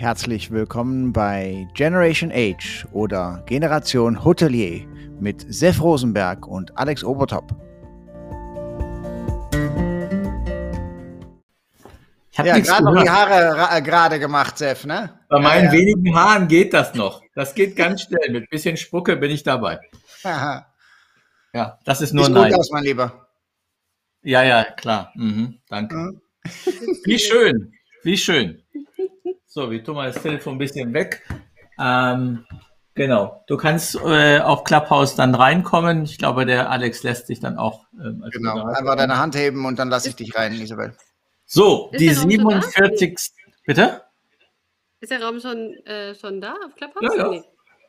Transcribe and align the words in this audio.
Herzlich 0.00 0.50
willkommen 0.50 1.12
bei 1.12 1.68
Generation 1.74 2.32
Age 2.32 2.86
oder 2.92 3.42
Generation 3.44 4.24
Hotelier 4.24 4.88
mit 5.20 5.44
Sef 5.52 5.82
Rosenberg 5.82 6.46
und 6.48 6.74
Alex 6.78 7.04
Obertop. 7.04 7.54
Ich 12.32 12.38
habe 12.38 12.48
ja, 12.48 12.58
gerade 12.60 12.82
noch 12.82 13.02
die 13.02 13.10
Haare 13.10 13.76
äh, 13.76 13.82
gerade 13.82 14.18
gemacht, 14.18 14.56
Sef, 14.56 14.86
ne? 14.86 15.20
Bei 15.28 15.38
meinen 15.38 15.66
ja, 15.66 15.72
ja. 15.74 15.78
wenigen 15.78 16.16
Haaren 16.16 16.48
geht 16.48 16.72
das 16.72 16.94
noch. 16.94 17.20
Das 17.34 17.54
geht 17.54 17.76
ganz 17.76 18.00
schnell. 18.00 18.30
Mit 18.30 18.48
bisschen 18.48 18.78
Spucke 18.78 19.18
bin 19.18 19.30
ich 19.30 19.42
dabei. 19.42 19.80
Aha. 20.24 20.66
Ja, 21.52 21.78
das 21.84 22.00
ist 22.00 22.14
nur 22.14 22.24
Sieht 22.24 22.34
gut 22.36 22.54
aus, 22.54 22.70
mein 22.70 22.84
Lieber. 22.84 23.28
Ja, 24.22 24.42
ja, 24.44 24.64
klar. 24.64 25.12
Mhm, 25.14 25.58
danke. 25.68 25.94
Mhm. 25.94 26.20
Wie 27.04 27.18
schön, 27.18 27.74
wie 28.02 28.16
schön. 28.16 28.62
So, 29.52 29.68
wir 29.68 29.82
tun 29.82 29.96
mal 29.96 30.12
das 30.12 30.22
Telefon 30.22 30.54
ein 30.54 30.58
bisschen 30.58 30.94
weg. 30.94 31.26
Ähm, 31.76 32.46
genau, 32.94 33.42
du 33.48 33.56
kannst 33.56 33.96
äh, 33.96 34.38
auf 34.38 34.62
Clubhouse 34.62 35.16
dann 35.16 35.34
reinkommen. 35.34 36.04
Ich 36.04 36.18
glaube, 36.18 36.46
der 36.46 36.70
Alex 36.70 37.02
lässt 37.02 37.28
dich 37.28 37.40
dann 37.40 37.58
auch. 37.58 37.84
Ähm, 37.94 38.24
genau, 38.30 38.52
Moderator 38.52 38.78
einfach 38.78 38.96
deine 38.96 39.18
Hand 39.18 39.34
heben 39.34 39.66
und 39.66 39.80
dann 39.80 39.90
lasse 39.90 40.08
ich 40.08 40.14
dich 40.14 40.36
rein, 40.36 40.52
Isabel. 40.52 40.94
So, 41.46 41.90
ist 41.90 42.00
die 42.00 42.10
47. 42.10 43.18
Bitte? 43.66 44.02
Ist 45.00 45.10
der 45.10 45.20
Raum 45.20 45.40
schon, 45.40 45.74
äh, 45.84 46.14
schon 46.14 46.40
da 46.40 46.54
auf 46.64 46.76
Clubhouse? 46.76 47.02
Ja, 47.02 47.16
ja. 47.16 47.28
Nee. 47.30 47.42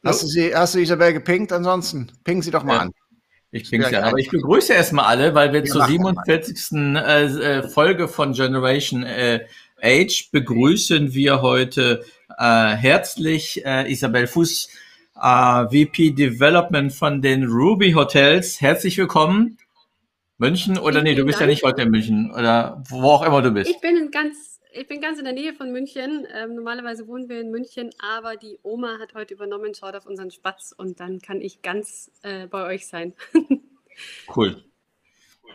Hast, 0.03 0.23
du 0.23 0.27
sie, 0.27 0.55
hast 0.55 0.73
du 0.73 0.79
Isabel 0.79 1.13
gepinkt? 1.13 1.53
Ansonsten 1.53 2.11
ping 2.23 2.41
sie 2.41 2.49
doch 2.49 2.63
mal 2.63 2.73
ja. 2.73 2.79
an. 2.79 2.91
Ich 3.51 3.69
bin 3.69 3.81
ja, 3.81 4.03
aber 4.03 4.17
ich 4.17 4.29
begrüße 4.29 4.73
erstmal 4.73 5.05
alle, 5.05 5.35
weil 5.35 5.53
wir 5.53 5.59
ja, 5.59 5.65
zur 5.65 5.85
47. 5.85 6.71
Äh, 6.71 7.25
äh, 7.25 7.69
Folge 7.69 8.07
von 8.07 8.31
Generation 8.31 9.03
äh, 9.03 9.45
Age 9.81 10.29
begrüßen 10.31 11.13
wir 11.13 11.41
heute 11.41 12.05
äh, 12.37 12.43
herzlich 12.75 13.65
äh, 13.65 13.91
Isabel 13.91 14.27
Fuß, 14.27 14.69
äh, 15.15 15.65
VP 15.65 16.11
Development 16.11 16.93
von 16.93 17.21
den 17.21 17.45
Ruby 17.45 17.91
Hotels. 17.93 18.61
Herzlich 18.61 18.97
willkommen. 18.97 19.57
München 20.37 20.77
oder 20.77 21.03
nee, 21.03 21.13
du 21.13 21.25
bist 21.25 21.39
ja 21.39 21.45
nicht 21.45 21.63
heute 21.63 21.83
in 21.83 21.91
München 21.91 22.31
oder 22.31 22.83
wo 22.89 23.03
auch 23.09 23.25
immer 23.25 23.41
du 23.41 23.51
bist. 23.51 23.69
Ich 23.69 23.79
bin 23.79 24.09
ganz 24.11 24.59
ich 24.73 24.87
bin 24.87 25.01
ganz 25.01 25.19
in 25.19 25.25
der 25.25 25.33
Nähe 25.33 25.53
von 25.53 25.71
München. 25.71 26.25
Ähm, 26.33 26.55
normalerweise 26.55 27.07
wohnen 27.07 27.27
wir 27.27 27.41
in 27.41 27.51
München, 27.51 27.89
aber 27.99 28.37
die 28.37 28.57
Oma 28.63 28.99
hat 28.99 29.13
heute 29.13 29.33
übernommen, 29.33 29.73
schaut 29.75 29.95
auf 29.95 30.05
unseren 30.05 30.31
Spatz 30.31 30.73
und 30.75 30.99
dann 30.99 31.19
kann 31.19 31.41
ich 31.41 31.61
ganz 31.61 32.09
äh, 32.23 32.47
bei 32.47 32.65
euch 32.67 32.87
sein. 32.87 33.13
cool. 34.35 34.63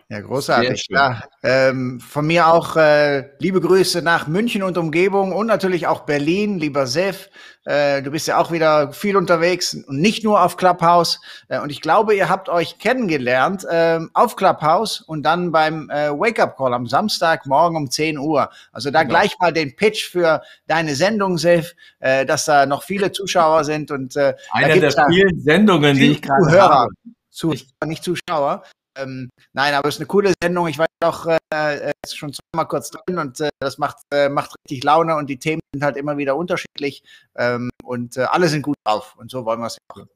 Ja, 0.09 0.21
großartig. 0.21 0.87
Ja, 0.89 1.25
ähm, 1.43 1.99
von 1.99 2.29
mir 2.29 2.47
auch 2.47 2.77
äh, 2.77 3.29
liebe 3.41 3.61
Grüße 3.61 4.03
nach 4.03 4.29
München 4.29 4.63
und 4.63 4.79
Umgebung 4.79 5.33
und 5.33 5.49
natürlich 5.49 5.89
auch 5.89 6.03
Berlin, 6.03 6.61
lieber 6.61 6.87
Sef. 6.87 7.29
Äh, 7.65 8.03
du 8.03 8.13
bist 8.13 8.29
ja 8.29 8.39
auch 8.39 8.53
wieder 8.53 8.93
viel 8.93 9.17
unterwegs 9.17 9.75
und 9.75 10.01
nicht 10.01 10.23
nur 10.23 10.41
auf 10.41 10.57
Clubhouse. 10.57 11.21
Äh, 11.49 11.59
und 11.59 11.71
ich 11.71 11.81
glaube, 11.81 12.15
ihr 12.15 12.29
habt 12.29 12.49
euch 12.49 12.79
kennengelernt 12.79 13.65
äh, 13.65 13.99
auf 14.15 14.37
Clubhouse 14.37 15.01
und 15.01 15.25
dann 15.25 15.51
beim 15.51 15.91
äh, 15.91 16.11
Wake-up-Call 16.11 16.73
am 16.73 16.87
Samstagmorgen 16.87 17.77
um 17.77 17.91
10 17.91 18.19
Uhr. 18.19 18.49
Also 18.71 18.93
da 18.93 19.03
genau. 19.03 19.13
gleich 19.13 19.37
mal 19.41 19.53
den 19.53 19.75
Pitch 19.75 20.09
für 20.09 20.41
deine 20.69 20.95
Sendung, 20.95 21.37
Sef, 21.37 21.75
äh, 21.99 22.25
dass 22.25 22.45
da 22.45 22.65
noch 22.65 22.85
viele 22.85 23.11
Zuschauer 23.11 23.65
sind. 23.65 23.91
Und, 23.91 24.15
äh, 24.15 24.35
Eine 24.53 24.79
der 24.79 24.93
vielen 25.11 25.41
Sendungen, 25.41 25.97
die 25.97 26.13
ich 26.13 26.23
gerade 26.23 26.61
habe. 26.61 26.91
Zuhörer, 27.31 27.67
nicht 27.87 28.05
Zuschauer. 28.05 28.63
Ähm, 28.97 29.31
nein, 29.53 29.75
aber 29.75 29.89
es 29.89 29.97
ist 29.97 30.01
eine 30.01 30.07
coole 30.07 30.33
Sendung. 30.43 30.69
Ich 30.69 30.79
war 30.79 30.87
auch 31.05 31.27
äh, 31.51 31.93
schon 32.09 32.33
zweimal 32.33 32.69
kurz 32.69 32.91
drin 32.91 33.19
und 33.19 33.41
äh, 33.41 33.51
das 33.61 33.79
macht, 33.79 33.99
äh, 34.13 34.29
macht 34.29 34.55
richtig 34.65 34.85
Laune 34.85 35.17
und 35.17 35.29
die 35.29 35.39
Themen 35.39 35.61
sind 35.73 35.85
halt 35.85 35.97
immer 35.97 36.17
wieder 36.17 36.37
unterschiedlich 36.37 37.03
ähm, 37.37 37.71
und 37.85 38.17
äh, 38.17 38.23
alle 38.23 38.49
sind 38.49 38.63
gut 38.63 38.77
drauf 38.85 39.15
und 39.17 39.31
so 39.31 39.45
wollen 39.45 39.61
wir 39.61 39.67
es 39.67 39.79
auch. 39.89 40.07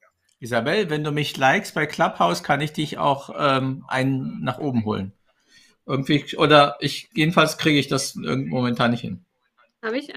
Isabel, 0.40 0.88
wenn 0.88 1.04
du 1.04 1.12
mich 1.12 1.36
likest 1.36 1.74
bei 1.74 1.84
Clubhouse, 1.84 2.42
kann 2.42 2.62
ich 2.62 2.72
dich 2.72 2.96
auch 2.96 3.30
ähm, 3.38 3.84
einen 3.88 4.42
nach 4.42 4.58
oben 4.58 4.86
holen. 4.86 5.12
Irgendwie, 5.84 6.24
oder 6.36 6.76
ich, 6.80 7.10
jedenfalls 7.14 7.58
kriege 7.58 7.78
ich 7.78 7.88
das 7.88 8.14
momentan 8.14 8.92
nicht 8.92 9.02
hin. 9.02 9.24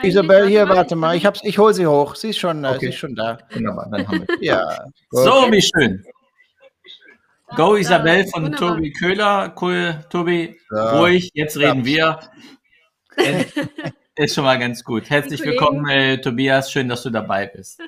Isabel, 0.01 0.47
hier, 0.47 0.67
warte 0.67 0.95
mal, 0.95 1.15
ich, 1.15 1.27
ich 1.43 1.57
hole 1.57 1.73
sie 1.73 1.87
hoch. 1.87 2.15
Sie 2.15 2.29
ist 2.29 2.37
schon, 2.37 2.63
äh, 2.63 2.69
okay. 2.69 2.79
sie 2.79 2.87
ist 2.87 2.97
schon 2.97 3.15
da. 3.15 3.37
Wunderbar, 3.51 3.89
dann 3.89 4.07
haben 4.07 4.27
wir 4.27 4.37
Ja. 4.41 4.85
So, 5.09 5.51
wie 5.51 5.61
schön. 5.61 6.05
Go 7.55 7.75
Isabel 7.75 8.25
von 8.27 8.45
Wunderbar. 8.45 8.75
Tobi 8.75 8.91
Köhler. 8.93 9.53
Cool, 9.61 10.03
Tobi. 10.09 10.57
Ja. 10.71 10.99
Ruhig, 10.99 11.29
jetzt 11.35 11.55
reden 11.57 11.85
ja. 11.85 12.19
wir. 13.15 13.15
Ist 14.15 14.33
schon 14.33 14.43
mal 14.43 14.57
ganz 14.57 14.83
gut. 14.83 15.11
Herzlich 15.11 15.43
willkommen, 15.43 15.87
äh, 15.87 16.19
Tobias. 16.19 16.71
Schön, 16.71 16.89
dass 16.89 17.03
du 17.03 17.11
dabei 17.11 17.45
bist. 17.45 17.79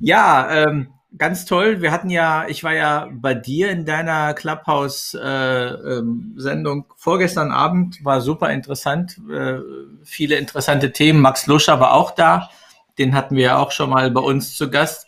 Ja, 0.00 0.50
ähm, 0.50 0.88
ganz 1.16 1.44
toll. 1.44 1.80
Wir 1.80 1.92
hatten 1.92 2.10
ja, 2.10 2.48
ich 2.48 2.64
war 2.64 2.74
ja 2.74 3.08
bei 3.12 3.34
dir 3.34 3.70
in 3.70 3.84
deiner 3.84 4.34
Clubhouse-Sendung 4.34 6.78
äh, 6.78 6.80
ähm, 6.80 6.84
vorgestern 6.96 7.52
Abend. 7.52 8.04
War 8.04 8.20
super 8.20 8.50
interessant. 8.50 9.16
Äh, 9.30 9.60
viele 10.02 10.34
interessante 10.36 10.90
Themen. 10.90 11.20
Max 11.20 11.46
Luscher 11.46 11.78
war 11.78 11.94
auch 11.94 12.10
da. 12.10 12.50
Den 12.98 13.14
hatten 13.14 13.36
wir 13.36 13.44
ja 13.44 13.58
auch 13.58 13.70
schon 13.70 13.90
mal 13.90 14.10
bei 14.10 14.20
uns 14.20 14.56
zu 14.56 14.70
Gast. 14.70 15.06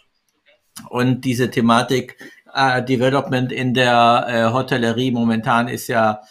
Und 0.89 1.23
diese 1.23 1.51
Thematik 1.51 2.17
äh, 2.55 2.85
Development 2.85 3.53
in 3.53 3.75
der 3.75 4.27
äh, 4.29 4.53
Hotellerie 4.53 5.11
momentan 5.11 5.69
ist 5.69 5.89
ja 5.89 6.23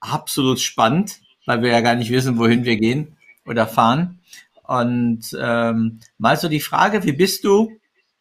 absolut 0.00 0.60
spannend, 0.60 1.20
weil 1.46 1.62
wir 1.62 1.70
ja 1.70 1.80
gar 1.80 1.94
nicht 1.94 2.10
wissen, 2.10 2.38
wohin 2.38 2.64
wir 2.64 2.76
gehen 2.76 3.16
oder 3.46 3.66
fahren. 3.66 4.20
Und 4.62 5.36
ähm, 5.38 6.00
mal 6.18 6.36
so 6.36 6.48
die 6.48 6.60
Frage, 6.60 7.04
wie 7.04 7.12
bist 7.12 7.44
du 7.44 7.70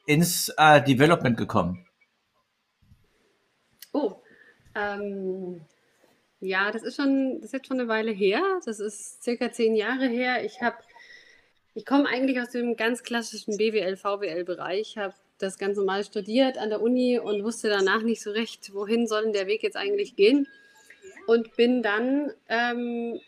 ins 0.06 0.50
äh, 0.58 0.84
Development 0.84 1.38
gekommen? 1.38 1.88
Oh, 3.94 4.16
ähm, 4.76 5.62
ja, 6.42 6.72
das 6.72 6.84
ist 6.84 6.98
schon, 6.98 7.36
das 7.36 7.46
ist 7.46 7.54
jetzt 7.54 7.68
schon 7.68 7.80
eine 7.80 7.88
Weile 7.88 8.12
her. 8.12 8.42
Das 8.66 8.80
ist 8.80 9.24
circa 9.24 9.52
zehn 9.52 9.76
Jahre 9.76 10.08
her. 10.08 10.44
Ich 10.44 10.60
ich 11.76 11.86
komme 11.86 12.08
eigentlich 12.08 12.40
aus 12.40 12.52
dem 12.52 12.76
ganz 12.76 13.04
klassischen 13.04 13.58
BWL, 13.58 13.98
VWL-Bereich, 13.98 14.98
habe 14.98 15.16
das 15.38 15.58
ganz 15.58 15.78
normal 15.78 16.04
studiert 16.04 16.58
an 16.58 16.70
der 16.70 16.82
Uni 16.82 17.20
und 17.20 17.44
wusste 17.44 17.70
danach 17.70 18.02
nicht 18.02 18.22
so 18.22 18.32
recht, 18.32 18.74
wohin 18.74 19.08
soll 19.08 19.32
der 19.32 19.48
Weg 19.48 19.64
jetzt 19.64 19.78
eigentlich 19.78 20.16
gehen. 20.16 20.48
Und 21.28 21.56
bin 21.56 21.84
dann 21.84 22.32
ähm, 22.50 23.20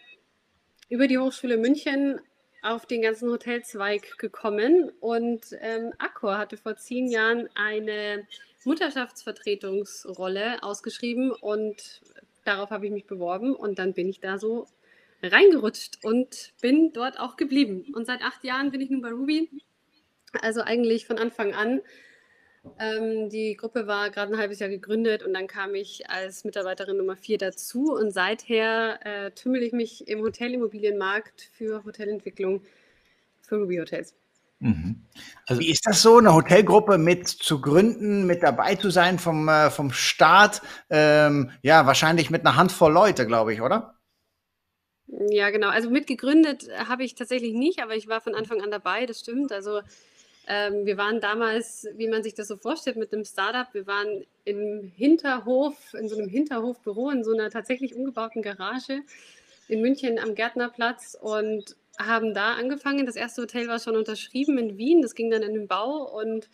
über 0.89 1.07
die 1.07 1.17
Hochschule 1.17 1.57
München 1.57 2.19
auf 2.61 2.85
den 2.85 3.01
ganzen 3.01 3.29
Hotelzweig 3.29 4.17
gekommen 4.17 4.91
und 4.99 5.45
ähm, 5.61 5.93
Accor 5.99 6.37
hatte 6.37 6.57
vor 6.57 6.75
zehn 6.77 7.09
Jahren 7.09 7.47
eine 7.55 8.27
Mutterschaftsvertretungsrolle 8.63 10.63
ausgeschrieben 10.63 11.31
und 11.31 12.01
darauf 12.43 12.71
habe 12.71 12.87
ich 12.87 12.91
mich 12.91 13.05
beworben 13.05 13.55
und 13.55 13.77
dann 13.77 13.93
bin 13.93 14.09
ich 14.09 14.19
da 14.19 14.39
so 14.39 14.67
reingerutscht 15.21 16.03
und 16.03 16.53
bin 16.61 16.91
dort 16.91 17.19
auch 17.19 17.37
geblieben. 17.37 17.85
Und 17.93 18.05
seit 18.05 18.21
acht 18.21 18.43
Jahren 18.43 18.71
bin 18.71 18.81
ich 18.81 18.89
nun 18.89 19.01
bei 19.01 19.11
Ruby, 19.11 19.49
also 20.37 20.61
eigentlich 20.61 21.05
von 21.05 21.17
Anfang 21.17 21.53
an 21.53 21.81
ähm, 22.79 23.29
die 23.29 23.55
Gruppe 23.55 23.87
war 23.87 24.09
gerade 24.09 24.33
ein 24.33 24.39
halbes 24.39 24.59
Jahr 24.59 24.69
gegründet 24.69 25.23
und 25.23 25.33
dann 25.33 25.47
kam 25.47 25.75
ich 25.75 26.09
als 26.09 26.43
Mitarbeiterin 26.43 26.97
Nummer 26.97 27.15
vier 27.15 27.37
dazu 27.37 27.93
und 27.93 28.11
seither 28.11 28.99
äh, 29.05 29.31
tümmel 29.31 29.63
ich 29.63 29.71
mich 29.71 30.07
im 30.07 30.21
Hotelimmobilienmarkt 30.21 31.49
für 31.53 31.83
Hotelentwicklung 31.83 32.61
für 33.41 33.57
Ruby 33.57 33.77
Hotels. 33.77 34.15
Mhm. 34.59 35.05
Also 35.45 35.61
Wie 35.61 35.69
ist 35.69 35.85
das 35.85 36.01
so, 36.01 36.17
eine 36.17 36.33
Hotelgruppe 36.33 36.97
mit 36.97 37.27
zu 37.27 37.61
gründen, 37.61 38.25
mit 38.25 38.41
dabei 38.41 38.75
zu 38.75 38.89
sein 38.89 39.19
vom, 39.19 39.47
äh, 39.47 39.69
vom 39.69 39.91
Start? 39.91 40.61
Ähm, 40.89 41.51
ja, 41.61 41.85
wahrscheinlich 41.85 42.29
mit 42.29 42.41
einer 42.41 42.55
Handvoll 42.55 42.91
Leute, 42.91 43.27
glaube 43.27 43.53
ich, 43.53 43.61
oder? 43.61 43.95
Ja, 45.29 45.51
genau. 45.51 45.69
Also 45.69 45.91
mitgegründet 45.91 46.67
habe 46.87 47.03
ich 47.03 47.15
tatsächlich 47.15 47.53
nicht, 47.53 47.81
aber 47.83 47.95
ich 47.95 48.07
war 48.07 48.21
von 48.21 48.33
Anfang 48.33 48.61
an 48.61 48.71
dabei, 48.71 49.05
das 49.05 49.19
stimmt. 49.19 49.51
Also 49.51 49.81
ähm, 50.47 50.85
wir 50.85 50.97
waren 50.97 51.19
damals, 51.19 51.87
wie 51.95 52.07
man 52.07 52.23
sich 52.23 52.33
das 52.33 52.47
so 52.47 52.57
vorstellt, 52.57 52.97
mit 52.97 53.13
einem 53.13 53.25
Startup. 53.25 53.67
Wir 53.73 53.87
waren 53.87 54.25
im 54.43 54.91
Hinterhof, 54.95 55.75
in 55.93 56.07
so 56.07 56.17
einem 56.17 56.29
Hinterhofbüro, 56.29 57.09
in 57.09 57.23
so 57.23 57.33
einer 57.33 57.49
tatsächlich 57.49 57.95
umgebauten 57.95 58.41
Garage 58.41 59.01
in 59.67 59.81
München 59.81 60.19
am 60.19 60.35
Gärtnerplatz 60.35 61.17
und 61.19 61.75
haben 61.97 62.33
da 62.33 62.53
angefangen. 62.53 63.05
Das 63.05 63.15
erste 63.15 63.41
Hotel 63.41 63.67
war 63.67 63.79
schon 63.79 63.95
unterschrieben 63.95 64.57
in 64.57 64.77
Wien. 64.77 65.01
Das 65.01 65.15
ging 65.15 65.31
dann 65.31 65.41
in 65.41 65.53
den 65.53 65.67
Bau 65.67 66.03
und 66.19 66.47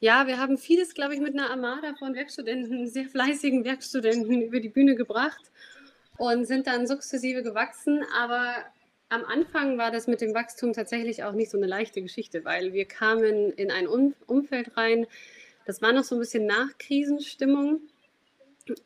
ja, 0.00 0.26
wir 0.26 0.38
haben 0.38 0.58
vieles, 0.58 0.94
glaube 0.94 1.14
ich, 1.14 1.20
mit 1.20 1.32
einer 1.32 1.50
Armada 1.50 1.94
von 1.98 2.14
Werkstudenten, 2.14 2.88
sehr 2.88 3.06
fleißigen 3.06 3.64
Werkstudenten 3.64 4.42
über 4.42 4.60
die 4.60 4.68
Bühne 4.68 4.96
gebracht 4.96 5.50
und 6.18 6.46
sind 6.46 6.66
dann 6.66 6.86
sukzessive 6.86 7.42
gewachsen. 7.42 8.04
Aber 8.14 8.54
am 9.14 9.24
Anfang 9.24 9.78
war 9.78 9.92
das 9.92 10.08
mit 10.08 10.20
dem 10.20 10.34
Wachstum 10.34 10.72
tatsächlich 10.72 11.22
auch 11.22 11.32
nicht 11.32 11.50
so 11.50 11.56
eine 11.56 11.68
leichte 11.68 12.02
Geschichte, 12.02 12.44
weil 12.44 12.72
wir 12.72 12.84
kamen 12.84 13.52
in 13.52 13.70
ein 13.70 13.86
um 13.86 14.12
Umfeld 14.26 14.76
rein, 14.76 15.06
das 15.66 15.80
war 15.80 15.92
noch 15.92 16.02
so 16.02 16.16
ein 16.16 16.20
bisschen 16.20 16.46
Nachkrisenstimmung. 16.46 17.80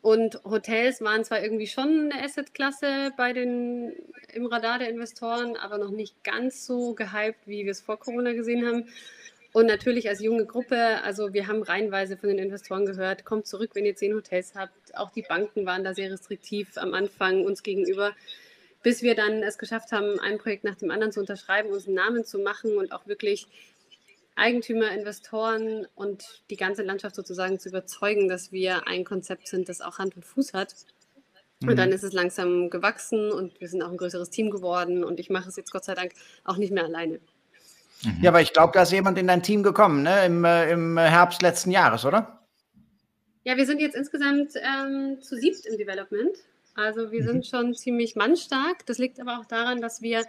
Und 0.01 0.43
Hotels 0.43 1.01
waren 1.01 1.23
zwar 1.23 1.41
irgendwie 1.41 1.67
schon 1.67 2.11
eine 2.11 2.23
Assetklasse 2.23 3.11
bei 3.17 3.31
im 3.31 4.45
Radar 4.45 4.77
der 4.77 4.89
Investoren, 4.89 5.55
aber 5.55 5.77
noch 5.77 5.89
nicht 5.89 6.23
ganz 6.23 6.65
so 6.65 6.93
gehypt, 6.93 7.47
wie 7.47 7.63
wir 7.63 7.71
es 7.71 7.81
vor 7.81 7.97
Corona 7.97 8.33
gesehen 8.33 8.67
haben. 8.67 8.85
Und 9.51 9.65
natürlich 9.65 10.07
als 10.09 10.21
junge 10.21 10.45
Gruppe, 10.45 11.01
also 11.03 11.33
wir 11.33 11.47
haben 11.47 11.63
reihenweise 11.63 12.17
von 12.17 12.29
den 12.29 12.37
Investoren 12.37 12.85
gehört, 12.85 13.25
kommt 13.25 13.47
zurück, 13.47 13.71
wenn 13.73 13.85
ihr 13.85 13.95
zehn 13.95 14.13
Hotels 14.13 14.53
habt. 14.53 14.95
Auch 14.95 15.09
die 15.09 15.23
Banken 15.23 15.65
waren 15.65 15.83
da 15.83 15.95
sehr 15.95 16.11
restriktiv 16.11 16.77
am 16.77 16.93
Anfang 16.93 17.45
uns 17.45 17.63
gegenüber, 17.63 18.13
bis 18.83 19.01
wir 19.01 19.15
dann 19.15 19.43
es 19.43 19.57
geschafft 19.57 19.91
haben, 19.91 20.19
ein 20.19 20.37
Projekt 20.37 20.63
nach 20.63 20.75
dem 20.75 20.91
anderen 20.91 21.11
zu 21.11 21.19
unterschreiben, 21.19 21.69
uns 21.69 21.85
einen 21.85 21.95
Namen 21.95 22.25
zu 22.25 22.39
machen 22.39 22.77
und 22.77 22.91
auch 22.91 23.07
wirklich 23.07 23.47
Eigentümer, 24.35 24.91
Investoren 24.91 25.85
und 25.95 26.43
die 26.49 26.55
ganze 26.55 26.83
Landschaft 26.83 27.15
sozusagen 27.15 27.59
zu 27.59 27.69
überzeugen, 27.69 28.29
dass 28.29 28.51
wir 28.51 28.87
ein 28.87 29.03
Konzept 29.03 29.47
sind, 29.47 29.67
das 29.67 29.81
auch 29.81 29.97
Hand 29.99 30.15
und 30.15 30.25
Fuß 30.25 30.53
hat. 30.53 30.75
Und 31.61 31.75
dann 31.75 31.89
mhm. 31.89 31.95
ist 31.95 32.03
es 32.03 32.13
langsam 32.13 32.69
gewachsen 32.69 33.31
und 33.31 33.59
wir 33.59 33.67
sind 33.67 33.81
auch 33.81 33.91
ein 33.91 33.97
größeres 33.97 34.29
Team 34.29 34.49
geworden 34.49 35.03
und 35.03 35.19
ich 35.19 35.29
mache 35.29 35.49
es 35.49 35.57
jetzt 35.57 35.71
Gott 35.71 35.83
sei 35.83 35.93
Dank 35.93 36.13
auch 36.45 36.55
nicht 36.55 36.71
mehr 36.71 36.85
alleine. 36.85 37.19
Mhm. 38.03 38.19
Ja, 38.21 38.29
aber 38.29 38.41
ich 38.41 38.53
glaube, 38.53 38.71
da 38.73 38.83
ist 38.83 38.93
jemand 38.93 39.17
in 39.17 39.27
dein 39.27 39.43
Team 39.43 39.61
gekommen, 39.61 40.03
ne? 40.03 40.25
Im, 40.25 40.45
äh, 40.45 40.71
im 40.71 40.97
Herbst 40.97 41.41
letzten 41.41 41.71
Jahres, 41.71 42.05
oder? 42.05 42.39
Ja, 43.43 43.57
wir 43.57 43.65
sind 43.65 43.81
jetzt 43.81 43.95
insgesamt 43.95 44.53
ähm, 44.55 45.21
zu 45.21 45.35
siebt 45.35 45.65
im 45.65 45.77
Development. 45.77 46.37
Also 46.79 47.11
wir 47.11 47.21
mhm. 47.21 47.27
sind 47.27 47.47
schon 47.47 47.73
ziemlich 47.75 48.15
mannstark. 48.15 48.85
Das 48.85 48.97
liegt 48.97 49.19
aber 49.19 49.39
auch 49.39 49.45
daran, 49.45 49.81
dass 49.81 50.01
wir 50.01 50.25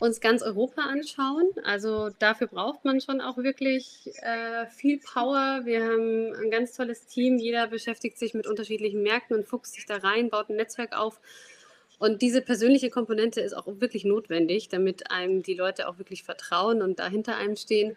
uns 0.00 0.20
ganz 0.20 0.42
Europa 0.42 0.82
anschauen. 0.82 1.50
Also 1.64 2.10
dafür 2.18 2.46
braucht 2.46 2.84
man 2.84 3.00
schon 3.00 3.20
auch 3.20 3.36
wirklich 3.36 4.10
äh, 4.22 4.66
viel 4.66 4.98
Power. 4.98 5.60
Wir 5.64 5.84
haben 5.84 6.32
ein 6.42 6.50
ganz 6.50 6.72
tolles 6.72 7.06
Team. 7.06 7.38
Jeder 7.38 7.66
beschäftigt 7.66 8.18
sich 8.18 8.34
mit 8.34 8.46
unterschiedlichen 8.46 9.02
Märkten 9.02 9.36
und 9.36 9.46
fuchst 9.46 9.74
sich 9.74 9.86
da 9.86 9.96
rein, 9.96 10.30
baut 10.30 10.48
ein 10.48 10.56
Netzwerk 10.56 10.96
auf. 10.96 11.20
Und 11.98 12.20
diese 12.22 12.42
persönliche 12.42 12.90
Komponente 12.90 13.40
ist 13.40 13.52
auch 13.52 13.66
wirklich 13.66 14.04
notwendig, 14.04 14.68
damit 14.68 15.10
einem 15.10 15.42
die 15.42 15.54
Leute 15.54 15.88
auch 15.88 15.98
wirklich 15.98 16.24
vertrauen 16.24 16.82
und 16.82 16.98
da 16.98 17.08
hinter 17.08 17.36
einem 17.36 17.54
stehen. 17.54 17.96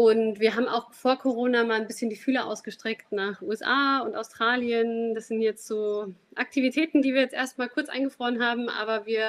Und 0.00 0.40
wir 0.40 0.56
haben 0.56 0.66
auch 0.66 0.94
vor 0.94 1.18
Corona 1.18 1.62
mal 1.62 1.78
ein 1.78 1.86
bisschen 1.86 2.08
die 2.08 2.16
Fühler 2.16 2.46
ausgestreckt 2.46 3.12
nach 3.12 3.42
USA 3.42 3.98
und 3.98 4.16
Australien. 4.16 5.14
Das 5.14 5.28
sind 5.28 5.42
jetzt 5.42 5.66
so 5.66 6.14
Aktivitäten, 6.36 7.02
die 7.02 7.12
wir 7.12 7.20
jetzt 7.20 7.34
erstmal 7.34 7.68
kurz 7.68 7.90
eingefroren 7.90 8.42
haben, 8.42 8.70
aber 8.70 9.04
wir 9.04 9.26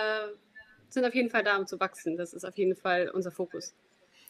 sind 0.88 1.04
auf 1.04 1.14
jeden 1.14 1.30
Fall 1.30 1.44
da, 1.44 1.58
um 1.58 1.68
zu 1.68 1.78
wachsen. 1.82 2.16
Das 2.16 2.32
ist 2.32 2.46
auf 2.46 2.58
jeden 2.58 2.78
Fall 2.78 3.12
unser 3.14 3.32
Fokus. 3.32 3.74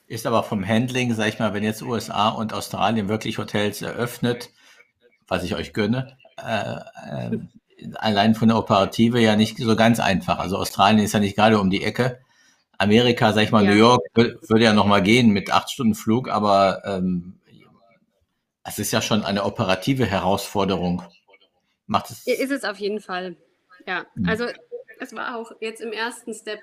Ist 0.08 0.26
aber 0.26 0.42
vom 0.42 0.68
Handling, 0.68 1.14
sag 1.14 1.28
ich 1.28 1.38
mal, 1.38 1.54
wenn 1.54 1.64
jetzt 1.64 1.84
USA 1.84 2.30
und 2.30 2.56
Australien 2.56 3.08
wirklich 3.08 3.38
Hotels 3.38 3.84
eröffnet, 3.84 4.50
was 5.28 5.44
ich 5.44 5.54
euch 5.54 5.74
gönne, 5.74 6.18
äh, 6.44 7.36
äh, 7.36 7.40
allein 7.98 8.34
von 8.34 8.48
der 8.48 8.58
Operative 8.58 9.20
ja 9.20 9.36
nicht 9.36 9.60
so 9.60 9.76
ganz 9.76 10.00
einfach. 10.00 10.40
Also 10.40 10.58
Australien 10.58 11.06
ist 11.06 11.14
ja 11.14 11.20
nicht 11.20 11.36
gerade 11.36 11.60
um 11.60 11.70
die 11.70 11.84
Ecke. 11.84 12.20
Amerika, 12.82 13.32
sag 13.32 13.44
ich 13.44 13.52
mal, 13.52 13.64
ja. 13.64 13.72
New 13.72 13.78
York 13.78 14.04
würde 14.16 14.64
ja 14.64 14.74
noch 14.74 14.88
mal 14.88 15.04
gehen 15.04 15.30
mit 15.30 15.54
acht 15.54 15.70
Stunden 15.70 15.94
Flug, 15.94 16.30
aber 16.30 16.82
ähm, 16.84 17.40
es 18.64 18.80
ist 18.80 18.92
ja 18.92 19.02
schon 19.04 19.24
eine 19.24 19.44
operative 19.44 20.06
Herausforderung. 20.06 21.04
Macht 21.86 22.10
es? 22.10 22.26
Ist 22.26 22.52
es 22.52 22.64
auf 22.64 22.78
jeden 22.78 23.00
Fall. 23.00 23.36
Ja, 23.86 24.06
hm. 24.16 24.28
also 24.28 24.48
es 25.00 25.14
war 25.14 25.38
auch 25.38 25.52
jetzt 25.60 25.82
im 25.82 25.92
ersten 25.92 26.34
Step 26.34 26.60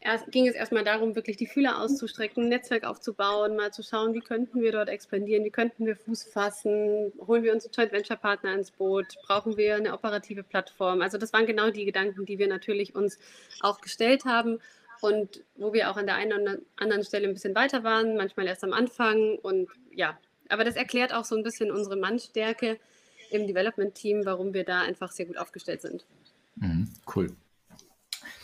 erst, 0.00 0.30
ging 0.30 0.46
es 0.46 0.54
erstmal 0.54 0.84
darum, 0.84 1.14
wirklich 1.14 1.38
die 1.38 1.46
Fühler 1.46 1.80
auszustrecken, 1.80 2.44
ein 2.44 2.48
Netzwerk 2.50 2.84
aufzubauen, 2.84 3.56
mal 3.56 3.72
zu 3.72 3.82
schauen, 3.82 4.12
wie 4.12 4.20
könnten 4.20 4.60
wir 4.60 4.72
dort 4.72 4.90
expandieren, 4.90 5.44
wie 5.44 5.50
könnten 5.50 5.86
wir 5.86 5.96
Fuß 5.96 6.24
fassen, 6.24 7.12
holen 7.26 7.42
wir 7.42 7.54
uns 7.54 7.64
einen 7.64 7.72
Joint 7.72 7.92
Venture 7.92 8.16
Partner 8.16 8.52
ins 8.52 8.70
Boot, 8.70 9.06
brauchen 9.26 9.56
wir 9.56 9.76
eine 9.76 9.94
operative 9.94 10.42
Plattform. 10.42 11.00
Also 11.00 11.16
das 11.16 11.32
waren 11.32 11.46
genau 11.46 11.70
die 11.70 11.86
Gedanken, 11.86 12.26
die 12.26 12.38
wir 12.38 12.48
natürlich 12.48 12.94
uns 12.94 13.18
auch 13.60 13.80
gestellt 13.80 14.26
haben 14.26 14.60
und 15.04 15.44
wo 15.56 15.74
wir 15.74 15.90
auch 15.90 15.98
an 15.98 16.06
der 16.06 16.16
einen 16.16 16.40
oder 16.40 16.56
anderen 16.76 17.04
Stelle 17.04 17.28
ein 17.28 17.34
bisschen 17.34 17.54
weiter 17.54 17.84
waren, 17.84 18.16
manchmal 18.16 18.46
erst 18.46 18.64
am 18.64 18.72
Anfang 18.72 19.38
und 19.42 19.68
ja, 19.94 20.18
aber 20.48 20.64
das 20.64 20.76
erklärt 20.76 21.12
auch 21.12 21.24
so 21.24 21.36
ein 21.36 21.42
bisschen 21.42 21.70
unsere 21.70 21.96
Mannstärke 21.96 22.78
im 23.30 23.46
Development-Team, 23.46 24.24
warum 24.24 24.54
wir 24.54 24.64
da 24.64 24.80
einfach 24.80 25.12
sehr 25.12 25.26
gut 25.26 25.36
aufgestellt 25.36 25.82
sind. 25.82 26.06
Mhm, 26.56 26.88
cool. 27.14 27.36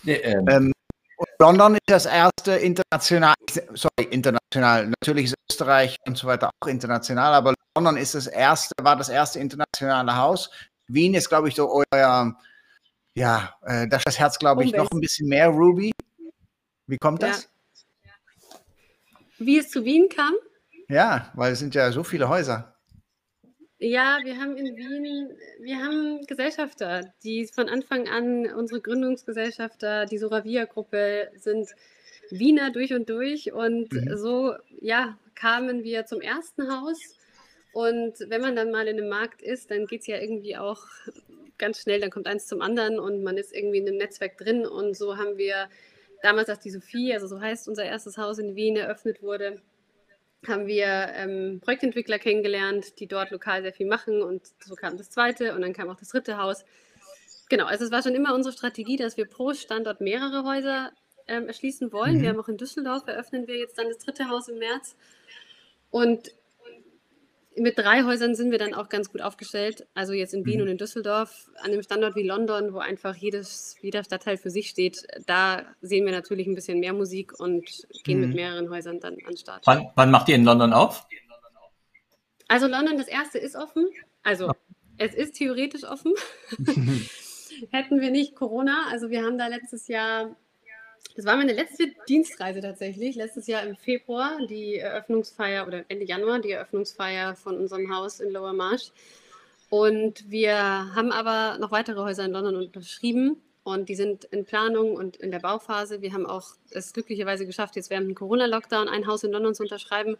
Ähm, 0.06 0.46
ähm 0.48 0.72
London 1.38 1.74
ist 1.74 1.80
das 1.86 2.06
erste 2.06 2.52
international, 2.52 3.34
sorry, 3.74 4.08
international, 4.10 4.88
natürlich 4.88 5.26
ist 5.26 5.34
Österreich 5.50 5.96
und 6.06 6.18
so 6.18 6.26
weiter 6.26 6.50
auch 6.60 6.68
international, 6.68 7.32
aber 7.32 7.54
London 7.76 7.96
ist 7.96 8.14
das 8.14 8.26
erste, 8.26 8.74
war 8.82 8.96
das 8.96 9.08
erste 9.08 9.38
internationale 9.38 10.14
Haus. 10.16 10.50
Wien 10.88 11.14
ist, 11.14 11.28
glaube 11.28 11.48
ich, 11.48 11.54
so 11.54 11.70
euer, 11.92 12.34
ja, 13.14 13.54
äh, 13.62 13.88
das 13.88 14.18
Herz, 14.18 14.38
glaube 14.38 14.64
ich, 14.64 14.72
noch 14.72 14.90
ein 14.90 15.00
bisschen 15.00 15.28
mehr 15.28 15.48
Ruby. 15.48 15.92
Wie 16.90 16.98
kommt 16.98 17.22
das? 17.22 17.48
Ja. 18.04 18.10
Wie 19.38 19.58
es 19.58 19.70
zu 19.70 19.84
Wien 19.84 20.08
kam? 20.08 20.34
Ja, 20.88 21.30
weil 21.34 21.52
es 21.52 21.60
sind 21.60 21.74
ja 21.76 21.92
so 21.92 22.02
viele 22.02 22.28
Häuser. 22.28 22.74
Ja, 23.78 24.18
wir 24.24 24.36
haben 24.38 24.56
in 24.56 24.76
Wien, 24.76 25.30
wir 25.60 25.76
haben 25.78 26.26
Gesellschafter, 26.26 27.14
die 27.22 27.46
von 27.46 27.68
Anfang 27.68 28.08
an, 28.08 28.52
unsere 28.52 28.80
Gründungsgesellschafter, 28.80 30.06
die 30.06 30.18
Soravia-Gruppe, 30.18 31.30
sind 31.36 31.68
Wiener 32.30 32.72
durch 32.72 32.92
und 32.92 33.08
durch. 33.08 33.52
Und 33.52 33.92
mhm. 33.92 34.16
so, 34.16 34.54
ja, 34.80 35.16
kamen 35.36 35.84
wir 35.84 36.06
zum 36.06 36.20
ersten 36.20 36.70
Haus. 36.70 36.98
Und 37.72 38.14
wenn 38.26 38.40
man 38.40 38.56
dann 38.56 38.72
mal 38.72 38.88
in 38.88 38.98
einem 38.98 39.08
Markt 39.08 39.42
ist, 39.42 39.70
dann 39.70 39.86
geht 39.86 40.00
es 40.00 40.08
ja 40.08 40.18
irgendwie 40.18 40.56
auch 40.56 40.84
ganz 41.56 41.80
schnell, 41.80 42.00
dann 42.00 42.10
kommt 42.10 42.26
eins 42.26 42.46
zum 42.46 42.62
anderen 42.62 42.98
und 42.98 43.22
man 43.22 43.36
ist 43.36 43.54
irgendwie 43.54 43.78
in 43.78 43.86
einem 43.86 43.98
Netzwerk 43.98 44.36
drin. 44.38 44.66
Und 44.66 44.96
so 44.96 45.16
haben 45.16 45.38
wir 45.38 45.68
damals, 46.22 46.48
als 46.48 46.60
die 46.60 46.70
Sophie, 46.70 47.12
also 47.14 47.26
so 47.26 47.40
heißt 47.40 47.68
unser 47.68 47.84
erstes 47.84 48.18
Haus 48.18 48.38
in 48.38 48.54
Wien, 48.54 48.76
eröffnet 48.76 49.22
wurde, 49.22 49.60
haben 50.46 50.66
wir 50.66 50.86
ähm, 50.86 51.60
Projektentwickler 51.62 52.18
kennengelernt, 52.18 52.98
die 52.98 53.06
dort 53.06 53.30
lokal 53.30 53.62
sehr 53.62 53.72
viel 53.72 53.86
machen 53.86 54.22
und 54.22 54.42
so 54.64 54.74
kam 54.74 54.96
das 54.96 55.10
zweite 55.10 55.54
und 55.54 55.60
dann 55.62 55.72
kam 55.72 55.90
auch 55.90 55.96
das 55.96 56.08
dritte 56.08 56.38
Haus. 56.38 56.64
Genau, 57.50 57.66
also 57.66 57.84
es 57.84 57.90
war 57.90 58.02
schon 58.02 58.14
immer 58.14 58.34
unsere 58.34 58.54
Strategie, 58.54 58.96
dass 58.96 59.16
wir 59.16 59.26
pro 59.26 59.52
Standort 59.52 60.00
mehrere 60.00 60.44
Häuser 60.44 60.92
ähm, 61.26 61.48
erschließen 61.48 61.92
wollen. 61.92 62.16
Mhm. 62.16 62.22
Wir 62.22 62.28
haben 62.30 62.40
auch 62.40 62.48
in 62.48 62.56
Düsseldorf 62.56 63.06
eröffnen 63.06 63.46
wir 63.46 63.58
jetzt 63.58 63.76
dann 63.76 63.88
das 63.88 63.98
dritte 63.98 64.28
Haus 64.28 64.48
im 64.48 64.58
März. 64.58 64.96
Und 65.90 66.32
mit 67.60 67.78
drei 67.78 68.04
Häusern 68.04 68.34
sind 68.34 68.50
wir 68.50 68.58
dann 68.58 68.74
auch 68.74 68.88
ganz 68.88 69.10
gut 69.10 69.20
aufgestellt. 69.20 69.86
Also 69.94 70.12
jetzt 70.12 70.34
in 70.34 70.44
Wien 70.44 70.56
mhm. 70.56 70.62
und 70.62 70.68
in 70.68 70.78
Düsseldorf, 70.78 71.50
an 71.58 71.70
einem 71.70 71.82
Standort 71.82 72.16
wie 72.16 72.26
London, 72.26 72.72
wo 72.72 72.78
einfach 72.78 73.14
jedes, 73.14 73.76
jeder 73.80 74.02
Stadtteil 74.02 74.36
für 74.36 74.50
sich 74.50 74.68
steht, 74.68 75.06
da 75.26 75.62
sehen 75.80 76.04
wir 76.04 76.12
natürlich 76.12 76.46
ein 76.46 76.54
bisschen 76.54 76.80
mehr 76.80 76.92
Musik 76.92 77.38
und 77.38 77.86
gehen 78.04 78.20
mhm. 78.20 78.26
mit 78.26 78.36
mehreren 78.36 78.70
Häusern 78.70 79.00
dann 79.00 79.14
an 79.14 79.32
den 79.32 79.36
Start. 79.36 79.66
Wann, 79.66 79.90
wann, 79.94 80.10
macht 80.10 80.28
ihr 80.28 80.34
in 80.34 80.44
London 80.44 80.72
auf? 80.72 81.06
Also 82.48 82.66
London, 82.66 82.96
das 82.96 83.08
erste 83.08 83.38
ist 83.38 83.56
offen. 83.56 83.88
Also 84.22 84.52
es 84.98 85.14
ist 85.14 85.36
theoretisch 85.36 85.84
offen. 85.84 86.14
Hätten 87.70 88.00
wir 88.00 88.10
nicht 88.10 88.34
Corona. 88.34 88.86
Also 88.90 89.10
wir 89.10 89.22
haben 89.22 89.38
da 89.38 89.46
letztes 89.46 89.88
Jahr 89.88 90.34
das 91.16 91.24
war 91.24 91.36
meine 91.36 91.52
letzte 91.52 91.92
Dienstreise 92.08 92.60
tatsächlich, 92.60 93.16
letztes 93.16 93.46
Jahr 93.46 93.62
im 93.64 93.76
Februar, 93.76 94.38
die 94.46 94.76
Eröffnungsfeier 94.76 95.66
oder 95.66 95.84
Ende 95.88 96.04
Januar, 96.04 96.40
die 96.40 96.52
Eröffnungsfeier 96.52 97.34
von 97.36 97.56
unserem 97.56 97.94
Haus 97.94 98.20
in 98.20 98.32
Lower 98.32 98.52
Marsh. 98.52 98.90
Und 99.68 100.30
wir 100.30 100.56
haben 100.56 101.12
aber 101.12 101.58
noch 101.58 101.70
weitere 101.70 102.00
Häuser 102.00 102.24
in 102.24 102.32
London 102.32 102.56
unterschrieben 102.56 103.40
und 103.70 103.88
die 103.88 103.94
sind 103.94 104.24
in 104.24 104.44
Planung 104.44 104.94
und 104.94 105.16
in 105.16 105.30
der 105.30 105.38
Bauphase. 105.38 106.02
Wir 106.02 106.12
haben 106.12 106.26
auch 106.26 106.48
es 106.70 106.92
glücklicherweise 106.92 107.46
geschafft, 107.46 107.76
jetzt 107.76 107.90
während 107.90 108.08
dem 108.08 108.14
Corona-Lockdown 108.14 108.88
ein 108.88 109.06
Haus 109.06 109.24
in 109.24 109.32
London 109.32 109.54
zu 109.54 109.62
unterschreiben, 109.62 110.16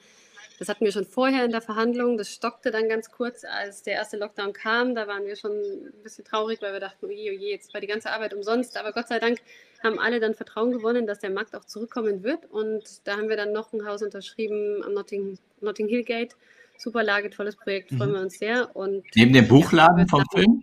das 0.61 0.69
hatten 0.69 0.85
wir 0.85 0.93
schon 0.93 1.07
vorher 1.07 1.47
in 1.47 1.53
der 1.53 1.63
Verhandlung. 1.63 2.19
Das 2.19 2.31
stockte 2.31 2.71
dann 2.71 2.87
ganz 2.87 3.11
kurz, 3.11 3.45
als 3.45 3.83
der 3.83 3.95
erste 3.95 4.19
Lockdown 4.19 4.53
kam. 4.53 4.95
Da 4.95 5.09
waren 5.09 5.25
wir 5.25 5.35
schon 5.35 5.53
ein 5.53 6.03
bisschen 6.03 6.23
traurig, 6.27 6.61
weil 6.61 6.75
wir 6.75 6.81
dachten, 6.81 7.07
oje, 7.07 7.31
oje, 7.31 7.49
jetzt 7.49 7.73
war 7.73 7.81
die 7.81 7.87
ganze 7.87 8.11
Arbeit 8.11 8.35
umsonst. 8.35 8.77
Aber 8.77 8.93
Gott 8.93 9.09
sei 9.09 9.19
Dank 9.19 9.39
haben 9.83 9.99
alle 9.99 10.21
dann 10.21 10.35
Vertrauen 10.35 10.71
gewonnen, 10.71 11.07
dass 11.07 11.19
der 11.19 11.31
Markt 11.31 11.57
auch 11.57 11.65
zurückkommen 11.65 12.23
wird. 12.25 12.45
Und 12.51 12.85
da 13.05 13.17
haben 13.17 13.31
wir 13.31 13.39
dann 13.39 13.53
noch 13.53 13.73
ein 13.73 13.87
Haus 13.87 14.03
unterschrieben 14.03 14.85
am 14.85 14.93
Notting, 14.93 15.39
Notting 15.63 15.89
Hill 15.89 16.05
Gate. 16.05 16.37
Super 16.77 17.05
Lage, 17.05 17.31
tolles 17.31 17.57
Projekt, 17.57 17.89
freuen 17.89 18.11
mhm. 18.11 18.15
wir 18.15 18.21
uns 18.21 18.39
sehr. 18.39 18.77
Und, 18.77 19.05
Neben 19.15 19.33
dem 19.33 19.49
Buchladen 19.49 20.07
vom 20.09 20.25
Film? 20.31 20.63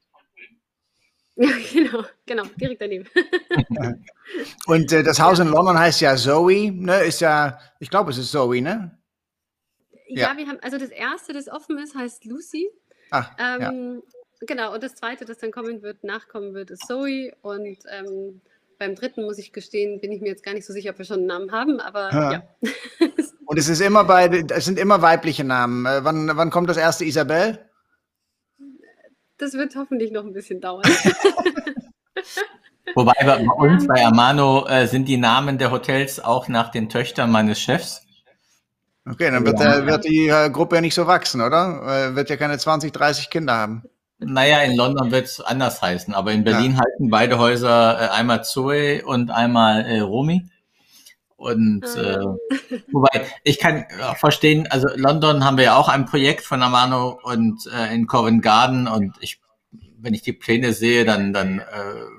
Ja, 1.40 1.52
genau, 1.72 2.04
genau, 2.26 2.44
direkt 2.60 2.82
daneben. 2.82 3.08
Und 4.66 4.92
äh, 4.92 5.04
das 5.04 5.20
Haus 5.20 5.38
in 5.38 5.50
London 5.50 5.78
heißt 5.78 6.02
ja 6.02 6.16
Zoe, 6.16 6.72
ne? 6.72 7.04
Ist 7.04 7.22
ja, 7.22 7.60
ich 7.80 7.92
glaube, 7.92 8.10
es 8.10 8.18
ist 8.18 8.32
Zoe, 8.32 8.60
ne? 8.60 8.98
Ja, 10.08 10.32
ja, 10.32 10.38
wir 10.38 10.48
haben, 10.48 10.58
also 10.62 10.80
das 10.80 10.90
erste, 10.90 11.34
das 11.34 11.48
offen 11.48 11.78
ist, 11.78 11.96
heißt 11.96 12.26
Lucy. 12.26 12.72
Ach, 13.12 13.32
ähm, 13.38 13.62
ja. 13.62 14.02
Genau, 14.48 14.74
und 14.74 14.82
das 14.82 14.96
zweite, 14.96 15.26
das 15.26 15.38
dann 15.38 15.52
kommen 15.52 15.84
wird, 15.84 16.04
nachkommen 16.04 16.56
wird, 16.56 16.72
ist 16.72 16.88
Zoe. 16.88 17.32
Und 17.42 17.78
ähm, 17.92 18.42
beim 18.80 18.96
dritten, 18.96 19.24
muss 19.24 19.38
ich 19.38 19.54
gestehen, 19.54 20.00
bin 20.00 20.12
ich 20.12 20.22
mir 20.22 20.30
jetzt 20.30 20.44
gar 20.44 20.54
nicht 20.54 20.66
so 20.66 20.74
sicher, 20.74 20.92
ob 20.92 20.98
wir 20.98 21.06
schon 21.06 21.18
einen 21.18 21.28
Namen 21.28 21.52
haben, 21.52 21.80
aber 21.80 22.12
ja. 22.12 22.32
ja. 22.32 22.44
und 23.46 23.60
es 23.60 23.70
ist 23.70 23.82
immer 23.82 24.04
bei, 24.06 24.44
es 24.50 24.66
sind 24.66 24.80
immer 24.80 25.02
weibliche 25.04 25.44
Namen. 25.44 25.86
Äh, 25.86 26.04
wann, 26.04 26.36
wann 26.36 26.50
kommt 26.50 26.70
das 26.70 26.78
erste 26.78 27.06
Isabel? 27.06 27.67
Das 29.38 29.54
wird 29.54 29.76
hoffentlich 29.76 30.12
noch 30.12 30.26
ein 30.26 30.34
bisschen 30.34 30.62
dauern. 30.62 30.84
Wobei 32.96 33.14
bei 33.24 33.38
uns 33.38 33.86
bei 33.88 34.06
Amano 34.06 34.66
äh, 34.68 34.88
sind 34.88 35.08
die 35.08 35.18
Namen 35.18 35.58
der 35.58 35.72
Hotels 35.72 36.20
auch 36.20 36.48
nach 36.48 36.70
den 36.70 36.90
Töchtern 36.90 37.30
meines 37.32 37.60
Chefs. 37.60 38.04
Okay, 39.06 39.30
dann 39.32 39.46
wird, 39.46 39.60
ja. 39.60 39.80
äh, 39.80 39.86
wird 39.86 40.06
die 40.06 40.28
äh, 40.28 40.50
Gruppe 40.50 40.76
ja 40.76 40.82
nicht 40.82 40.96
so 40.96 41.08
wachsen, 41.08 41.42
oder? 41.42 42.16
wird 42.16 42.30
ja 42.30 42.38
keine 42.38 42.58
20, 42.58 42.92
30 42.92 43.30
Kinder 43.30 43.54
haben. 43.54 43.84
Naja, 44.20 44.62
in 44.62 44.76
London 44.76 45.12
wird 45.12 45.26
es 45.26 45.42
anders 45.42 45.82
heißen, 45.82 46.14
aber 46.16 46.32
in 46.32 46.44
Berlin 46.44 46.72
ja. 46.72 46.80
halten 46.80 47.10
beide 47.10 47.38
Häuser 47.38 48.02
äh, 48.02 48.08
einmal 48.10 48.44
Zoe 48.44 49.06
und 49.06 49.30
einmal 49.30 49.86
äh, 49.86 50.00
Romy. 50.00 50.50
Und 51.38 51.86
ah. 51.86 52.00
äh, 52.00 52.26
wobei, 52.92 53.28
ich 53.44 53.60
kann 53.60 53.84
äh, 53.84 54.16
verstehen, 54.16 54.68
also 54.70 54.88
London 54.96 55.46
haben 55.46 55.58
wir 55.58 55.66
ja 55.66 55.78
auch 55.78 55.88
ein 55.88 56.06
Projekt 56.06 56.44
von 56.44 56.64
Amano 56.64 57.20
und 57.24 57.68
äh, 57.68 57.94
in 57.94 58.08
Covent 58.08 58.42
Garden 58.42 58.88
und 58.88 59.16
ich, 59.20 59.40
wenn 60.00 60.16
ich 60.16 60.24
die 60.24 60.34
Pläne 60.34 60.74
sehe, 60.74 61.06
dann, 61.06 61.34
dann 61.34 61.60
äh, 61.60 61.64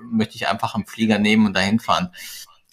möchte 0.09 0.35
ich 0.35 0.47
einfach 0.47 0.73
einen 0.73 0.85
Flieger 0.85 1.19
nehmen 1.19 1.45
und 1.45 1.55
dahin 1.55 1.79
fahren. 1.79 2.11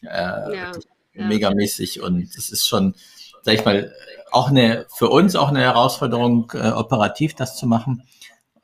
Äh, 0.03 0.57
ja. 0.57 0.73
Megamäßig 1.15 2.01
und 2.01 2.23
es 2.37 2.51
ist 2.51 2.69
schon, 2.69 2.95
sag 3.43 3.55
ich 3.55 3.65
mal, 3.65 3.93
auch 4.31 4.49
eine, 4.49 4.87
für 4.95 5.09
uns 5.09 5.35
auch 5.35 5.49
eine 5.49 5.61
Herausforderung, 5.61 6.53
äh, 6.55 6.71
operativ 6.71 7.35
das 7.35 7.57
zu 7.57 7.67
machen. 7.67 8.05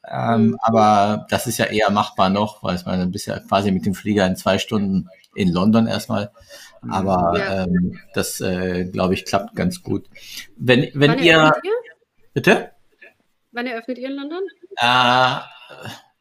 Ähm, 0.09 0.49
mhm. 0.49 0.59
Aber 0.61 1.27
das 1.31 1.47
ist 1.47 1.59
ja 1.59 1.67
eher 1.67 1.91
machbar 1.91 2.29
noch, 2.29 2.63
weil 2.63 2.81
man 2.85 3.11
bist 3.11 3.27
ja 3.27 3.41
quasi 3.41 3.73
mit 3.73 3.87
dem 3.87 3.95
Flieger 3.95 4.27
in 4.27 4.37
zwei 4.37 4.59
Stunden 4.59 5.09
in 5.35 5.53
London 5.53 5.87
erstmal. 5.87 6.31
Aber 6.91 7.39
ja. 7.39 7.65
ähm, 7.65 7.99
das, 8.15 8.41
äh, 8.41 8.85
glaube 8.85 9.15
ich, 9.15 9.25
klappt 9.25 9.55
ganz 9.55 9.83
gut. 9.83 10.09
Wenn, 10.57 10.91
wenn 10.95 11.19
ihr, 11.19 11.53
ihr, 11.63 11.75
Bitte? 12.35 12.73
Wann 13.53 13.67
eröffnet 13.67 13.99
ihr 13.99 14.09
in 14.09 14.17
London? 14.17 14.41
Äh, 14.77 15.37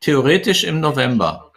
theoretisch 0.01 0.63
im 0.63 0.82
November. 0.82 1.51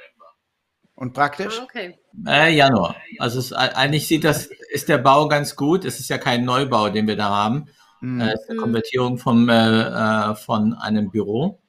Und 0.94 1.12
praktisch? 1.12 1.58
Ah, 1.58 1.64
okay. 1.64 1.99
Äh, 2.26 2.54
Januar. 2.54 2.96
Also 3.18 3.40
es, 3.40 3.52
eigentlich 3.52 4.06
sieht 4.06 4.23
das, 4.23 4.49
ist 4.70 4.88
der 4.88 4.99
Bau 4.99 5.26
ganz 5.26 5.56
gut. 5.56 5.84
Es 5.84 5.99
ist 5.99 6.08
ja 6.08 6.18
kein 6.18 6.44
Neubau, 6.44 6.88
den 6.88 7.08
wir 7.08 7.16
da 7.16 7.28
haben. 7.28 7.66
Mhm. 8.00 8.20
Es 8.20 8.42
ist 8.42 8.50
eine 8.50 8.61
Konvertierung 8.61 9.18
vom, 9.18 9.49
äh, 9.49 9.82
äh, 9.82 10.34
von 10.37 10.75
einem 10.75 11.11
Büro. 11.11 11.61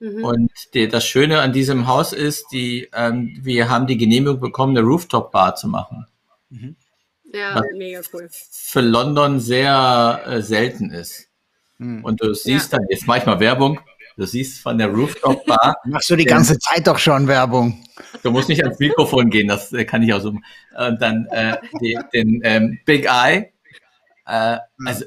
Mhm. 0.00 0.24
Und 0.24 0.52
die, 0.74 0.88
das 0.88 1.06
Schöne 1.06 1.40
an 1.40 1.52
diesem 1.52 1.86
Haus 1.86 2.12
ist, 2.12 2.46
die, 2.50 2.90
ähm, 2.92 3.38
wir 3.40 3.68
haben 3.70 3.86
die 3.86 3.96
Genehmigung 3.96 4.40
bekommen, 4.40 4.76
eine 4.76 4.84
Rooftop-Bar 4.84 5.54
zu 5.54 5.68
machen. 5.68 6.06
Mhm. 6.54 6.76
Ja, 7.32 7.56
was 7.56 7.64
mega 7.74 8.00
cool. 8.12 8.28
Für 8.30 8.80
London 8.80 9.40
sehr 9.40 10.22
äh, 10.26 10.42
selten 10.42 10.90
ist. 10.90 11.28
Mhm. 11.78 12.04
Und 12.04 12.22
du 12.22 12.32
siehst 12.32 12.72
ja. 12.72 12.78
dann 12.78 12.86
jetzt 12.88 13.06
manchmal 13.06 13.40
Werbung. 13.40 13.80
Du 14.16 14.24
siehst 14.24 14.60
von 14.60 14.78
der 14.78 14.88
Rooftop 14.88 15.44
Bar. 15.44 15.76
Machst 15.84 16.08
du 16.10 16.16
die 16.16 16.24
ganze 16.24 16.56
Zeit 16.58 16.86
doch 16.86 16.98
schon 16.98 17.26
Werbung. 17.26 17.82
Du 18.22 18.30
musst 18.30 18.48
nicht 18.48 18.62
ans 18.62 18.78
Mikrofon 18.78 19.28
gehen, 19.30 19.48
das 19.48 19.72
äh, 19.72 19.84
kann 19.84 20.02
ich 20.02 20.12
auch 20.12 20.20
so. 20.20 20.28
Und 20.28 21.02
dann 21.02 21.26
äh, 21.30 21.56
die, 21.80 21.98
den 22.12 22.40
ähm, 22.44 22.78
Big 22.84 23.06
Eye. 23.06 23.52
Äh, 24.26 24.58
also, 24.84 25.04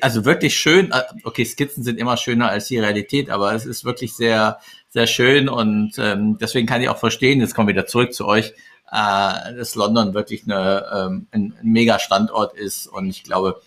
also 0.00 0.24
wirklich 0.24 0.56
schön. 0.56 0.90
Äh, 0.90 1.02
okay, 1.24 1.44
Skizzen 1.44 1.82
sind 1.82 1.98
immer 1.98 2.16
schöner 2.16 2.48
als 2.48 2.68
die 2.68 2.78
Realität, 2.78 3.28
aber 3.28 3.52
es 3.52 3.66
ist 3.66 3.84
wirklich 3.84 4.14
sehr, 4.14 4.58
sehr 4.88 5.06
schön 5.06 5.50
und 5.50 5.92
ähm, 5.98 6.38
deswegen 6.40 6.66
kann 6.66 6.80
ich 6.80 6.88
auch 6.88 6.96
verstehen, 6.96 7.40
jetzt 7.40 7.54
kommen 7.54 7.68
wir 7.68 7.74
wieder 7.74 7.86
zurück 7.86 8.14
zu 8.14 8.26
euch, 8.26 8.54
äh, 8.90 9.54
dass 9.54 9.74
London 9.74 10.14
wirklich 10.14 10.44
eine, 10.44 10.86
ähm, 10.92 11.26
ein, 11.30 11.54
ein 11.60 11.68
mega 11.68 11.98
Standort 11.98 12.54
ist. 12.54 12.86
Und 12.86 13.08
ich 13.08 13.24
glaube, 13.24 13.60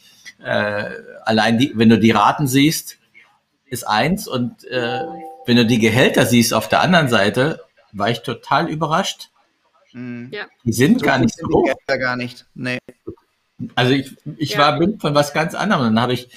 äh, 0.44 0.90
allein 1.24 1.58
die, 1.58 1.74
wenn 1.75 1.90
du 1.90 2.00
die 2.00 2.12
Raten 2.12 2.48
siehst, 2.48 2.98
ist 3.66 3.88
eins. 3.88 4.28
Und 4.28 4.66
äh, 4.66 5.04
wenn 5.46 5.58
du 5.58 5.66
die 5.66 5.80
Gehälter 5.80 6.25
siehst 6.25 6.54
auf 6.54 6.68
der 6.68 6.82
anderen 6.82 7.08
Seite, 7.08 7.62
war 7.92 8.10
ich 8.10 8.22
total 8.22 8.70
überrascht. 8.70 9.30
Mhm. 9.94 10.32
Die 10.63 10.74
sind 10.74 11.00
so 11.00 11.06
gar 11.06 11.20
nicht 11.20 11.36
so 11.36 11.48
hoch. 11.48 11.70
Die 11.90 11.98
gar 11.98 12.16
nicht. 12.16 12.46
Nee. 12.54 12.80
Also 13.75 13.94
ich, 13.94 14.16
ich 14.38 14.51
ja. 14.51 14.60
war 14.60 14.80
bin 14.80 15.00
von 15.00 15.13
was 15.13 15.34
ganz 15.34 15.54
anderem. 15.54 15.84
Dann 15.84 16.00
habe 16.00 16.13
ich 16.13 16.30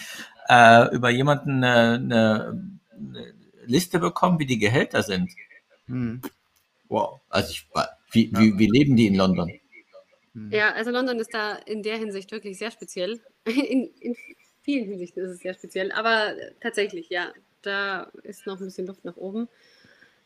äh, 0.48 0.94
über 0.94 1.10
jemanden 1.10 1.64
eine, 1.64 1.94
eine, 1.94 2.60
eine, 2.98 3.34
Liste 3.66 3.98
bekommen, 3.98 4.38
wie 4.38 4.46
die 4.46 4.58
Gehälter 4.58 5.02
sind. 5.02 5.30
Mhm. 5.86 6.20
Wow. 6.88 7.20
Also 7.30 7.50
ich 7.50 7.66
war 7.72 7.93
wie, 8.14 8.30
ja. 8.32 8.40
wie, 8.40 8.58
wie 8.58 8.66
leben 8.66 8.96
die 8.96 9.06
in 9.06 9.14
London? 9.14 9.50
Hm. 10.34 10.50
Ja, 10.50 10.72
also 10.72 10.90
London 10.90 11.18
ist 11.18 11.32
da 11.32 11.54
in 11.54 11.82
der 11.82 11.96
Hinsicht 11.96 12.32
wirklich 12.32 12.58
sehr 12.58 12.70
speziell. 12.70 13.20
In, 13.46 13.90
in 14.00 14.16
vielen 14.62 14.88
Hinsichten 14.88 15.22
ist 15.22 15.32
es 15.32 15.38
sehr 15.40 15.52
speziell, 15.52 15.92
aber 15.92 16.34
tatsächlich, 16.60 17.10
ja, 17.10 17.32
da 17.60 18.10
ist 18.22 18.46
noch 18.46 18.58
ein 18.58 18.64
bisschen 18.64 18.86
Luft 18.86 19.04
nach 19.04 19.16
oben. 19.16 19.48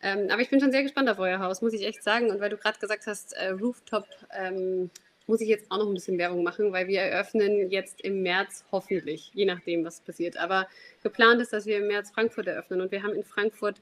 Ähm, 0.01 0.29
aber 0.31 0.41
ich 0.41 0.51
bin 0.51 0.61
schon 0.61 0.71
sehr 0.71 0.85
gespannt 0.85 1.09
auf 1.09 1.19
euer 1.19 1.41
Haus, 1.41 1.61
muss 1.61 1.73
ich 1.73 1.85
echt 1.85 2.05
sagen. 2.05 2.31
Und 2.31 2.41
weil 2.41 2.51
du 2.51 2.57
gerade 2.57 2.79
gesagt 2.79 3.07
hast, 3.07 3.33
äh, 3.33 3.49
Rooftop, 3.49 4.07
ähm, 4.33 4.91
muss 5.27 5.41
ich 5.41 5.49
jetzt 5.49 5.71
auch 5.71 5.79
noch 5.79 5.89
ein 5.89 5.95
bisschen 5.95 6.19
Werbung 6.19 6.43
machen, 6.43 6.73
weil 6.73 6.89
wir 6.89 7.01
eröffnen 7.01 7.71
jetzt 7.71 8.01
im 8.01 8.23
März 8.23 8.65
hoffentlich, 8.73 9.31
je 9.35 9.45
nachdem, 9.45 9.85
was 9.85 10.01
passiert. 10.01 10.39
Aber 10.39 10.67
geplant 11.03 11.43
ist, 11.43 11.53
dass 11.53 11.67
wir 11.67 11.79
im 11.79 11.87
März 11.87 12.11
Frankfurt 12.11 12.47
eröffnen 12.47 12.81
und 12.81 12.91
wir 12.93 13.03
haben 13.03 13.15
in 13.15 13.25
Frankfurt 13.25 13.81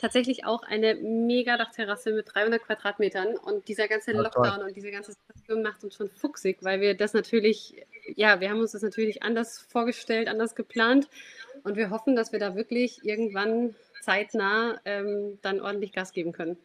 tatsächlich 0.00 0.44
auch 0.44 0.62
eine 0.62 0.94
mega 0.94 1.56
Dachterrasse 1.56 2.12
mit 2.12 2.34
300 2.34 2.62
Quadratmetern 2.62 3.36
und 3.36 3.68
dieser 3.68 3.86
ganze 3.86 4.12
Lockdown 4.12 4.62
und 4.62 4.74
diese 4.74 4.90
ganze 4.90 5.12
Situation 5.12 5.62
macht 5.62 5.84
uns 5.84 5.96
schon 5.96 6.08
fuchsig, 6.08 6.58
weil 6.62 6.80
wir 6.80 6.96
das 6.96 7.12
natürlich, 7.12 7.86
ja, 8.16 8.40
wir 8.40 8.50
haben 8.50 8.60
uns 8.60 8.72
das 8.72 8.82
natürlich 8.82 9.22
anders 9.22 9.58
vorgestellt, 9.58 10.28
anders 10.28 10.54
geplant 10.54 11.08
und 11.64 11.76
wir 11.76 11.90
hoffen, 11.90 12.16
dass 12.16 12.32
wir 12.32 12.38
da 12.38 12.56
wirklich 12.56 13.04
irgendwann 13.04 13.74
zeitnah 14.00 14.80
ähm, 14.84 15.38
dann 15.42 15.60
ordentlich 15.60 15.92
Gas 15.92 16.12
geben 16.12 16.32
können. 16.32 16.56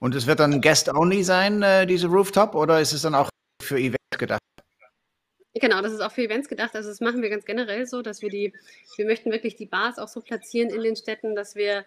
Und 0.00 0.14
es 0.14 0.26
wird 0.26 0.40
dann 0.40 0.60
Guest-Only 0.60 1.24
sein, 1.24 1.62
äh, 1.62 1.86
diese 1.86 2.06
Rooftop, 2.06 2.54
oder 2.54 2.80
ist 2.80 2.92
es 2.92 3.02
dann 3.02 3.14
auch 3.14 3.30
für 3.62 3.78
Events 3.78 4.18
gedacht? 4.18 4.40
Genau, 5.54 5.82
das 5.82 5.92
ist 5.92 6.00
auch 6.00 6.12
für 6.12 6.22
Events 6.22 6.48
gedacht. 6.48 6.76
Also 6.76 6.88
das 6.88 7.00
machen 7.00 7.22
wir 7.22 7.30
ganz 7.30 7.44
generell 7.44 7.86
so, 7.86 8.02
dass 8.02 8.22
wir 8.22 8.28
die, 8.28 8.52
wir 8.96 9.06
möchten 9.06 9.32
wirklich 9.32 9.56
die 9.56 9.66
Bars 9.66 9.98
auch 9.98 10.06
so 10.06 10.20
platzieren 10.20 10.70
in 10.70 10.82
den 10.82 10.94
Städten, 10.94 11.34
dass 11.34 11.56
wir 11.56 11.84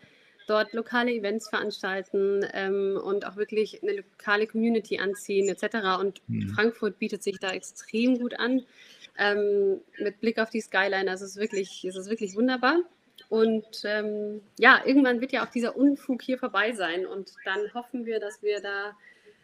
dort 0.51 0.73
lokale 0.73 1.13
Events 1.13 1.49
veranstalten 1.49 2.45
ähm, 2.53 2.99
und 3.01 3.25
auch 3.25 3.37
wirklich 3.37 3.81
eine 3.81 3.93
lokale 3.93 4.47
Community 4.47 4.99
anziehen 4.99 5.47
etc. 5.47 5.97
Und 5.99 6.21
mhm. 6.27 6.49
Frankfurt 6.49 6.99
bietet 6.99 7.23
sich 7.23 7.39
da 7.39 7.51
extrem 7.51 8.19
gut 8.19 8.37
an 8.37 8.63
ähm, 9.17 9.79
mit 9.97 10.19
Blick 10.19 10.39
auf 10.39 10.49
die 10.49 10.59
Skyline. 10.59 11.09
Also 11.09 11.23
es 11.23 11.31
ist 11.31 11.37
wirklich, 11.37 11.85
es 11.85 11.95
ist 11.95 12.09
wirklich 12.09 12.35
wunderbar. 12.35 12.79
Und 13.29 13.83
ähm, 13.85 14.41
ja, 14.59 14.81
irgendwann 14.85 15.21
wird 15.21 15.31
ja 15.31 15.45
auch 15.45 15.51
dieser 15.51 15.77
Unfug 15.77 16.21
hier 16.21 16.37
vorbei 16.37 16.73
sein 16.73 17.05
und 17.05 17.31
dann 17.45 17.73
hoffen 17.73 18.05
wir, 18.05 18.19
dass 18.19 18.43
wir 18.43 18.59
da 18.59 18.91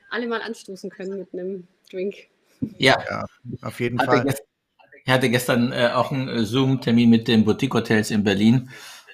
alle 0.09 0.27
mal 0.27 0.41
anstoßen 0.41 0.89
können 0.89 1.19
mit 1.19 1.29
einem 1.31 1.67
Drink. 1.89 2.15
Ja, 2.77 3.01
ja 3.09 3.25
auf 3.61 3.79
jeden 3.79 3.97
hatte 3.99 4.11
Fall. 4.11 4.23
Gestern, 4.25 4.47
ich 5.05 5.11
hatte 5.13 5.29
gestern 5.29 5.71
äh, 5.71 5.91
auch 5.93 6.11
einen 6.11 6.43
Zoom-Termin 6.43 7.09
mit 7.09 7.29
den 7.29 7.45
Boutique-Hotels 7.45 8.11
in 8.11 8.25
Berlin 8.25 8.69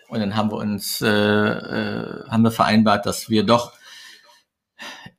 und 0.07 0.19
dann 0.19 0.36
haben 0.36 0.51
wir 0.51 0.57
uns, 0.57 1.01
äh, 1.01 1.07
äh, 1.07 2.27
haben 2.29 2.43
wir 2.43 2.51
vereinbart, 2.51 3.05
dass 3.05 3.29
wir 3.29 3.43
doch 3.43 3.74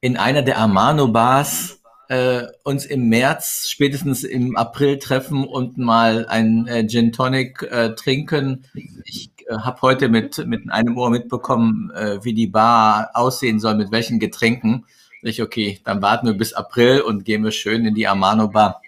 in 0.01 0.17
einer 0.17 0.43
der 0.43 0.59
Amano-Bars 0.59 1.81
äh, 2.09 2.43
uns 2.65 2.85
im 2.85 3.09
März, 3.09 3.69
spätestens 3.69 4.25
im 4.25 4.57
April 4.57 4.99
treffen 4.99 5.47
und 5.47 5.79
mal 5.79 6.27
ein 6.27 6.67
äh, 6.67 6.87
Gin 6.87 7.13
Tonic 7.13 7.63
äh, 7.63 7.95
trinken. 7.95 8.67
Ich 9.05 9.31
äh, 9.47 9.55
habe 9.57 9.81
heute 9.83 10.09
mit, 10.09 10.45
mit 10.47 10.71
einem 10.71 10.99
Ohr 10.99 11.11
mitbekommen, 11.11 11.91
äh, 11.93 12.23
wie 12.23 12.35
die 12.35 12.47
Bar 12.47 13.11
aussehen 13.15 13.61
soll, 13.61 13.77
mit 13.77 13.91
welchen 13.91 14.19
Getränken. 14.19 14.87
Ich, 15.23 15.41
okay, 15.41 15.81
dann 15.85 16.03
warten 16.03 16.27
wir 16.27 16.35
bis 16.35 16.53
April 16.53 17.01
und 17.01 17.25
gehen 17.25 17.43
wir 17.43 17.53
schön 17.53 17.87
in 17.87 17.95
die 17.95 18.07
Amano-Bar. 18.07 18.83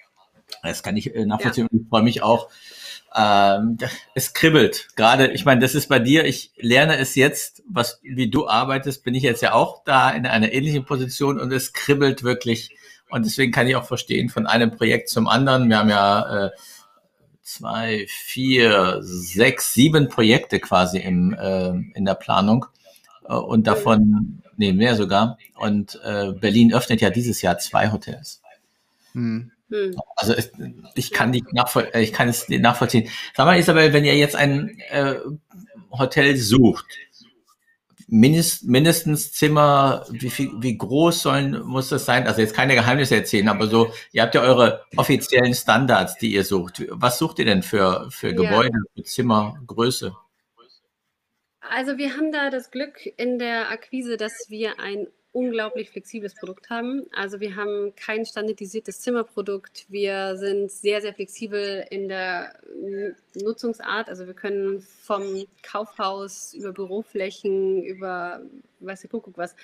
Das 0.63 0.83
kann 0.83 0.97
ich 0.97 1.15
äh, 1.15 1.25
nachvollziehen. 1.25 1.69
Ja. 1.73 1.79
Ich 1.81 1.89
freue 1.89 2.03
mich 2.03 2.23
auch, 2.23 2.49
ähm, 3.17 3.79
es 4.15 4.35
kribbelt. 4.35 4.89
Gerade, 4.95 5.29
ich 5.29 5.45
meine, 5.45 5.61
das 5.61 5.75
ist 5.75 5.89
bei 5.89 5.99
dir, 5.99 6.27
ich 6.27 6.53
lerne 6.57 6.99
es 6.99 7.15
jetzt, 7.15 7.63
was, 7.69 7.99
wie 8.03 8.29
du 8.29 8.47
arbeitest, 8.47 9.05
bin 9.05 9.15
ich 9.15 9.23
jetzt 9.23 9.43
ja 9.43 9.53
auch 9.55 9.83
da 9.85 10.11
in 10.11 10.27
einer 10.27 10.53
ähnlichen 10.53 10.85
Position 10.85 11.41
und 11.41 11.51
es 11.53 11.73
kribbelt 11.73 12.23
wirklich. 12.23 12.77
Und 13.09 13.25
deswegen 13.25 13.53
kann 13.53 13.69
ich 13.69 13.77
auch 13.77 13.87
verstehen, 13.87 14.29
von 14.29 14.47
einem 14.47 14.71
Projekt 14.71 15.09
zum 15.09 15.29
anderen. 15.29 15.69
Wir 15.71 15.79
haben 15.79 15.89
ja 15.89 16.47
äh, 16.47 16.51
zwei, 17.43 18.05
vier, 18.09 18.99
sechs, 19.01 19.73
sieben 19.73 20.09
Projekte 20.09 20.61
quasi 20.61 20.99
im, 20.99 21.33
äh, 21.33 21.71
in 21.95 22.05
der 22.05 22.15
Planung. 22.15 22.67
Äh, 23.27 23.35
und 23.35 23.67
davon, 23.67 24.43
nee, 24.57 24.73
mehr 24.73 24.95
sogar. 24.97 25.39
Und 25.55 25.99
äh, 26.05 26.33
Berlin 26.33 26.75
öffnet 26.75 27.01
ja 27.01 27.11
dieses 27.11 27.41
Jahr 27.41 27.59
zwei 27.59 27.91
Hotels. 27.93 28.43
Hm. 29.13 29.53
Hm. 29.69 29.97
Also 30.17 30.33
es, 30.33 30.53
ich 30.95 31.13
kann 31.13 31.31
nicht 31.31 31.53
nachvoll 31.53 31.91
ich 31.95 32.13
kann 32.13 32.29
es 32.29 32.49
nachvollziehen. 32.49 33.09
Sag 33.35 33.47
mal, 33.47 33.59
Isabel, 33.59 33.93
wenn 33.93 34.05
ihr 34.05 34.17
jetzt 34.17 34.37
ein 34.37 34.79
äh, 34.91 35.17
Hotel 35.91 36.37
sucht, 36.37 36.87
mindest, 38.09 38.65
mindestens 38.65 39.33
Zimmer, 39.33 40.07
wie 40.11 40.31
viel, 40.31 40.51
wie 40.59 40.79
groß 40.79 41.23
sollen 41.23 41.63
muss 41.65 41.89
das 41.89 42.05
sein? 42.05 42.27
Also 42.27 42.41
jetzt 42.41 42.55
keine 42.55 42.75
Geheimnisse 42.75 43.17
erzählen, 43.17 43.49
aber 43.49 43.67
so, 43.67 43.93
ihr 44.13 44.23
habt 44.23 44.35
ja 44.35 44.43
eure 44.43 44.85
offiziellen 44.97 45.55
Standards, 45.55 46.17
die 46.17 46.33
ihr 46.33 46.45
sucht. 46.45 46.85
Was 46.91 47.19
sucht 47.19 47.39
ihr 47.39 47.45
denn 47.45 47.63
für 47.63 48.09
für 48.11 48.35
Gebäude, 48.35 48.79
ja. 48.79 48.93
für 48.95 49.03
Zimmergröße? 49.03 50.15
Also 51.61 51.99
wir 51.99 52.17
haben 52.17 52.31
da 52.31 52.51
das 52.51 52.71
Glück 52.71 53.07
in 53.17 53.39
der 53.39 53.71
Akquise, 53.71 54.17
dass 54.17 54.47
wir 54.49 54.79
ein 54.79 55.09
unglaublich 55.37 55.91
flexibles 55.91 56.35
Produkt 56.35 56.71
haben. 56.71 57.07
Also 57.15 57.41
wir 57.41 57.57
haben 57.57 57.95
kein 57.95 58.25
standardisiertes 58.25 59.01
Zimmerprodukt. 59.01 59.85
Wir 59.91 60.39
sind 60.39 60.73
sehr, 60.73 61.03
sehr 61.03 61.13
flexibel 61.13 61.85
in 61.91 62.09
der 62.09 62.59
Nutzungsart. 63.35 64.09
Also 64.09 64.27
wir 64.27 64.33
können 64.33 64.81
vom 64.81 65.45
Kaufhaus 65.63 66.55
über 66.55 66.73
Büroflächen, 66.73 67.83
über, 67.85 68.41
weiß 68.81 69.05
ich, 69.05 69.11
guck 69.11 69.29
was, 69.37 69.55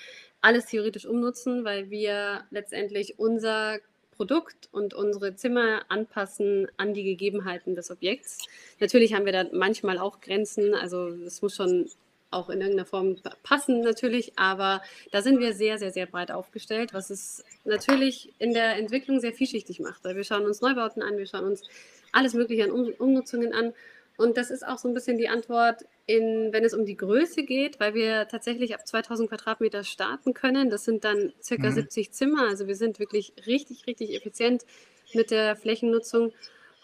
alles 0.41 0.67
theoretisch 0.67 1.07
umnutzen, 1.07 1.65
weil 1.65 1.89
wir 1.89 2.43
letztendlich 2.51 3.17
unser 3.17 3.79
Produkt 4.11 4.69
und 4.71 4.93
unsere 4.93 5.35
Zimmer 5.35 5.85
anpassen 5.89 6.67
an 6.77 6.93
die 6.93 7.03
Gegebenheiten 7.03 7.73
des 7.73 7.89
Objekts. 7.89 8.37
Natürlich 8.79 9.15
haben 9.15 9.25
wir 9.25 9.33
da 9.33 9.45
manchmal 9.51 9.97
auch 9.97 10.21
Grenzen, 10.21 10.75
also 10.75 11.07
es 11.07 11.41
muss 11.41 11.55
schon 11.55 11.89
auch 12.33 12.49
in 12.49 12.59
irgendeiner 12.61 12.85
Form 12.85 13.17
passen 13.43 13.81
natürlich, 13.81 14.33
aber 14.37 14.81
da 15.11 15.21
sind 15.21 15.39
wir 15.39 15.53
sehr, 15.53 15.77
sehr, 15.77 15.91
sehr 15.91 16.05
breit 16.05 16.31
aufgestellt, 16.31 16.93
was 16.93 17.09
es 17.09 17.43
natürlich 17.63 18.33
in 18.39 18.53
der 18.53 18.75
Entwicklung 18.77 19.19
sehr 19.19 19.33
vielschichtig 19.33 19.79
macht. 19.79 20.03
Wir 20.03 20.23
schauen 20.23 20.45
uns 20.45 20.61
Neubauten 20.61 21.01
an, 21.01 21.17
wir 21.17 21.27
schauen 21.27 21.45
uns 21.45 21.63
alles 22.11 22.33
Mögliche 22.33 22.65
an 22.65 22.71
um 22.71 22.93
Umnutzungen 22.97 23.53
an 23.53 23.73
und 24.17 24.37
das 24.37 24.51
ist 24.51 24.65
auch 24.65 24.77
so 24.77 24.87
ein 24.87 24.93
bisschen 24.93 25.17
die 25.17 25.27
Antwort, 25.27 25.85
in, 26.05 26.51
wenn 26.51 26.63
es 26.63 26.73
um 26.73 26.85
die 26.85 26.97
Größe 26.97 27.43
geht, 27.43 27.79
weil 27.79 27.93
wir 27.93 28.27
tatsächlich 28.27 28.75
ab 28.75 28.85
2000 28.85 29.29
Quadratmeter 29.29 29.83
starten 29.83 30.33
können. 30.33 30.69
Das 30.69 30.83
sind 30.83 31.03
dann 31.03 31.33
circa 31.41 31.69
mhm. 31.69 31.75
70 31.75 32.11
Zimmer, 32.11 32.47
also 32.47 32.67
wir 32.67 32.75
sind 32.75 32.99
wirklich 32.99 33.33
richtig, 33.47 33.87
richtig 33.87 34.15
effizient 34.15 34.63
mit 35.13 35.31
der 35.31 35.55
Flächennutzung 35.55 36.33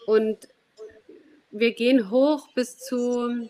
und 0.06 0.48
wir 1.50 1.72
gehen 1.72 2.10
hoch 2.10 2.48
bis 2.54 2.78
zu 2.78 3.48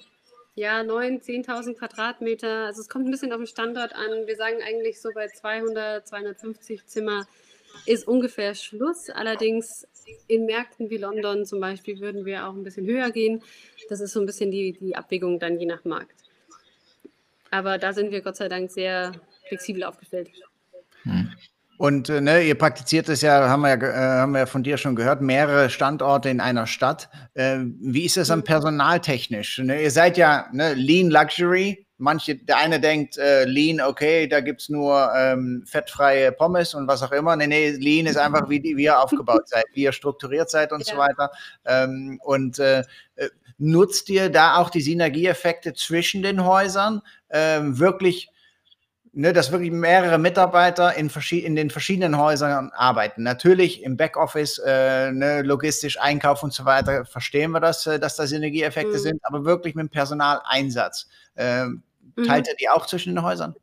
ja, 0.55 0.81
9.000, 0.81 1.47
10.000 1.47 1.75
Quadratmeter. 1.75 2.67
Also 2.67 2.81
es 2.81 2.89
kommt 2.89 3.07
ein 3.07 3.11
bisschen 3.11 3.33
auf 3.33 3.39
den 3.39 3.47
Standort 3.47 3.95
an. 3.95 4.27
Wir 4.27 4.37
sagen 4.37 4.59
eigentlich 4.63 5.01
so 5.01 5.11
bei 5.15 5.29
200, 5.29 6.07
250 6.07 6.87
Zimmer 6.87 7.27
ist 7.87 8.07
ungefähr 8.07 8.55
Schluss. 8.55 9.11
Allerdings 9.11 9.87
in 10.27 10.47
Märkten 10.47 10.91
wie 10.91 10.99
London 10.99 11.47
zum 11.47 11.61
Beispiel 11.61 12.01
würden 12.01 12.25
wir 12.25 12.47
auch 12.47 12.55
ein 12.55 12.65
bisschen 12.65 12.87
höher 12.87 13.11
gehen. 13.11 13.43
Das 13.89 14.01
ist 14.01 14.13
so 14.13 14.21
ein 14.21 14.27
bisschen 14.27 14.51
die, 14.51 14.73
die 14.73 14.97
Abwägung 14.97 15.39
dann 15.39 15.59
je 15.59 15.67
nach 15.67 15.85
Markt. 15.85 16.25
Aber 17.51 17.79
da 17.79 17.93
sind 17.93 18.11
wir 18.11 18.21
Gott 18.21 18.37
sei 18.37 18.49
Dank 18.49 18.71
sehr 18.71 19.13
flexibel 19.49 19.85
aufgestellt. 19.85 20.31
Hm. 21.03 21.33
Und 21.81 22.11
äh, 22.11 22.21
ne, 22.21 22.43
ihr 22.43 22.59
praktiziert 22.59 23.09
es 23.09 23.23
ja, 23.23 23.49
haben 23.49 23.63
wir 23.63 23.71
ja, 23.71 23.77
äh, 23.77 24.21
haben 24.21 24.35
wir 24.35 24.47
von 24.47 24.63
dir 24.63 24.77
schon 24.77 24.97
gehört, 24.97 25.23
mehrere 25.23 25.71
Standorte 25.71 26.29
in 26.29 26.39
einer 26.39 26.67
Stadt. 26.67 27.09
Äh, 27.33 27.61
wie 27.81 28.05
ist 28.05 28.19
das 28.19 28.29
dann 28.29 28.41
mhm. 28.41 28.45
personaltechnisch? 28.45 29.61
Ne, 29.61 29.85
ihr 29.85 29.91
seid 29.91 30.19
ja 30.19 30.47
ne, 30.53 30.75
Lean 30.75 31.09
Luxury. 31.09 31.87
Manche, 31.97 32.37
der 32.37 32.59
eine 32.59 32.81
denkt, 32.81 33.17
äh, 33.17 33.45
Lean, 33.47 33.81
okay, 33.81 34.29
da 34.29 34.41
gibt 34.41 34.61
es 34.61 34.69
nur 34.69 35.11
ähm, 35.17 35.65
fettfreie 35.67 36.33
Pommes 36.33 36.75
und 36.75 36.87
was 36.87 37.03
auch 37.03 37.13
immer. 37.13 37.35
Nee, 37.37 37.47
nee, 37.47 37.71
Lean 37.71 38.05
ist 38.05 38.19
einfach, 38.19 38.51
wie, 38.51 38.63
wie 38.63 38.83
ihr 38.83 39.01
aufgebaut 39.01 39.49
seid, 39.49 39.65
wie 39.73 39.85
ihr 39.85 39.93
strukturiert 39.93 40.51
seid 40.51 40.73
und 40.73 40.87
ja. 40.87 40.93
so 40.93 40.99
weiter. 40.99 41.31
Ähm, 41.65 42.21
und 42.23 42.59
äh, 42.59 42.81
äh, 43.17 43.31
nutzt 43.57 44.11
ihr 44.11 44.29
da 44.29 44.57
auch 44.57 44.69
die 44.69 44.83
Synergieeffekte 44.83 45.73
zwischen 45.73 46.23
den 46.23 46.45
Häusern? 46.45 47.01
Ähm, 47.31 47.79
wirklich 47.79 48.31
ne, 49.13 49.33
dass 49.33 49.51
wirklich 49.53 49.71
mehrere 49.71 50.19
Mitarbeiter 50.19 50.95
in, 50.97 51.11
in, 51.31 51.57
den 51.57 51.71
verschiedenen 51.71 52.19
Häusern 52.19 52.71
arbeiten. 52.73 53.23
Natürlich 53.23 53.83
im 53.83 53.97
Backoffice, 53.97 54.59
äh, 54.65 55.11
ne, 55.13 55.43
logistisch, 55.43 56.01
Einkauf 56.01 56.43
und 56.43 56.53
so 56.53 56.65
weiter, 56.65 57.05
verstehen 57.05 57.51
wir 57.51 57.61
das, 57.61 57.87
äh, 57.87 57.99
dass 57.99 58.17
da 58.17 58.27
Synergieeffekte 58.27 58.93
mhm. 58.93 58.99
sind, 58.99 59.21
aber 59.23 59.45
wirklich 59.45 59.75
mit 59.75 59.85
dem 59.85 59.91
Personaleinsatz. 59.91 61.09
Äh, 61.35 61.67
teilt 62.27 62.47
mhm. 62.47 62.51
ihr 62.51 62.57
die 62.61 62.69
auch 62.69 62.87
zwischen 62.87 63.15
den 63.15 63.25
Häusern? 63.25 63.55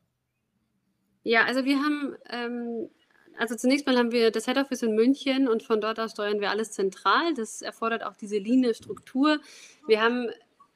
Ja, 1.24 1.46
also 1.46 1.66
wir 1.66 1.77
haben, 1.77 2.16
ähm, 2.30 2.89
also 3.38 3.56
zunächst 3.56 3.86
mal 3.86 3.98
haben 3.98 4.12
wir 4.12 4.32
das 4.32 4.46
Head 4.46 4.58
Office 4.58 4.82
in 4.82 4.96
München 4.96 5.48
und 5.48 5.63
von 5.63 5.82
dort 5.82 6.00
aus 6.00 6.12
steuern 6.12 6.39
wir 6.39 6.50
alles 6.50 6.72
zentral. 6.72 7.33
Das 7.36 7.62
erfordert 7.62 8.03
auch 8.03 8.16
diese 8.16 8.38
line 8.38 8.74
Struktur. 8.74 9.40
Wir 9.88 10.01
haben 10.01 10.29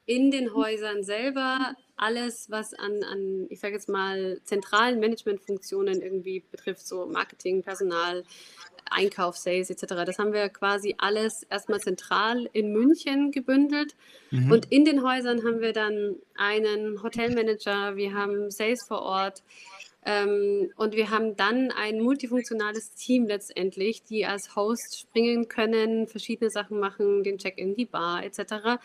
in 0.04 0.30
den 0.30 0.54
Häusern 0.54 1.04
selber 1.04 1.74
alles, 2.02 2.50
was 2.50 2.74
an, 2.74 3.04
an 3.04 3.46
ich 3.48 3.60
sage 3.60 3.74
jetzt 3.74 3.88
mal, 3.88 4.40
zentralen 4.42 4.98
Managementfunktionen 4.98 6.02
irgendwie 6.02 6.40
betrifft, 6.50 6.84
so 6.84 7.06
Marketing, 7.06 7.62
Personal, 7.62 8.24
Einkauf, 8.90 9.36
Sales 9.36 9.70
etc. 9.70 10.04
Das 10.04 10.18
haben 10.18 10.32
wir 10.32 10.48
quasi 10.48 10.96
alles 10.98 11.44
erstmal 11.44 11.80
zentral 11.80 12.50
in 12.52 12.72
München 12.72 13.30
gebündelt. 13.30 13.94
Mhm. 14.30 14.50
Und 14.50 14.72
in 14.72 14.84
den 14.84 15.04
Häusern 15.04 15.44
haben 15.44 15.60
wir 15.60 15.72
dann 15.72 16.16
einen 16.34 17.02
Hotelmanager, 17.02 17.94
wir 17.94 18.14
haben 18.14 18.50
Sales 18.50 18.84
vor 18.84 19.02
Ort, 19.02 19.44
ähm, 20.04 20.72
und 20.76 20.96
wir 20.96 21.10
haben 21.10 21.36
dann 21.36 21.70
ein 21.70 22.00
multifunktionales 22.00 22.94
Team 22.94 23.26
letztendlich, 23.26 24.02
die 24.02 24.26
als 24.26 24.56
Host 24.56 24.98
springen 24.98 25.48
können, 25.48 26.08
verschiedene 26.08 26.50
Sachen 26.50 26.80
machen, 26.80 27.22
den 27.22 27.38
Check-in, 27.38 27.76
die 27.76 27.84
Bar 27.84 28.24
etc. 28.24 28.40
Ja. 28.40 28.78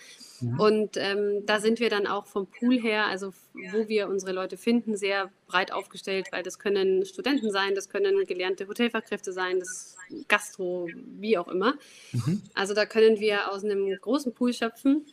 Und 0.59 0.95
ähm, 0.97 1.43
da 1.47 1.59
sind 1.59 1.79
wir 1.79 1.89
dann 1.89 2.05
auch 2.05 2.27
vom 2.27 2.45
Pool 2.45 2.79
her, 2.79 3.07
also 3.07 3.33
wo 3.71 3.87
wir 3.87 4.09
unsere 4.09 4.31
Leute 4.31 4.57
finden, 4.57 4.95
sehr 4.95 5.31
breit 5.47 5.71
aufgestellt, 5.71 6.27
weil 6.31 6.43
das 6.43 6.59
können 6.59 7.03
Studenten 7.03 7.49
sein, 7.49 7.73
das 7.73 7.89
können 7.89 8.23
gelernte 8.25 8.67
Hotelfachkräfte 8.67 9.33
sein, 9.33 9.59
das 9.59 9.95
Gastro, 10.27 10.87
wie 11.19 11.39
auch 11.39 11.47
immer. 11.47 11.73
Mhm. 12.11 12.43
Also 12.53 12.75
da 12.75 12.85
können 12.85 13.19
wir 13.19 13.51
aus 13.51 13.63
einem 13.63 13.97
großen 13.99 14.33
Pool 14.35 14.53
schöpfen. 14.53 15.03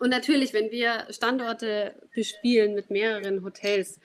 Und 0.00 0.10
natürlich, 0.10 0.52
wenn 0.52 0.72
wir 0.72 1.06
Standorte 1.10 1.94
bespielen 2.14 2.74
mit 2.74 2.90
mehreren 2.90 3.44
Hotels, 3.44 4.00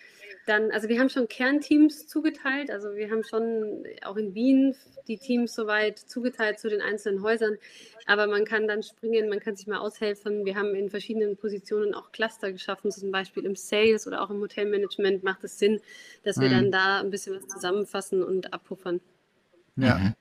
dann, 0.45 0.71
also 0.71 0.89
wir 0.89 0.99
haben 0.99 1.10
schon 1.10 1.27
Kernteams 1.27 2.08
zugeteilt, 2.08 2.69
also 2.69 2.95
wir 2.95 3.10
haben 3.10 3.23
schon 3.23 3.84
auch 4.03 4.15
in 4.15 4.36
Wien 4.36 4.75
die 5.08 5.17
Teams 5.17 5.53
soweit 5.53 5.97
zugeteilt 5.97 6.60
zu 6.60 6.69
den 6.69 6.81
einzelnen 6.81 7.21
Häusern, 7.23 7.58
aber 8.05 8.27
man 8.27 8.45
kann 8.45 8.67
dann 8.67 8.84
springen, 8.84 9.29
man 9.29 9.39
kann 9.39 9.55
sich 9.55 9.67
mal 9.67 9.79
aushelfen. 9.79 10.45
Wir 10.45 10.55
haben 10.55 10.75
in 10.75 10.89
verschiedenen 10.89 11.38
Positionen 11.38 11.93
auch 11.93 12.12
Cluster 12.12 12.51
geschaffen, 12.51 12.91
zum 12.91 13.12
Beispiel 13.12 13.45
im 13.45 13.55
Sales 13.55 14.05
oder 14.08 14.21
auch 14.21 14.29
im 14.29 14.39
Hotelmanagement 14.39 15.23
macht 15.23 15.43
es 15.43 15.58
Sinn, 15.58 15.81
dass 16.23 16.39
wir 16.39 16.49
mhm. 16.49 16.53
dann 16.53 16.71
da 16.71 16.99
ein 17.01 17.10
bisschen 17.10 17.36
was 17.36 17.47
zusammenfassen 17.47 18.23
und 18.23 18.53
abpuffern. 18.53 19.01
Ja. 19.75 19.97
Mhm. 19.97 20.13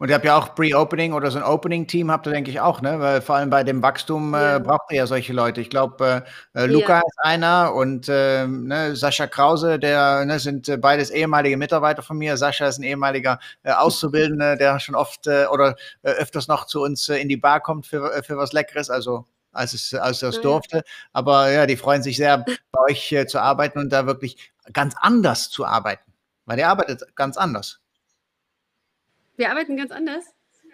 Und 0.00 0.08
ihr 0.08 0.14
habt 0.14 0.24
ja 0.24 0.34
auch 0.34 0.54
Pre-Opening 0.54 1.12
oder 1.12 1.30
so 1.30 1.36
ein 1.36 1.44
Opening-Team 1.44 2.10
habt 2.10 2.26
ihr, 2.26 2.32
denke 2.32 2.50
ich, 2.50 2.58
auch, 2.58 2.80
ne? 2.80 2.98
Weil 3.00 3.20
vor 3.20 3.34
allem 3.34 3.50
bei 3.50 3.62
dem 3.64 3.82
Wachstum 3.82 4.32
äh, 4.32 4.38
ja. 4.38 4.56
äh, 4.56 4.60
braucht 4.60 4.90
ihr 4.90 4.96
ja 4.96 5.06
solche 5.06 5.34
Leute. 5.34 5.60
Ich 5.60 5.68
glaube, 5.68 6.24
äh, 6.54 6.62
äh, 6.62 6.66
Luca 6.66 6.94
ja. 6.94 7.02
ist 7.06 7.18
einer 7.18 7.74
und 7.74 8.08
äh, 8.08 8.46
ne, 8.46 8.96
Sascha 8.96 9.26
Krause, 9.26 9.78
der 9.78 10.24
ne, 10.24 10.38
sind 10.38 10.70
äh, 10.70 10.78
beides 10.78 11.10
ehemalige 11.10 11.58
Mitarbeiter 11.58 12.00
von 12.00 12.16
mir. 12.16 12.38
Sascha 12.38 12.66
ist 12.66 12.78
ein 12.78 12.82
ehemaliger 12.84 13.40
Auszubildender, 13.62 14.56
der 14.56 14.80
schon 14.80 14.94
oft 14.94 15.26
oder 15.26 15.76
öfters 16.02 16.48
noch 16.48 16.64
zu 16.64 16.82
uns 16.82 17.06
in 17.10 17.28
die 17.28 17.36
Bar 17.36 17.60
kommt 17.60 17.86
für, 17.86 18.22
für 18.22 18.38
was 18.38 18.54
Leckeres. 18.54 18.88
Also 18.88 19.26
als 19.52 19.74
es, 19.74 19.92
als 19.92 20.22
es 20.22 20.40
durfte. 20.40 20.82
Aber 21.12 21.50
ja, 21.50 21.66
die 21.66 21.76
freuen 21.76 22.02
sich 22.02 22.16
sehr, 22.16 22.38
bei 22.72 22.80
euch 22.88 23.14
zu 23.26 23.38
arbeiten 23.38 23.78
und 23.78 23.90
da 23.90 24.06
wirklich 24.06 24.50
ganz 24.72 24.94
anders 24.98 25.50
zu 25.50 25.66
arbeiten. 25.66 26.10
Weil 26.46 26.58
ihr 26.58 26.68
arbeitet 26.68 27.14
ganz 27.16 27.36
anders. 27.36 27.79
Wir 29.40 29.50
arbeiten 29.50 29.74
ganz 29.74 29.90
anders. 29.90 30.26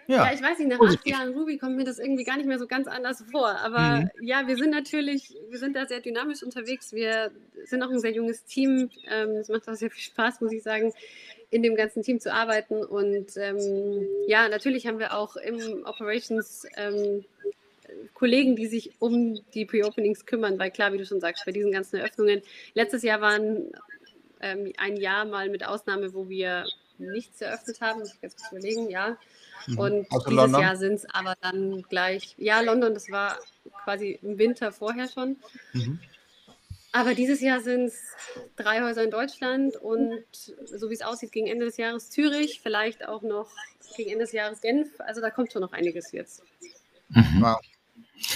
Ja, 0.07 0.25
ja 0.25 0.33
ich 0.33 0.41
weiß 0.41 0.59
nicht, 0.59 0.67
nach 0.67 0.77
Positiv. 0.77 0.99
acht 0.99 1.07
Jahren 1.07 1.33
Ruby 1.33 1.57
kommt 1.57 1.77
mir 1.77 1.85
das 1.85 1.99
irgendwie 1.99 2.25
gar 2.25 2.35
nicht 2.35 2.47
mehr 2.47 2.59
so 2.59 2.67
ganz 2.67 2.85
anders 2.89 3.23
vor. 3.31 3.47
Aber 3.47 4.01
mhm. 4.01 4.09
ja, 4.21 4.45
wir 4.45 4.57
sind 4.57 4.71
natürlich, 4.71 5.33
wir 5.49 5.57
sind 5.57 5.73
da 5.73 5.85
sehr 5.85 6.01
dynamisch 6.01 6.43
unterwegs. 6.43 6.91
Wir 6.91 7.31
sind 7.63 7.81
auch 7.81 7.89
ein 7.89 8.01
sehr 8.01 8.11
junges 8.11 8.43
Team. 8.43 8.89
Ähm, 9.09 9.37
es 9.37 9.47
macht 9.47 9.69
auch 9.69 9.75
sehr 9.75 9.89
viel 9.89 10.01
Spaß, 10.03 10.41
muss 10.41 10.51
ich 10.51 10.63
sagen, 10.63 10.91
in 11.49 11.63
dem 11.63 11.75
ganzen 11.75 12.03
Team 12.03 12.19
zu 12.19 12.33
arbeiten. 12.33 12.83
Und 12.83 13.37
ähm, 13.37 14.05
ja, 14.27 14.49
natürlich 14.49 14.85
haben 14.85 14.99
wir 14.99 15.17
auch 15.17 15.37
im 15.37 15.85
Operations 15.85 16.67
ähm, 16.75 17.23
Kollegen, 18.15 18.57
die 18.57 18.67
sich 18.67 18.91
um 18.99 19.39
die 19.53 19.65
Pre-Openings 19.65 20.25
kümmern, 20.25 20.59
weil 20.59 20.71
klar, 20.71 20.91
wie 20.91 20.97
du 20.97 21.05
schon 21.05 21.21
sagst, 21.21 21.45
bei 21.45 21.53
diesen 21.53 21.71
ganzen 21.71 21.95
Eröffnungen. 21.95 22.41
Letztes 22.73 23.01
Jahr 23.01 23.21
waren 23.21 23.71
ähm, 24.41 24.73
ein 24.77 24.97
Jahr 24.97 25.23
mal 25.23 25.49
mit 25.49 25.65
Ausnahme, 25.65 26.13
wo 26.13 26.27
wir 26.27 26.65
nichts 26.99 27.41
eröffnet 27.41 27.81
haben, 27.81 27.99
muss 27.99 28.13
ich 28.13 28.21
jetzt 28.21 28.37
kurz 28.37 28.51
überlegen, 28.51 28.89
ja. 28.89 29.17
Mhm. 29.67 29.79
Und 29.79 30.11
Außer 30.11 30.29
dieses 30.29 30.43
London? 30.43 30.61
Jahr 30.61 30.75
sind 30.75 30.93
es 30.93 31.05
aber 31.09 31.35
dann 31.41 31.83
gleich, 31.83 32.35
ja, 32.37 32.61
London, 32.61 32.93
das 32.93 33.09
war 33.09 33.37
quasi 33.83 34.19
im 34.21 34.37
Winter 34.37 34.71
vorher 34.71 35.07
schon. 35.07 35.37
Mhm. 35.73 35.99
Aber 36.93 37.13
dieses 37.13 37.41
Jahr 37.41 37.61
sind 37.61 37.85
es 37.85 38.01
drei 38.55 38.81
Häuser 38.81 39.03
in 39.03 39.11
Deutschland 39.11 39.75
und 39.75 40.23
so 40.65 40.89
wie 40.89 40.93
es 40.93 41.01
aussieht, 41.01 41.31
gegen 41.31 41.47
Ende 41.47 41.65
des 41.65 41.77
Jahres 41.77 42.09
Zürich, 42.09 42.61
vielleicht 42.61 43.07
auch 43.07 43.21
noch 43.21 43.49
gegen 43.95 44.11
Ende 44.11 44.23
des 44.23 44.31
Jahres 44.31 44.61
Genf. 44.61 44.89
Also 44.99 45.21
da 45.21 45.29
kommt 45.29 45.51
schon 45.51 45.61
noch 45.61 45.73
einiges 45.73 46.11
jetzt. 46.11 46.43
Mhm. 47.09 47.41
Wow. 47.41 47.59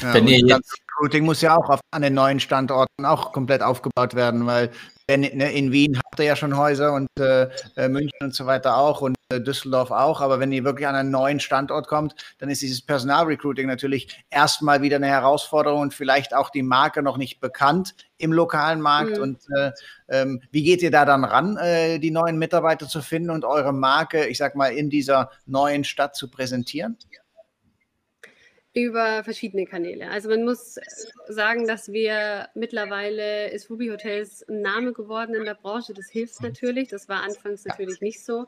Ja, 0.02 0.14
Wenn 0.14 0.28
ihr 0.28 0.46
das 0.46 0.62
Recruiting 0.74 1.26
muss 1.26 1.42
ja 1.42 1.56
auch 1.58 1.70
auf, 1.70 1.80
an 1.92 2.04
den 2.04 2.14
neuen 2.14 2.40
Standorten 2.40 3.06
auch 3.06 3.34
komplett 3.34 3.64
aufgebaut 3.64 4.14
werden, 4.16 4.46
weil 4.46 4.70
in, 5.14 5.22
ne, 5.22 5.52
in 5.52 5.72
Wien 5.72 5.98
habt 5.98 6.20
ihr 6.20 6.26
ja 6.26 6.36
schon 6.36 6.58
Häuser 6.58 6.94
und 6.94 7.08
äh, 7.20 7.50
äh, 7.76 7.88
München 7.88 8.20
und 8.22 8.34
so 8.34 8.46
weiter 8.46 8.78
auch. 8.78 9.02
Und 9.02 9.16
Düsseldorf 9.40 9.92
auch, 9.92 10.20
aber 10.20 10.40
wenn 10.40 10.52
ihr 10.52 10.66
wirklich 10.66 10.88
an 10.88 10.96
einen 10.96 11.12
neuen 11.12 11.40
Standort 11.40 11.88
kommt, 11.88 12.16
dann 12.40 12.50
ist 12.50 12.62
dieses 12.62 12.82
Personalrecruiting 12.82 13.68
natürlich 13.68 14.24
erstmal 14.30 14.82
wieder 14.82 14.98
eine 14.98 15.08
Herausforderung 15.08 15.82
und 15.82 15.94
vielleicht 15.94 16.36
auch 16.36 16.50
die 16.50 16.64
Marke 16.64 17.02
noch 17.02 17.18
nicht 17.18 17.40
bekannt 17.40 17.96
im 18.18 18.34
lokalen 18.34 18.82
Markt. 18.82 19.18
Mhm. 19.18 19.24
Und 19.24 19.40
äh, 19.58 19.72
ähm, 20.10 20.42
wie 20.52 20.64
geht 20.64 20.82
ihr 20.82 20.92
da 20.92 21.06
dann 21.06 21.24
ran, 21.24 21.58
äh, 21.58 22.00
die 22.00 22.12
neuen 22.12 22.38
Mitarbeiter 22.38 22.88
zu 22.88 23.02
finden 23.02 23.30
und 23.30 23.46
eure 23.46 23.74
Marke, 23.74 24.26
ich 24.26 24.38
sag 24.38 24.56
mal, 24.56 24.74
in 24.74 24.90
dieser 24.90 25.32
neuen 25.46 25.84
Stadt 25.84 26.16
zu 26.16 26.30
präsentieren? 26.30 26.98
Über 28.74 29.24
verschiedene 29.26 29.66
Kanäle. 29.66 30.10
Also 30.10 30.30
man 30.30 30.46
muss 30.46 30.80
sagen, 31.28 31.68
dass 31.68 31.92
wir 31.92 32.48
mittlerweile 32.56 33.50
ist 33.52 33.70
Ruby 33.70 33.90
Hotels 33.90 34.48
ein 34.48 34.62
Name 34.62 34.94
geworden 34.94 35.36
in 35.36 35.44
der 35.44 35.56
Branche. 35.56 35.94
Das 35.94 36.10
hilft 36.10 36.40
mhm. 36.40 36.48
natürlich. 36.48 36.88
Das 36.88 37.10
war 37.10 37.24
anfangs 37.24 37.66
natürlich 37.66 38.00
nicht 38.00 38.24
so. 38.24 38.46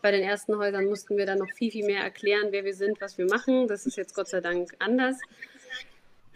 Bei 0.00 0.10
den 0.10 0.22
ersten 0.22 0.56
Häusern 0.56 0.86
mussten 0.86 1.16
wir 1.16 1.26
dann 1.26 1.38
noch 1.38 1.50
viel, 1.50 1.70
viel 1.70 1.84
mehr 1.84 2.02
erklären, 2.02 2.48
wer 2.50 2.64
wir 2.64 2.74
sind, 2.74 3.00
was 3.00 3.18
wir 3.18 3.26
machen. 3.26 3.68
Das 3.68 3.84
ist 3.84 3.96
jetzt 3.96 4.14
Gott 4.14 4.28
sei 4.28 4.40
Dank 4.40 4.74
anders. 4.78 5.18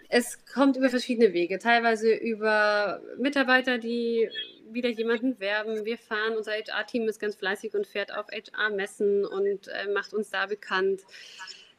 Es 0.08 0.44
kommt 0.44 0.76
über 0.76 0.90
verschiedene 0.90 1.32
Wege, 1.32 1.58
teilweise 1.58 2.12
über 2.12 3.00
Mitarbeiter, 3.16 3.78
die 3.78 4.28
wieder 4.70 4.90
jemanden 4.90 5.40
werben. 5.40 5.86
Wir 5.86 5.96
fahren, 5.96 6.36
unser 6.36 6.52
HR-Team 6.52 7.08
ist 7.08 7.18
ganz 7.18 7.36
fleißig 7.36 7.74
und 7.74 7.86
fährt 7.86 8.12
auf 8.12 8.26
HR-Messen 8.28 9.24
und 9.24 9.68
äh, 9.68 9.88
macht 9.92 10.12
uns 10.12 10.30
da 10.30 10.46
bekannt. 10.46 11.00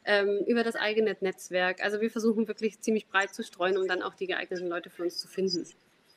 Ähm, 0.05 0.43
über 0.47 0.63
das 0.63 0.75
eigene 0.75 1.15
Netzwerk. 1.21 1.81
Also 1.81 2.01
wir 2.01 2.11
versuchen 2.11 2.47
wirklich 2.47 2.81
ziemlich 2.81 3.07
breit 3.07 3.33
zu 3.33 3.43
streuen, 3.43 3.77
um 3.77 3.87
dann 3.87 4.01
auch 4.01 4.15
die 4.15 4.27
geeigneten 4.27 4.67
Leute 4.67 4.89
für 4.89 5.03
uns 5.03 5.17
zu 5.17 5.27
finden. 5.27 5.65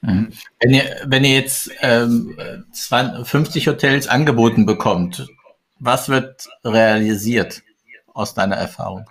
Mhm. 0.01 0.33
Wenn 0.61 0.75
ihr, 0.75 1.03
wenn 1.07 1.25
ihr 1.25 1.35
jetzt 1.35 1.71
ähm, 1.81 2.65
20, 2.73 3.27
50 3.27 3.69
Hotels 3.69 4.09
angeboten 4.09 4.67
bekommt, 4.67 5.27
was 5.79 6.09
wird 6.09 6.49
realisiert 6.65 7.63
aus 8.13 8.35
deiner 8.35 8.57
Erfahrung? 8.57 9.09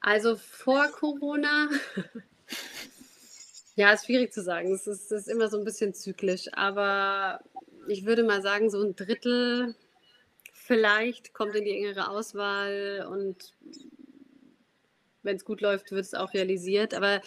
Also 0.00 0.36
vor 0.36 0.86
Corona, 0.88 1.68
ja, 3.74 3.92
ist 3.92 4.04
schwierig 4.06 4.32
zu 4.32 4.42
sagen. 4.42 4.72
Es 4.74 4.86
ist, 4.86 5.10
ist, 5.10 5.28
immer 5.28 5.48
so 5.48 5.58
ein 5.58 5.64
bisschen 5.64 5.94
zyklisch, 5.94 6.48
aber 6.52 7.40
ich 7.88 8.04
würde 8.04 8.22
mal 8.22 8.42
sagen, 8.42 8.70
so 8.70 8.82
ein 8.82 8.94
Drittel 8.94 9.74
vielleicht 10.64 11.34
kommt 11.34 11.54
in 11.54 11.64
die 11.64 11.76
engere 11.76 12.08
Auswahl 12.08 13.06
und 13.10 13.52
wenn 15.22 15.36
es 15.36 15.44
gut 15.44 15.60
läuft, 15.60 15.90
wird 15.92 16.04
es 16.04 16.14
auch 16.14 16.32
realisiert. 16.34 16.94
Aber 16.94 17.20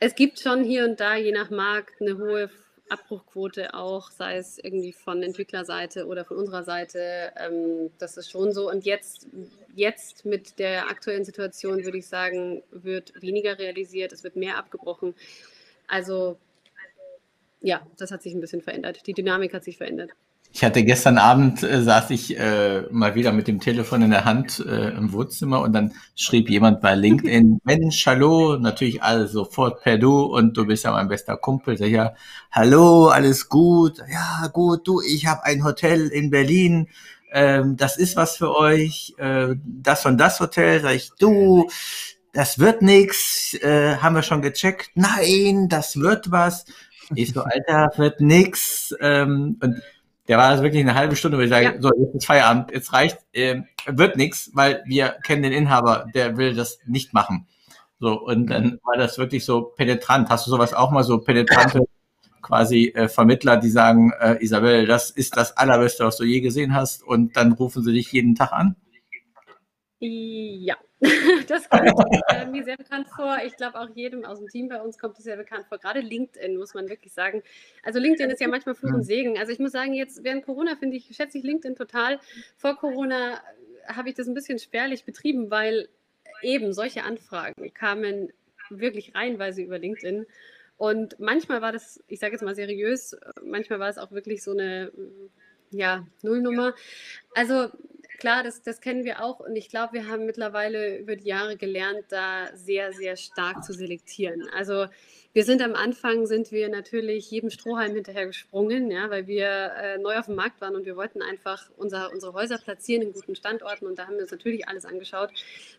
es 0.00 0.14
gibt 0.14 0.40
schon 0.40 0.64
hier 0.64 0.84
und 0.84 0.98
da, 1.00 1.16
je 1.16 1.32
nach 1.32 1.50
Markt, 1.50 2.00
eine 2.00 2.16
hohe 2.18 2.50
Abbruchquote 2.88 3.74
auch, 3.74 4.10
sei 4.10 4.36
es 4.36 4.58
irgendwie 4.58 4.92
von 4.92 5.22
Entwicklerseite 5.22 6.06
oder 6.06 6.24
von 6.24 6.38
unserer 6.38 6.64
Seite. 6.64 7.32
Ähm, 7.36 7.90
das 7.98 8.16
ist 8.16 8.30
schon 8.30 8.52
so. 8.52 8.70
Und 8.70 8.84
jetzt, 8.84 9.26
jetzt 9.74 10.24
mit 10.24 10.58
der 10.58 10.88
aktuellen 10.88 11.24
Situation 11.24 11.84
würde 11.84 11.98
ich 11.98 12.06
sagen, 12.06 12.62
wird 12.70 13.12
weniger 13.20 13.58
realisiert, 13.58 14.12
es 14.12 14.24
wird 14.24 14.36
mehr 14.36 14.58
abgebrochen. 14.58 15.14
Also 15.86 16.38
ja, 17.60 17.86
das 17.96 18.10
hat 18.10 18.22
sich 18.22 18.34
ein 18.34 18.40
bisschen 18.40 18.62
verändert. 18.62 19.06
Die 19.06 19.14
Dynamik 19.14 19.54
hat 19.54 19.64
sich 19.64 19.76
verändert. 19.76 20.10
Ich 20.54 20.62
hatte 20.62 20.84
gestern 20.84 21.16
Abend, 21.16 21.62
äh, 21.62 21.82
saß 21.82 22.10
ich 22.10 22.38
äh, 22.38 22.82
mal 22.90 23.14
wieder 23.14 23.32
mit 23.32 23.48
dem 23.48 23.58
Telefon 23.58 24.02
in 24.02 24.10
der 24.10 24.26
Hand 24.26 24.60
äh, 24.60 24.90
im 24.90 25.10
Wohnzimmer 25.12 25.62
und 25.62 25.72
dann 25.72 25.92
schrieb 26.14 26.50
jemand 26.50 26.82
bei 26.82 26.94
LinkedIn, 26.94 27.60
Mensch, 27.64 28.06
hallo, 28.06 28.58
natürlich 28.58 29.02
alle 29.02 29.28
sofort 29.28 29.82
per 29.82 29.96
Du 29.96 30.24
und 30.24 30.54
du 30.54 30.66
bist 30.66 30.84
ja 30.84 30.92
mein 30.92 31.08
bester 31.08 31.38
Kumpel. 31.38 31.78
Sag 31.78 31.86
ich 31.86 31.94
ja, 31.94 32.14
hallo, 32.50 33.08
alles 33.08 33.48
gut? 33.48 33.98
Ja, 34.12 34.46
gut, 34.48 34.86
du, 34.86 35.00
ich 35.00 35.26
habe 35.26 35.42
ein 35.44 35.64
Hotel 35.64 36.08
in 36.08 36.28
Berlin, 36.28 36.88
ähm, 37.32 37.78
das 37.78 37.96
ist 37.96 38.16
was 38.16 38.36
für 38.36 38.54
euch, 38.54 39.14
äh, 39.16 39.54
das 39.64 40.04
und 40.04 40.18
das 40.18 40.38
Hotel. 40.38 40.82
Sag 40.82 40.94
ich, 40.94 41.12
du, 41.18 41.66
das 42.34 42.58
wird 42.58 42.82
nix, 42.82 43.54
äh, 43.54 43.96
haben 43.96 44.14
wir 44.14 44.22
schon 44.22 44.42
gecheckt. 44.42 44.90
Nein, 44.96 45.68
das 45.70 45.96
wird 45.96 46.30
was. 46.30 46.66
Ich 47.14 47.32
so, 47.32 47.42
Alter, 47.42 47.90
wird 47.96 48.20
nix. 48.20 48.94
Ähm, 49.00 49.56
und 49.62 49.82
der 50.32 50.38
war 50.38 50.46
also 50.46 50.62
wirklich 50.62 50.80
eine 50.80 50.94
halbe 50.94 51.14
Stunde, 51.14 51.36
wo 51.36 51.42
ich 51.42 51.50
sage, 51.50 51.66
ja. 51.66 51.74
so, 51.78 51.90
jetzt 51.94 52.14
ist 52.14 52.24
Feierabend, 52.24 52.70
jetzt 52.70 52.94
reicht, 52.94 53.18
äh, 53.34 53.64
wird 53.84 54.16
nichts, 54.16 54.50
weil 54.54 54.82
wir 54.86 55.10
kennen 55.22 55.42
den 55.42 55.52
Inhaber, 55.52 56.06
der 56.14 56.38
will 56.38 56.54
das 56.54 56.78
nicht 56.86 57.12
machen. 57.12 57.46
So, 58.00 58.18
und 58.18 58.46
dann 58.46 58.78
war 58.82 58.96
das 58.96 59.18
wirklich 59.18 59.44
so 59.44 59.60
penetrant. 59.60 60.30
Hast 60.30 60.46
du 60.46 60.50
sowas 60.50 60.72
auch 60.72 60.90
mal 60.90 61.04
so 61.04 61.18
penetrante 61.18 61.84
quasi 62.40 62.94
äh, 62.94 63.10
Vermittler, 63.10 63.58
die 63.58 63.68
sagen, 63.68 64.14
äh, 64.18 64.42
Isabel, 64.42 64.86
das 64.86 65.10
ist 65.10 65.36
das 65.36 65.54
Allerbeste, 65.58 66.06
was 66.06 66.16
du 66.16 66.24
je 66.24 66.40
gesehen 66.40 66.74
hast, 66.74 67.02
und 67.02 67.36
dann 67.36 67.52
rufen 67.52 67.82
sie 67.82 67.92
dich 67.92 68.10
jeden 68.10 68.34
Tag 68.34 68.52
an? 68.52 68.76
Ja, 69.98 70.76
das 71.48 71.68
kommt 71.68 71.90
äh, 72.28 72.46
mir 72.46 72.64
sehr 72.64 72.76
bekannt 72.76 73.08
vor. 73.08 73.38
Ich 73.44 73.56
glaube 73.56 73.80
auch 73.80 73.88
jedem 73.94 74.24
aus 74.24 74.38
dem 74.38 74.48
Team 74.48 74.68
bei 74.68 74.80
uns 74.80 74.98
kommt 74.98 75.18
es 75.18 75.24
sehr 75.24 75.36
bekannt 75.36 75.66
vor. 75.68 75.78
Gerade 75.78 76.00
LinkedIn 76.00 76.56
muss 76.56 76.74
man 76.74 76.88
wirklich 76.88 77.12
sagen. 77.12 77.42
Also 77.82 77.98
LinkedIn 77.98 78.30
ist 78.30 78.40
ja 78.40 78.46
manchmal 78.46 78.76
Fluch 78.76 78.92
und 78.92 79.02
Segen. 79.02 79.36
Also 79.36 79.52
ich 79.52 79.58
muss 79.58 79.72
sagen, 79.72 79.94
jetzt 79.94 80.22
während 80.22 80.44
Corona 80.44 80.76
finde 80.76 80.96
ich, 80.96 81.14
schätze 81.16 81.38
ich 81.38 81.44
LinkedIn 81.44 81.74
total. 81.74 82.20
Vor 82.56 82.76
Corona 82.76 83.42
habe 83.88 84.10
ich 84.10 84.14
das 84.14 84.28
ein 84.28 84.34
bisschen 84.34 84.60
spärlich 84.60 85.04
betrieben, 85.04 85.50
weil 85.50 85.88
eben 86.40 86.72
solche 86.72 87.02
Anfragen 87.02 87.74
kamen 87.74 88.32
wirklich 88.70 89.14
reihenweise 89.14 89.62
über 89.62 89.78
LinkedIn. 89.78 90.26
Und 90.76 91.18
manchmal 91.18 91.62
war 91.62 91.72
das, 91.72 92.02
ich 92.06 92.20
sage 92.20 92.32
jetzt 92.32 92.42
mal 92.42 92.54
seriös, 92.54 93.16
manchmal 93.44 93.80
war 93.80 93.88
es 93.88 93.98
auch 93.98 94.12
wirklich 94.12 94.42
so 94.42 94.52
eine 94.52 94.92
ja, 95.70 96.06
Nullnummer. 96.22 96.74
Also 97.34 97.68
klar, 98.22 98.44
das, 98.44 98.62
das 98.62 98.80
kennen 98.80 99.02
wir 99.02 99.20
auch 99.20 99.40
und 99.40 99.56
ich 99.56 99.68
glaube, 99.68 99.94
wir 99.94 100.06
haben 100.06 100.26
mittlerweile 100.26 100.96
über 100.96 101.16
die 101.16 101.26
Jahre 101.26 101.56
gelernt, 101.56 102.04
da 102.10 102.46
sehr, 102.54 102.92
sehr 102.92 103.16
stark 103.16 103.64
zu 103.64 103.72
selektieren. 103.72 104.48
Also 104.56 104.86
wir 105.32 105.42
sind 105.44 105.60
am 105.60 105.74
Anfang, 105.74 106.26
sind 106.26 106.52
wir 106.52 106.68
natürlich 106.68 107.32
jedem 107.32 107.50
Strohhalm 107.50 107.94
hinterher 107.94 108.26
gesprungen, 108.26 108.92
ja, 108.92 109.10
weil 109.10 109.26
wir 109.26 109.72
äh, 109.76 109.98
neu 109.98 110.16
auf 110.20 110.26
dem 110.26 110.36
Markt 110.36 110.60
waren 110.60 110.76
und 110.76 110.86
wir 110.86 110.94
wollten 110.94 111.20
einfach 111.20 111.68
unser, 111.76 112.12
unsere 112.12 112.32
Häuser 112.32 112.58
platzieren 112.58 113.02
in 113.02 113.12
guten 113.12 113.34
Standorten 113.34 113.86
und 113.86 113.98
da 113.98 114.06
haben 114.06 114.14
wir 114.14 114.22
uns 114.22 114.30
natürlich 114.30 114.68
alles 114.68 114.84
angeschaut. 114.84 115.30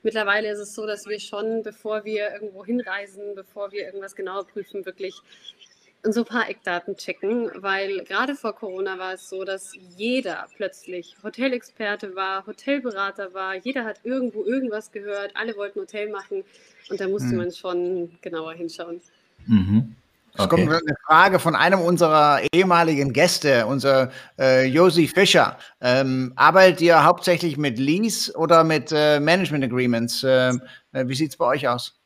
Mittlerweile 0.01 0.51
ist 0.51 0.60
es 0.60 0.75
so, 0.75 0.86
dass 0.86 1.08
wir 1.08 1.21
schon, 1.21 1.63
bevor 1.63 2.03
wir 2.03 2.34
irgendwo 2.34 2.65
hinreisen, 2.65 3.36
bevor 3.36 3.71
wir 3.71 3.86
irgendwas 3.86 4.17
genauer 4.17 4.45
prüfen, 4.47 4.86
wirklich 4.86 5.15
so 6.04 6.22
ein 6.22 6.26
paar 6.26 6.50
Eckdaten 6.50 6.98
checken, 6.98 7.50
weil 7.56 8.04
gerade 8.04 8.36
vor 8.36 8.54
Corona 8.54 9.00
war 9.00 9.13
es 9.13 9.30
so, 9.30 9.46
dass 9.46 9.74
jeder 9.96 10.48
plötzlich 10.58 11.16
Hotelexperte 11.24 12.16
war, 12.16 12.46
Hotelberater 12.46 13.34
war, 13.34 13.56
jeder 13.56 13.86
hat 13.86 14.02
irgendwo 14.04 14.44
irgendwas 14.44 14.92
gehört, 14.92 15.32
alle 15.36 15.56
wollten 15.56 15.80
Hotel 15.80 16.10
machen 16.10 16.44
und 16.89 17.00
da 17.00 17.08
musste 17.08 17.30
mhm. 17.30 17.38
man 17.38 17.52
schon 17.52 18.12
genauer 18.22 18.54
hinschauen. 18.54 19.00
Mhm. 19.46 19.96
Okay. 20.36 20.44
Es 20.44 20.50
kommt 20.50 20.70
eine 20.74 20.96
Frage 21.06 21.39
von 21.39 21.56
einem 21.56 21.80
unserer 21.80 22.42
ehemaligen 22.54 23.13
Gäste, 23.13 23.68
unser 23.68 24.12
äh, 24.39 24.66
Josi 24.66 25.08
Fischer. 25.08 25.60
Ähm, 25.80 26.34
arbeitet 26.36 26.82
ihr 26.82 27.04
hauptsächlich 27.04 27.56
mit 27.58 27.78
Lease 27.78 28.34
oder 28.36 28.63
mit 28.63 28.92
äh, 28.92 29.20
Management 29.20 29.63
Agreements? 29.63 30.26
Ähm, 30.28 30.63
äh, 30.92 31.08
wie 31.08 31.13
sieht 31.13 31.30
es 31.30 31.38
bei 31.38 31.46
euch 31.46 31.68
aus? 31.68 32.03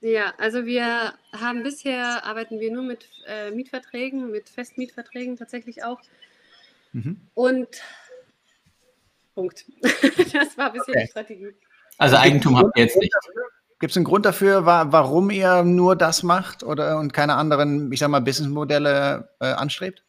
Ja, 0.00 0.32
also 0.38 0.64
wir 0.64 1.12
haben 1.32 1.62
bisher, 1.62 2.24
arbeiten 2.24 2.58
wir 2.58 2.72
nur 2.72 2.82
mit 2.82 3.06
äh, 3.26 3.50
Mietverträgen, 3.50 4.30
mit 4.30 4.48
Festmietverträgen 4.48 5.36
tatsächlich 5.36 5.84
auch. 5.84 6.00
Mhm. 6.92 7.20
Und 7.34 7.68
Punkt. 9.34 9.66
das 9.82 10.56
war 10.56 10.72
bisher 10.72 10.94
okay. 10.94 11.02
die 11.02 11.10
Strategie. 11.10 11.54
Also 11.98 12.16
Eigentum 12.16 12.56
habt 12.56 12.76
ihr 12.76 12.84
jetzt 12.84 12.96
nicht. 12.96 13.14
Gibt 13.78 13.92
es 13.92 13.96
einen 13.96 14.04
Grund 14.04 14.26
dafür, 14.26 14.66
warum 14.66 15.30
ihr 15.30 15.62
nur 15.62 15.96
das 15.96 16.22
macht 16.22 16.62
oder 16.62 16.98
und 16.98 17.14
keine 17.14 17.36
anderen, 17.36 17.90
ich 17.90 18.00
sag 18.00 18.08
mal, 18.08 18.20
Businessmodelle 18.20 19.30
äh, 19.40 19.46
anstrebt? 19.46 20.04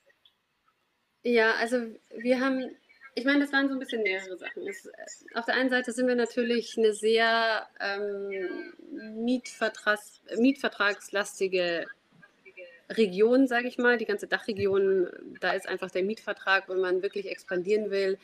Ja, 1.24 1.54
also 1.60 1.78
wir 2.18 2.40
haben 2.42 2.70
ich 3.14 3.26
meine, 3.26 3.40
das 3.40 3.52
waren 3.52 3.68
so 3.68 3.74
ein 3.74 3.80
bisschen 3.80 4.04
mehrere 4.04 4.38
Sachen. 4.38 4.68
Es, 4.68 4.86
äh, 4.86 4.92
auf 5.36 5.46
der 5.46 5.56
einen 5.56 5.70
Seite 5.70 5.92
sind 5.92 6.08
wir 6.08 6.16
natürlich 6.16 6.78
eine 6.78 6.94
sehr 6.94 7.68
ähm, 7.80 8.74
Mietvertrags, 9.24 10.22
mietvertragslastige 10.38 11.88
Region, 12.90 13.48
sage 13.48 13.68
ich 13.68 13.78
mal. 13.78 13.98
Die 13.98 14.06
ganze 14.06 14.28
Dachregion, 14.28 15.10
da 15.40 15.52
ist 15.52 15.68
einfach 15.68 15.92
der 15.92 16.04
Mietvertrag, 16.04 16.70
wenn 16.70 16.80
man 16.80 17.02
wirklich 17.02 17.30
expandieren 17.30 17.92
will, 17.92 18.18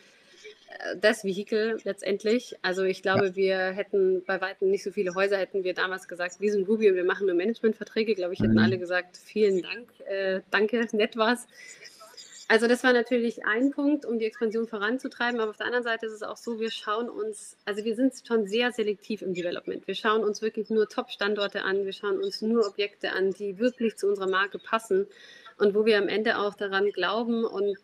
äh, 0.79 0.95
das 0.97 1.25
Vehikel 1.25 1.79
letztendlich. 1.83 2.55
Also 2.61 2.83
ich 2.83 3.01
glaube, 3.01 3.35
wir 3.35 3.57
hätten 3.57 4.23
bei 4.25 4.39
weitem 4.39 4.69
nicht 4.69 4.83
so 4.83 4.91
viele 4.91 5.15
Häuser, 5.15 5.37
hätten 5.37 5.65
wir 5.65 5.73
damals 5.73 6.07
gesagt, 6.07 6.39
wir 6.39 6.51
sind 6.51 6.67
Ruby 6.67 6.89
und 6.89 6.95
wir 6.95 7.05
machen 7.05 7.27
nur 7.27 7.35
Managementverträge. 7.35 8.15
Glaube 8.15 8.33
ich, 8.33 8.39
hätten 8.39 8.53
mhm. 8.53 8.59
alle 8.59 8.77
gesagt, 8.77 9.17
vielen 9.17 9.61
Dank, 9.63 9.89
äh, 10.07 10.41
danke, 10.49 10.87
nett 10.93 11.17
war's. 11.17 11.45
Also 12.49 12.67
das 12.67 12.81
war 12.83 12.93
natürlich 12.93 13.45
ein 13.45 13.71
Punkt, 13.71 14.05
um 14.05 14.19
die 14.19 14.25
Expansion 14.25 14.67
voranzutreiben, 14.67 15.41
aber 15.41 15.49
auf 15.49 15.57
der 15.57 15.65
anderen 15.65 15.83
Seite 15.83 16.05
ist 16.05 16.13
es 16.13 16.23
auch 16.23 16.37
so, 16.37 16.61
wir 16.61 16.71
schauen 16.71 17.09
uns, 17.09 17.57
also 17.65 17.83
wir 17.83 17.95
sind 17.95 18.13
schon 18.25 18.47
sehr 18.47 18.71
selektiv 18.71 19.21
im 19.21 19.33
Development. 19.33 19.85
Wir 19.85 19.95
schauen 19.95 20.23
uns 20.23 20.41
wirklich 20.41 20.69
nur 20.69 20.87
Top-Standorte 20.87 21.63
an, 21.63 21.83
wir 21.83 21.91
schauen 21.91 22.23
uns 22.23 22.41
nur 22.41 22.65
Objekte 22.65 23.11
an, 23.11 23.31
die 23.31 23.59
wirklich 23.59 23.97
zu 23.97 24.07
unserer 24.07 24.29
Marke 24.29 24.59
passen 24.59 25.07
und 25.57 25.75
wo 25.75 25.85
wir 25.85 25.97
am 25.97 26.07
Ende 26.07 26.37
auch 26.37 26.55
daran 26.55 26.89
glauben 26.91 27.43
und 27.43 27.77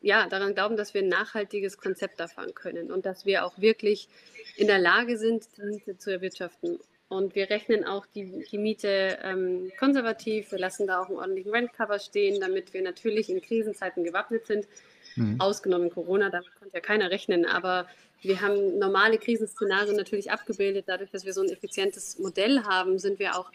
ja, 0.00 0.26
daran 0.26 0.54
glauben, 0.54 0.78
dass 0.78 0.94
wir 0.94 1.02
ein 1.02 1.08
nachhaltiges 1.08 1.76
Konzept 1.76 2.20
erfahren 2.20 2.54
können 2.54 2.90
und 2.90 3.04
dass 3.04 3.26
wir 3.26 3.44
auch 3.44 3.58
wirklich 3.58 4.08
in 4.56 4.68
der 4.68 4.78
Lage 4.78 5.18
sind, 5.18 5.46
die 5.58 5.62
Miete 5.62 5.98
zu 5.98 6.10
erwirtschaften. 6.10 6.78
Und 7.10 7.34
wir 7.34 7.50
rechnen 7.50 7.84
auch 7.84 8.06
die, 8.06 8.44
die 8.52 8.56
Miete 8.56 9.18
ähm, 9.24 9.72
konservativ. 9.80 10.52
Wir 10.52 10.60
lassen 10.60 10.86
da 10.86 11.02
auch 11.02 11.08
einen 11.08 11.18
ordentlichen 11.18 11.50
Rentcover 11.50 11.98
stehen, 11.98 12.40
damit 12.40 12.72
wir 12.72 12.82
natürlich 12.82 13.28
in 13.28 13.42
Krisenzeiten 13.42 14.04
gewappnet 14.04 14.46
sind. 14.46 14.68
Mhm. 15.16 15.40
Ausgenommen 15.40 15.90
Corona, 15.90 16.30
damit 16.30 16.54
konnte 16.60 16.76
ja 16.76 16.80
keiner 16.80 17.10
rechnen. 17.10 17.46
Aber 17.46 17.88
wir 18.22 18.40
haben 18.40 18.78
normale 18.78 19.18
Krisenszenarien 19.18 19.96
natürlich 19.96 20.30
abgebildet. 20.30 20.84
Dadurch, 20.86 21.10
dass 21.10 21.24
wir 21.24 21.32
so 21.32 21.42
ein 21.42 21.48
effizientes 21.48 22.20
Modell 22.20 22.62
haben, 22.62 23.00
sind 23.00 23.18
wir 23.18 23.36
auch 23.36 23.50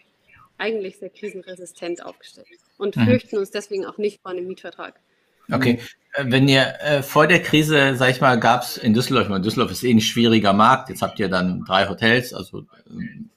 eigentlich 0.58 0.98
sehr 0.98 1.08
krisenresistent 1.08 2.04
aufgestellt 2.04 2.46
und 2.76 2.94
mhm. 2.94 3.06
fürchten 3.06 3.38
uns 3.38 3.50
deswegen 3.50 3.86
auch 3.86 3.96
nicht 3.96 4.20
vor 4.20 4.32
einem 4.32 4.46
Mietvertrag. 4.46 5.00
Okay, 5.50 5.80
äh, 6.12 6.24
wenn 6.26 6.46
ihr 6.46 6.74
äh, 6.80 7.02
vor 7.02 7.26
der 7.26 7.42
Krise, 7.42 7.94
sag 7.94 8.10
ich 8.10 8.20
mal, 8.20 8.38
gab 8.38 8.64
es 8.64 8.76
in 8.76 8.92
Düsseldorf, 8.92 9.28
meine, 9.28 9.42
Düsseldorf 9.42 9.70
ist 9.70 9.82
eh 9.82 9.90
ein 9.90 10.00
schwieriger 10.02 10.52
Markt, 10.52 10.90
jetzt 10.90 11.00
habt 11.00 11.18
ihr 11.20 11.28
dann 11.28 11.64
drei 11.64 11.88
Hotels, 11.88 12.34
also 12.34 12.66
ähm, 12.90 13.30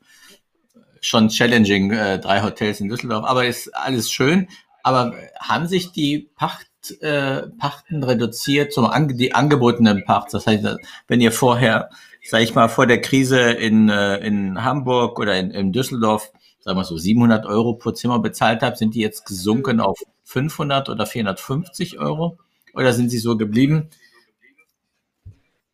schon 1.01 1.29
challenging, 1.29 1.91
äh, 1.91 2.19
drei 2.19 2.41
Hotels 2.41 2.79
in 2.79 2.89
Düsseldorf, 2.89 3.25
aber 3.25 3.45
ist 3.45 3.75
alles 3.75 4.12
schön. 4.12 4.47
Aber 4.83 5.13
haben 5.39 5.67
sich 5.67 5.91
die 5.91 6.29
Pacht, 6.35 6.67
äh, 7.01 7.47
Pachten 7.57 8.03
reduziert 8.03 8.73
zum 8.73 8.85
ange 8.85 9.15
die 9.15 9.33
angebotenen 9.33 10.05
Pachts? 10.05 10.31
Das 10.31 10.47
heißt, 10.47 10.65
wenn 11.07 11.21
ihr 11.21 11.31
vorher, 11.31 11.89
sag 12.23 12.41
ich 12.41 12.55
mal, 12.55 12.69
vor 12.69 12.88
der 12.88 13.01
Krise 13.01 13.51
in, 13.51 13.89
äh, 13.89 14.17
in 14.17 14.63
Hamburg 14.63 15.19
oder 15.19 15.38
in, 15.38 15.51
in 15.51 15.73
Düsseldorf, 15.73 16.31
sagen 16.62 16.77
wir 16.77 16.83
so, 16.83 16.97
700 16.97 17.45
Euro 17.45 17.73
pro 17.73 17.91
Zimmer 17.91 18.19
bezahlt 18.19 18.62
habt, 18.62 18.77
sind 18.77 18.95
die 18.95 19.01
jetzt 19.01 19.25
gesunken 19.25 19.79
auf 19.79 19.99
500 20.23 20.89
oder 20.89 21.05
450 21.05 21.99
Euro? 21.99 22.38
Oder 22.73 22.93
sind 22.93 23.09
sie 23.09 23.17
so 23.17 23.35
geblieben? 23.35 23.89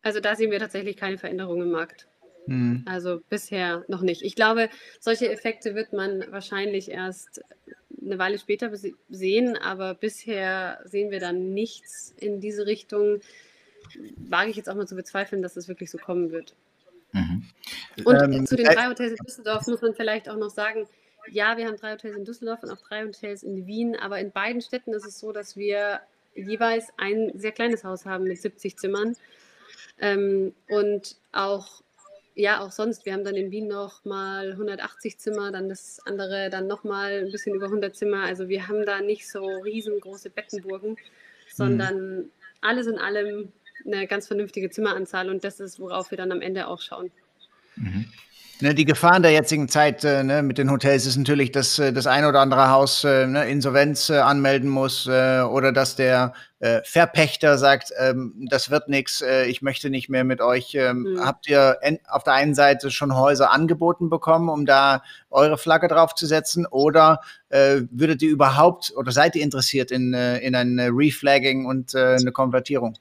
Also 0.02 0.20
da 0.20 0.36
sehen 0.36 0.50
wir 0.50 0.60
tatsächlich 0.60 0.96
keine 0.96 1.18
Veränderung 1.18 1.60
im 1.62 1.70
Markt. 1.72 2.06
Hm. 2.46 2.84
Also 2.86 3.20
bisher 3.28 3.84
noch 3.88 4.02
nicht. 4.02 4.22
Ich 4.22 4.34
glaube, 4.34 4.68
solche 5.00 5.30
Effekte 5.30 5.74
wird 5.74 5.92
man 5.92 6.24
wahrscheinlich 6.30 6.90
erst 6.90 7.42
eine 8.04 8.18
Weile 8.18 8.38
später 8.38 8.70
sehen, 9.08 9.56
aber 9.56 9.94
bisher 9.94 10.80
sehen 10.84 11.10
wir 11.10 11.20
dann 11.20 11.54
nichts 11.54 12.14
in 12.18 12.40
diese 12.40 12.66
Richtung. 12.66 13.20
Wage 14.16 14.50
ich 14.50 14.56
jetzt 14.56 14.68
auch 14.68 14.74
mal 14.74 14.86
zu 14.86 14.96
bezweifeln, 14.96 15.42
dass 15.42 15.56
es 15.56 15.68
wirklich 15.68 15.90
so 15.90 15.98
kommen 15.98 16.30
wird. 16.30 16.54
Mhm. 17.12 17.44
Und 18.04 18.34
ähm, 18.34 18.46
zu 18.46 18.56
den 18.56 18.66
äh, 18.66 18.74
drei 18.74 18.88
Hotels 18.88 19.12
in 19.12 19.24
Düsseldorf 19.24 19.66
muss 19.66 19.80
man 19.80 19.94
vielleicht 19.94 20.28
auch 20.28 20.36
noch 20.36 20.50
sagen, 20.50 20.86
ja, 21.30 21.56
wir 21.56 21.66
haben 21.66 21.76
drei 21.76 21.92
Hotels 21.92 22.16
in 22.16 22.24
Düsseldorf 22.24 22.62
und 22.62 22.70
auch 22.70 22.80
drei 22.80 23.04
Hotels 23.04 23.42
in 23.42 23.66
Wien, 23.66 23.96
aber 23.96 24.20
in 24.20 24.30
beiden 24.30 24.60
Städten 24.60 24.92
ist 24.92 25.06
es 25.06 25.18
so, 25.18 25.32
dass 25.32 25.56
wir 25.56 26.00
jeweils 26.34 26.88
ein 26.98 27.32
sehr 27.34 27.52
kleines 27.52 27.84
Haus 27.84 28.04
haben 28.04 28.24
mit 28.24 28.40
70 28.40 28.76
Zimmern. 28.76 29.16
Ähm, 29.98 30.54
und 30.68 31.16
auch 31.32 31.82
ja, 32.36 32.60
auch 32.60 32.70
sonst. 32.70 33.06
Wir 33.06 33.14
haben 33.14 33.24
dann 33.24 33.34
in 33.34 33.50
Wien 33.50 33.66
noch 33.66 34.04
mal 34.04 34.52
180 34.52 35.18
Zimmer, 35.18 35.50
dann 35.50 35.70
das 35.70 36.00
andere 36.04 36.50
dann 36.50 36.66
noch 36.66 36.84
mal 36.84 37.24
ein 37.24 37.32
bisschen 37.32 37.54
über 37.54 37.66
100 37.66 37.96
Zimmer. 37.96 38.24
Also 38.24 38.48
wir 38.48 38.68
haben 38.68 38.84
da 38.84 39.00
nicht 39.00 39.26
so 39.28 39.42
riesengroße 39.64 40.28
Bettenburgen, 40.28 40.98
sondern 41.48 42.18
mhm. 42.18 42.30
alles 42.60 42.86
in 42.86 42.98
allem 42.98 43.52
eine 43.86 44.06
ganz 44.06 44.26
vernünftige 44.26 44.68
Zimmeranzahl 44.68 45.30
und 45.30 45.44
das 45.44 45.60
ist, 45.60 45.80
worauf 45.80 46.10
wir 46.10 46.18
dann 46.18 46.30
am 46.30 46.42
Ende 46.42 46.68
auch 46.68 46.80
schauen. 46.80 47.10
Mhm. 47.76 48.04
Ne, 48.62 48.74
die 48.74 48.86
Gefahr 48.86 49.18
in 49.18 49.22
der 49.22 49.32
jetzigen 49.32 49.68
Zeit 49.68 50.02
äh, 50.02 50.22
ne, 50.22 50.42
mit 50.42 50.56
den 50.56 50.70
Hotels 50.70 51.04
ist 51.04 51.18
natürlich, 51.18 51.52
dass 51.52 51.78
äh, 51.78 51.92
das 51.92 52.06
eine 52.06 52.26
oder 52.26 52.40
andere 52.40 52.70
Haus 52.70 53.04
äh, 53.04 53.26
ne, 53.26 53.46
Insolvenz 53.50 54.08
äh, 54.08 54.16
anmelden 54.16 54.70
muss 54.70 55.06
äh, 55.06 55.42
oder 55.42 55.72
dass 55.72 55.94
der 55.94 56.32
äh, 56.60 56.80
Verpächter 56.82 57.58
sagt, 57.58 57.92
ähm, 57.98 58.46
das 58.48 58.70
wird 58.70 58.88
nichts, 58.88 59.22
ich 59.46 59.60
möchte 59.60 59.90
nicht 59.90 60.08
mehr 60.08 60.24
mit 60.24 60.40
euch. 60.40 60.74
Ähm, 60.74 61.02
mhm. 61.02 61.20
Habt 61.20 61.46
ihr 61.50 61.78
auf 62.08 62.24
der 62.24 62.32
einen 62.32 62.54
Seite 62.54 62.90
schon 62.90 63.14
Häuser 63.14 63.52
angeboten 63.52 64.08
bekommen, 64.08 64.48
um 64.48 64.64
da 64.64 65.02
eure 65.28 65.58
Flagge 65.58 65.88
drauf 65.88 66.14
zu 66.14 66.24
setzen 66.24 66.64
oder 66.64 67.20
würdet 67.50 68.22
ihr 68.22 68.30
überhaupt 68.30 68.92
oder 68.96 69.12
seid 69.12 69.36
ihr 69.36 69.42
interessiert 69.42 69.90
in, 69.90 70.12
in 70.14 70.54
ein 70.54 70.80
Reflagging 70.80 71.64
und 71.64 71.94
eine 71.94 72.32
Konvertierung? 72.32 72.98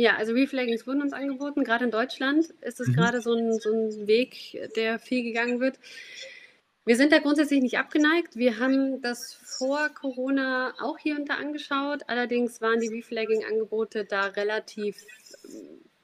Ja, 0.00 0.16
also 0.16 0.32
Reflaggings 0.32 0.86
wurden 0.86 1.02
uns 1.02 1.12
angeboten. 1.12 1.62
Gerade 1.62 1.84
in 1.84 1.90
Deutschland 1.90 2.46
ist 2.62 2.80
es 2.80 2.88
mhm. 2.88 2.94
gerade 2.94 3.20
so 3.20 3.34
ein, 3.34 3.60
so 3.60 3.70
ein 3.70 4.06
Weg, 4.06 4.58
der 4.74 4.98
viel 4.98 5.22
gegangen 5.22 5.60
wird. 5.60 5.78
Wir 6.86 6.96
sind 6.96 7.12
da 7.12 7.18
grundsätzlich 7.18 7.60
nicht 7.60 7.76
abgeneigt. 7.76 8.34
Wir 8.34 8.58
haben 8.58 9.02
das 9.02 9.38
vor 9.58 9.90
Corona 9.90 10.72
auch 10.80 10.96
hier 10.96 11.16
und 11.16 11.28
da 11.28 11.34
angeschaut. 11.34 12.00
Allerdings 12.06 12.62
waren 12.62 12.80
die 12.80 12.88
Reflagging-Angebote 12.88 14.06
da 14.06 14.22
relativ 14.22 14.96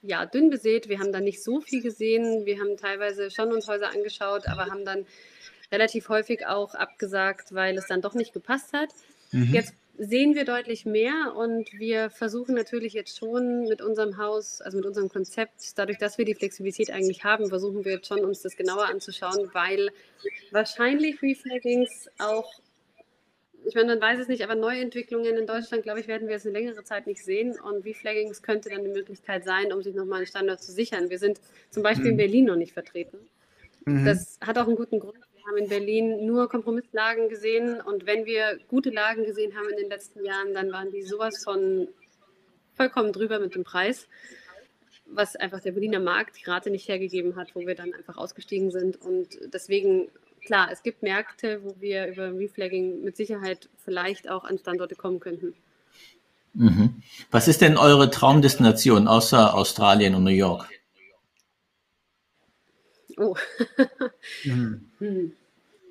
ja, 0.02 0.26
dünn 0.26 0.50
besät. 0.50 0.90
Wir 0.90 0.98
haben 0.98 1.10
da 1.10 1.20
nicht 1.20 1.42
so 1.42 1.62
viel 1.62 1.80
gesehen. 1.80 2.44
Wir 2.44 2.60
haben 2.60 2.76
teilweise 2.76 3.30
schon 3.30 3.50
uns 3.50 3.66
Häuser 3.66 3.88
angeschaut, 3.88 4.46
aber 4.46 4.66
haben 4.66 4.84
dann 4.84 5.06
relativ 5.72 6.10
häufig 6.10 6.44
auch 6.44 6.74
abgesagt, 6.74 7.54
weil 7.54 7.78
es 7.78 7.86
dann 7.86 8.02
doch 8.02 8.12
nicht 8.12 8.34
gepasst 8.34 8.74
hat. 8.74 8.90
Mhm. 9.32 9.54
Jetzt 9.54 9.72
sehen 9.98 10.34
wir 10.34 10.44
deutlich 10.44 10.84
mehr 10.84 11.34
und 11.36 11.72
wir 11.72 12.10
versuchen 12.10 12.54
natürlich 12.54 12.92
jetzt 12.92 13.16
schon 13.16 13.64
mit 13.64 13.80
unserem 13.80 14.18
Haus, 14.18 14.60
also 14.60 14.76
mit 14.76 14.86
unserem 14.86 15.08
Konzept, 15.08 15.78
dadurch, 15.78 15.98
dass 15.98 16.18
wir 16.18 16.24
die 16.24 16.34
Flexibilität 16.34 16.90
eigentlich 16.90 17.24
haben, 17.24 17.48
versuchen 17.48 17.84
wir 17.84 17.92
jetzt 17.92 18.08
schon 18.08 18.24
uns 18.24 18.42
das 18.42 18.56
genauer 18.56 18.86
anzuschauen, 18.86 19.50
weil 19.52 19.90
wahrscheinlich 20.50 21.22
Reflaggings 21.22 22.08
auch, 22.18 22.50
ich 23.64 23.74
meine, 23.74 23.88
man 23.88 24.00
weiß 24.00 24.20
es 24.20 24.28
nicht, 24.28 24.44
aber 24.44 24.54
Neuentwicklungen 24.54 25.36
in 25.36 25.46
Deutschland, 25.46 25.82
glaube 25.82 26.00
ich, 26.00 26.08
werden 26.08 26.28
wir 26.28 26.34
jetzt 26.34 26.46
eine 26.46 26.58
längere 26.58 26.84
Zeit 26.84 27.06
nicht 27.06 27.24
sehen 27.24 27.58
und 27.58 27.84
Reflaggings 27.84 28.42
könnte 28.42 28.68
dann 28.68 28.80
eine 28.80 28.90
Möglichkeit 28.90 29.44
sein, 29.44 29.72
um 29.72 29.82
sich 29.82 29.94
nochmal 29.94 30.18
einen 30.18 30.26
Standard 30.26 30.62
zu 30.62 30.72
sichern. 30.72 31.10
Wir 31.10 31.18
sind 31.18 31.40
zum 31.70 31.82
Beispiel 31.82 32.06
mhm. 32.06 32.10
in 32.12 32.16
Berlin 32.16 32.44
noch 32.44 32.56
nicht 32.56 32.72
vertreten. 32.72 33.18
Mhm. 33.86 34.04
Das 34.04 34.38
hat 34.40 34.58
auch 34.58 34.66
einen 34.66 34.76
guten 34.76 35.00
Grund 35.00 35.25
haben 35.46 35.56
in 35.56 35.68
Berlin 35.68 36.26
nur 36.26 36.48
Kompromisslagen 36.48 37.28
gesehen 37.28 37.80
und 37.80 38.06
wenn 38.06 38.26
wir 38.26 38.58
gute 38.68 38.90
Lagen 38.90 39.24
gesehen 39.24 39.56
haben 39.56 39.68
in 39.68 39.76
den 39.76 39.88
letzten 39.88 40.24
Jahren, 40.24 40.54
dann 40.54 40.72
waren 40.72 40.90
die 40.90 41.02
sowas 41.02 41.42
von 41.44 41.88
vollkommen 42.74 43.12
drüber 43.12 43.38
mit 43.38 43.54
dem 43.54 43.64
Preis, 43.64 44.06
was 45.06 45.36
einfach 45.36 45.60
der 45.60 45.72
Berliner 45.72 46.00
Markt 46.00 46.36
die 46.36 46.50
Rate 46.50 46.70
nicht 46.70 46.88
hergegeben 46.88 47.36
hat, 47.36 47.54
wo 47.54 47.60
wir 47.60 47.74
dann 47.74 47.94
einfach 47.94 48.16
ausgestiegen 48.16 48.70
sind 48.70 49.00
und 49.00 49.38
deswegen 49.52 50.08
klar, 50.46 50.68
es 50.72 50.82
gibt 50.82 51.02
Märkte, 51.02 51.62
wo 51.62 51.74
wir 51.80 52.06
über 52.06 52.32
Reflagging 52.32 53.02
mit 53.02 53.16
Sicherheit 53.16 53.68
vielleicht 53.84 54.28
auch 54.30 54.44
an 54.44 54.58
Standorte 54.58 54.94
kommen 54.94 55.20
könnten. 55.20 55.54
Mhm. 56.54 57.02
Was 57.30 57.48
ist 57.48 57.60
denn 57.60 57.76
eure 57.76 58.10
Traumdestination 58.10 59.08
außer 59.08 59.54
Australien 59.54 60.14
und 60.14 60.24
New 60.24 60.30
York? 60.30 60.68
Oh. 63.16 63.34
mhm. 64.44 64.90
hm. 64.98 65.32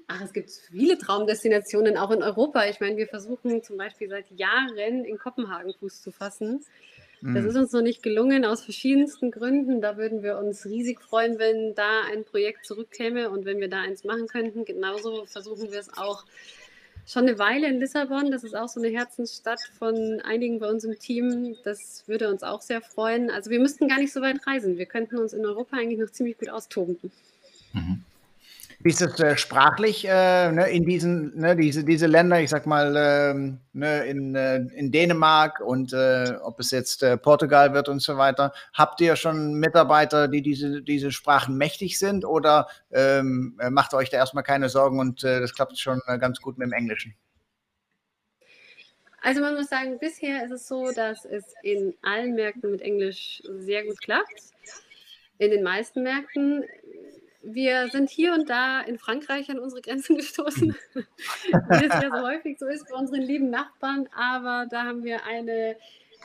Ach, 0.07 0.21
es 0.21 0.33
gibt 0.33 0.51
viele 0.51 0.99
Traumdestinationen 0.99 1.97
auch 1.97 2.11
in 2.11 2.21
Europa. 2.21 2.65
Ich 2.65 2.79
meine, 2.79 2.95
wir 2.95 3.07
versuchen 3.07 3.63
zum 3.63 3.77
Beispiel 3.77 4.07
seit 4.07 4.29
Jahren 4.31 4.77
in 4.77 5.17
Kopenhagen 5.17 5.73
Fuß 5.73 6.03
zu 6.03 6.11
fassen. 6.11 6.63
Das 7.21 7.43
mhm. 7.43 7.49
ist 7.49 7.55
uns 7.55 7.71
noch 7.71 7.81
nicht 7.81 8.03
gelungen 8.03 8.45
aus 8.45 8.63
verschiedensten 8.63 9.31
Gründen. 9.31 9.81
Da 9.81 9.97
würden 9.97 10.21
wir 10.21 10.37
uns 10.37 10.65
riesig 10.65 11.01
freuen, 11.01 11.39
wenn 11.39 11.73
da 11.73 12.03
ein 12.11 12.23
Projekt 12.23 12.67
zurückkäme 12.67 13.31
und 13.31 13.45
wenn 13.45 13.59
wir 13.59 13.67
da 13.67 13.81
eins 13.81 14.03
machen 14.03 14.27
könnten. 14.27 14.63
Genauso 14.63 15.25
versuchen 15.25 15.71
wir 15.71 15.79
es 15.79 15.97
auch 15.97 16.23
schon 17.05 17.27
eine 17.27 17.37
Weile 17.39 17.67
in 17.67 17.79
Lissabon. 17.79 18.31
Das 18.31 18.43
ist 18.43 18.55
auch 18.55 18.67
so 18.67 18.79
eine 18.79 18.89
Herzensstadt 18.89 19.61
von 19.77 20.21
einigen 20.21 20.59
bei 20.59 20.69
uns 20.69 20.83
im 20.83 20.97
Team. 20.97 21.55
Das 21.63 22.03
würde 22.07 22.29
uns 22.29 22.43
auch 22.43 22.61
sehr 22.61 22.81
freuen. 22.81 23.29
Also 23.29 23.49
wir 23.51 23.59
müssten 23.59 23.87
gar 23.87 23.99
nicht 23.99 24.13
so 24.13 24.21
weit 24.21 24.45
reisen. 24.47 24.77
Wir 24.77 24.85
könnten 24.85 25.17
uns 25.17 25.33
in 25.33 25.45
Europa 25.45 25.77
eigentlich 25.77 25.99
noch 25.99 26.11
ziemlich 26.11 26.37
gut 26.37 26.49
austoben. 26.49 26.97
Mhm. 27.73 28.03
Wie 28.79 28.89
ist 28.89 29.01
es 29.01 29.19
äh, 29.19 29.37
sprachlich 29.37 30.05
äh, 30.07 30.51
ne, 30.51 30.69
in 30.69 30.85
diesen, 30.85 31.35
ne, 31.37 31.55
diese, 31.55 31.83
diese 31.83 32.07
Länder, 32.07 32.39
ich 32.41 32.49
sag 32.49 32.65
mal, 32.65 32.95
ähm, 32.97 33.59
ne, 33.73 34.05
in, 34.05 34.35
äh, 34.35 34.57
in 34.57 34.91
Dänemark 34.91 35.59
und 35.59 35.93
äh, 35.93 36.33
ob 36.41 36.59
es 36.59 36.71
jetzt 36.71 37.03
äh, 37.03 37.17
Portugal 37.17 37.73
wird 37.73 37.89
und 37.89 38.01
so 38.01 38.17
weiter. 38.17 38.53
Habt 38.73 39.01
ihr 39.01 39.15
schon 39.15 39.55
Mitarbeiter, 39.55 40.27
die 40.27 40.41
diese, 40.41 40.81
diese 40.81 41.11
Sprachen 41.11 41.57
mächtig 41.57 41.97
sind 41.99 42.25
oder 42.25 42.67
ähm, 42.91 43.59
macht 43.69 43.93
euch 43.93 44.09
da 44.09 44.17
erstmal 44.17 44.43
keine 44.43 44.69
Sorgen 44.69 44.99
und 44.99 45.23
äh, 45.23 45.39
das 45.39 45.53
klappt 45.55 45.77
schon 45.77 46.01
ganz 46.19 46.41
gut 46.41 46.57
mit 46.57 46.67
dem 46.67 46.73
Englischen? 46.73 47.15
Also 49.25 49.41
man 49.41 49.55
muss 49.55 49.69
sagen, 49.69 49.97
bisher 49.97 50.45
ist 50.45 50.51
es 50.51 50.67
so, 50.67 50.91
dass 50.91 51.25
es 51.25 51.55
in 51.63 51.95
allen 52.03 52.35
Märkten 52.35 52.69
mit 52.69 52.81
Englisch 52.81 53.41
sehr 53.57 53.83
gut 53.83 53.99
klappt. 53.99 54.53
In 55.39 55.49
den 55.49 55.63
meisten 55.63 56.03
Märkten 56.03 56.63
wir 57.45 57.89
sind 57.89 58.09
hier 58.09 58.33
und 58.33 58.49
da 58.49 58.81
in 58.81 58.97
Frankreich 58.97 59.49
an 59.49 59.59
unsere 59.59 59.81
Grenzen 59.81 60.15
gestoßen, 60.17 60.75
wie 60.93 61.85
es 61.85 61.93
ja 61.93 62.09
so 62.11 62.27
häufig 62.27 62.57
so 62.59 62.67
ist 62.67 62.89
bei 62.89 62.95
unseren 62.95 63.21
lieben 63.21 63.49
Nachbarn. 63.49 64.09
Aber 64.15 64.67
da 64.69 64.83
haben 64.83 65.03
wir 65.03 65.25
eine 65.25 65.75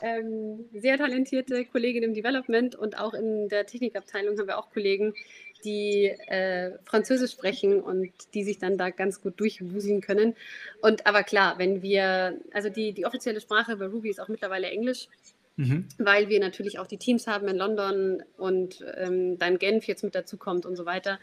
ähm, 0.03 0.69
sehr 0.73 0.99
talentierte 0.99 1.65
Kollegin 1.67 2.03
im 2.03 2.15
Development 2.15 2.75
und 2.75 2.99
auch 2.99 3.15
in 3.15 3.49
der 3.49 3.67
Technikabteilung 3.67 4.39
haben 4.39 4.49
wir 4.49 4.59
auch 4.59 4.71
Kollegen, 4.71 5.15
die 5.65 6.07
äh, 6.07 6.73
Französisch 6.85 7.33
sprechen 7.33 7.81
und 7.81 8.11
die 8.33 8.45
sich 8.45 8.59
dann 8.59 8.79
da 8.79 8.89
ganz 8.89 9.21
gut 9.21 9.39
durchwuseln 9.39 10.01
können. 10.01 10.35
Und 10.81 11.07
aber 11.07 11.23
klar, 11.23 11.59
wenn 11.59 11.83
wir, 11.83 12.39
also 12.53 12.71
die, 12.71 12.93
die 12.93 13.05
offizielle 13.05 13.41
Sprache 13.41 13.77
bei 13.77 13.87
Ruby 13.87 14.09
ist 14.09 14.21
auch 14.21 14.29
mittlerweile 14.29 14.69
Englisch, 14.69 15.09
mhm. 15.61 15.89
weil 15.99 16.29
wir 16.29 16.41
natürlich 16.41 16.79
auch 16.79 16.87
die 16.87 16.99
Teams 16.99 17.27
haben 17.27 17.47
in 17.49 17.57
London 17.57 18.23
und 18.37 18.85
ähm, 18.97 19.39
dann 19.39 19.59
Genf 19.59 19.85
jetzt 19.85 20.03
mit 20.03 20.15
dazu 20.15 20.37
kommt 20.37 20.67
und 20.67 20.77
so 20.77 20.87
weiter. 20.87 21.19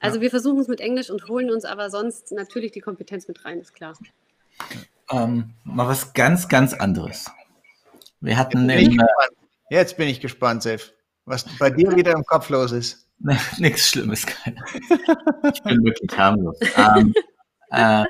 Also 0.00 0.16
ja. 0.16 0.22
wir 0.22 0.30
versuchen 0.30 0.60
es 0.60 0.68
mit 0.68 0.80
Englisch 0.80 1.10
und 1.10 1.28
holen 1.28 1.50
uns 1.50 1.64
aber 1.64 1.90
sonst 1.90 2.32
natürlich 2.32 2.72
die 2.72 2.80
Kompetenz 2.80 3.28
mit 3.28 3.44
rein, 3.44 3.60
ist 3.60 3.74
klar. 3.74 3.96
Ähm, 5.10 5.50
mal 5.64 5.86
was 5.86 6.12
ganz, 6.12 6.48
ganz 6.48 6.74
anderes. 6.74 7.30
Wir 8.20 8.36
hatten 8.36 8.68
jetzt 8.68 8.78
bin, 8.80 8.92
im, 8.92 9.00
ich, 9.00 9.70
jetzt 9.70 9.96
bin 9.96 10.08
ich 10.08 10.20
gespannt, 10.20 10.62
Sef, 10.62 10.92
was 11.24 11.44
bei 11.58 11.70
dir 11.70 11.94
wieder 11.96 12.12
im 12.12 12.24
Kopf 12.24 12.48
los 12.50 12.72
ist. 12.72 13.06
Nichts 13.58 13.88
Schlimmes, 13.88 14.26
keiner. 14.26 14.64
Ich 15.52 15.62
bin 15.62 15.84
wirklich 15.84 16.18
harmlos. 16.18 16.58
ähm, 16.76 17.14
äh, 17.70 18.04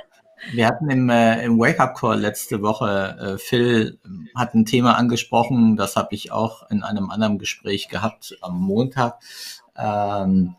wir 0.53 0.67
hatten 0.67 0.91
im, 0.91 1.11
äh, 1.11 1.45
im 1.45 1.59
Wake-up-Call 1.59 2.19
letzte 2.19 2.63
Woche, 2.63 3.17
äh, 3.21 3.39
Phil 3.39 3.99
hat 4.35 4.55
ein 4.55 4.65
Thema 4.65 4.97
angesprochen, 4.97 5.77
das 5.77 5.97
habe 5.97 6.15
ich 6.15 6.33
auch 6.33 6.69
in 6.71 6.83
einem 6.83 7.11
anderen 7.11 7.39
Gespräch 7.39 7.89
gehabt 7.89 8.37
am 8.41 8.61
Montag. 8.61 9.21
Ähm, 9.77 10.57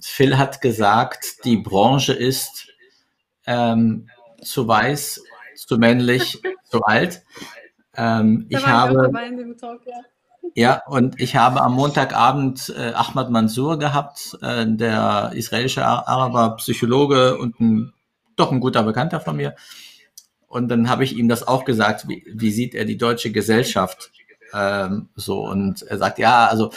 Phil 0.00 0.38
hat 0.38 0.60
gesagt, 0.60 1.44
die 1.44 1.56
Branche 1.56 2.12
ist 2.12 2.68
ähm, 3.46 4.08
zu 4.42 4.66
weiß, 4.68 5.22
zu 5.54 5.78
männlich, 5.78 6.40
zu 6.64 6.82
alt. 6.82 7.22
Ähm, 7.96 8.46
ich 8.48 8.66
habe, 8.66 9.10
Talk, 9.60 9.80
ja. 9.86 10.00
ja. 10.54 10.82
und 10.86 11.20
ich 11.20 11.36
habe 11.36 11.60
am 11.62 11.74
Montagabend 11.74 12.72
äh, 12.76 12.92
Ahmad 12.94 13.30
Mansour 13.30 13.78
gehabt, 13.78 14.38
äh, 14.40 14.66
der 14.66 15.32
israelische 15.34 15.84
Araber, 15.84 16.56
Psychologe 16.56 17.38
und 17.38 17.60
ein, 17.60 17.92
doch 18.42 18.52
ein 18.52 18.60
guter 18.60 18.82
Bekannter 18.82 19.20
von 19.20 19.36
mir. 19.36 19.54
Und 20.46 20.68
dann 20.68 20.90
habe 20.90 21.04
ich 21.04 21.16
ihm 21.16 21.28
das 21.28 21.46
auch 21.46 21.64
gesagt, 21.64 22.08
wie, 22.08 22.24
wie 22.30 22.50
sieht 22.50 22.74
er 22.74 22.84
die 22.84 22.98
deutsche 22.98 23.32
Gesellschaft 23.32 24.12
ähm, 24.52 25.08
so. 25.14 25.40
Und 25.40 25.82
er 25.82 25.98
sagt, 25.98 26.18
ja, 26.18 26.46
also 26.46 26.70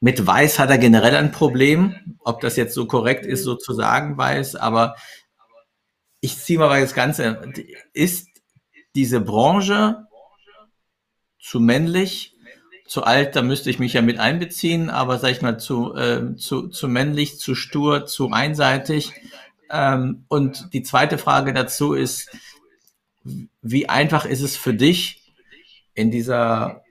mit 0.00 0.26
Weiß 0.26 0.58
hat 0.58 0.70
er 0.70 0.78
generell 0.78 1.16
ein 1.16 1.32
Problem, 1.32 2.16
ob 2.20 2.40
das 2.40 2.56
jetzt 2.56 2.74
so 2.74 2.86
korrekt 2.86 3.26
ist, 3.26 3.44
so 3.44 3.54
zu 3.54 3.72
sagen, 3.72 4.16
Weiß, 4.16 4.54
aber 4.54 4.94
ich 6.20 6.38
ziehe 6.38 6.58
mal 6.58 6.80
das 6.80 6.94
Ganze. 6.94 7.52
Ist 7.92 8.28
diese 8.94 9.20
Branche 9.20 10.06
zu 11.40 11.60
männlich, 11.60 12.34
zu 12.86 13.04
alt, 13.04 13.36
da 13.36 13.42
müsste 13.42 13.70
ich 13.70 13.78
mich 13.78 13.92
ja 13.92 14.02
mit 14.02 14.18
einbeziehen, 14.18 14.88
aber 14.90 15.18
sag 15.18 15.30
ich 15.30 15.42
mal, 15.42 15.58
zu, 15.58 15.94
äh, 15.94 16.36
zu, 16.36 16.68
zu 16.68 16.88
männlich, 16.88 17.38
zu 17.38 17.54
stur, 17.54 18.06
zu 18.06 18.30
einseitig. 18.30 19.12
Ähm, 19.70 20.24
und 20.28 20.72
die 20.72 20.82
zweite 20.82 21.18
Frage 21.18 21.52
dazu 21.52 21.94
ist, 21.94 22.30
wie 23.62 23.88
einfach 23.88 24.24
ist 24.24 24.40
es 24.40 24.56
für 24.56 24.74
dich 24.74 25.32
in 25.94 26.10
dieser 26.10 26.82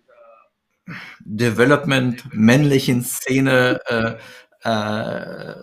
Development 1.19 2.23
männlichen 2.33 3.03
Szene 3.03 3.79
äh, 3.87 4.69
äh, 4.69 5.55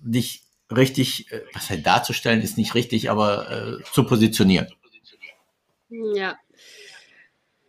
dich 0.00 0.42
richtig, 0.70 1.30
äh, 1.32 1.42
was 1.52 1.70
halt 1.70 1.86
darzustellen 1.86 2.42
ist 2.42 2.58
nicht 2.58 2.74
richtig, 2.74 3.10
aber 3.10 3.78
äh, 3.80 3.84
zu 3.92 4.04
positionieren. 4.04 4.68
Ja. 5.88 6.38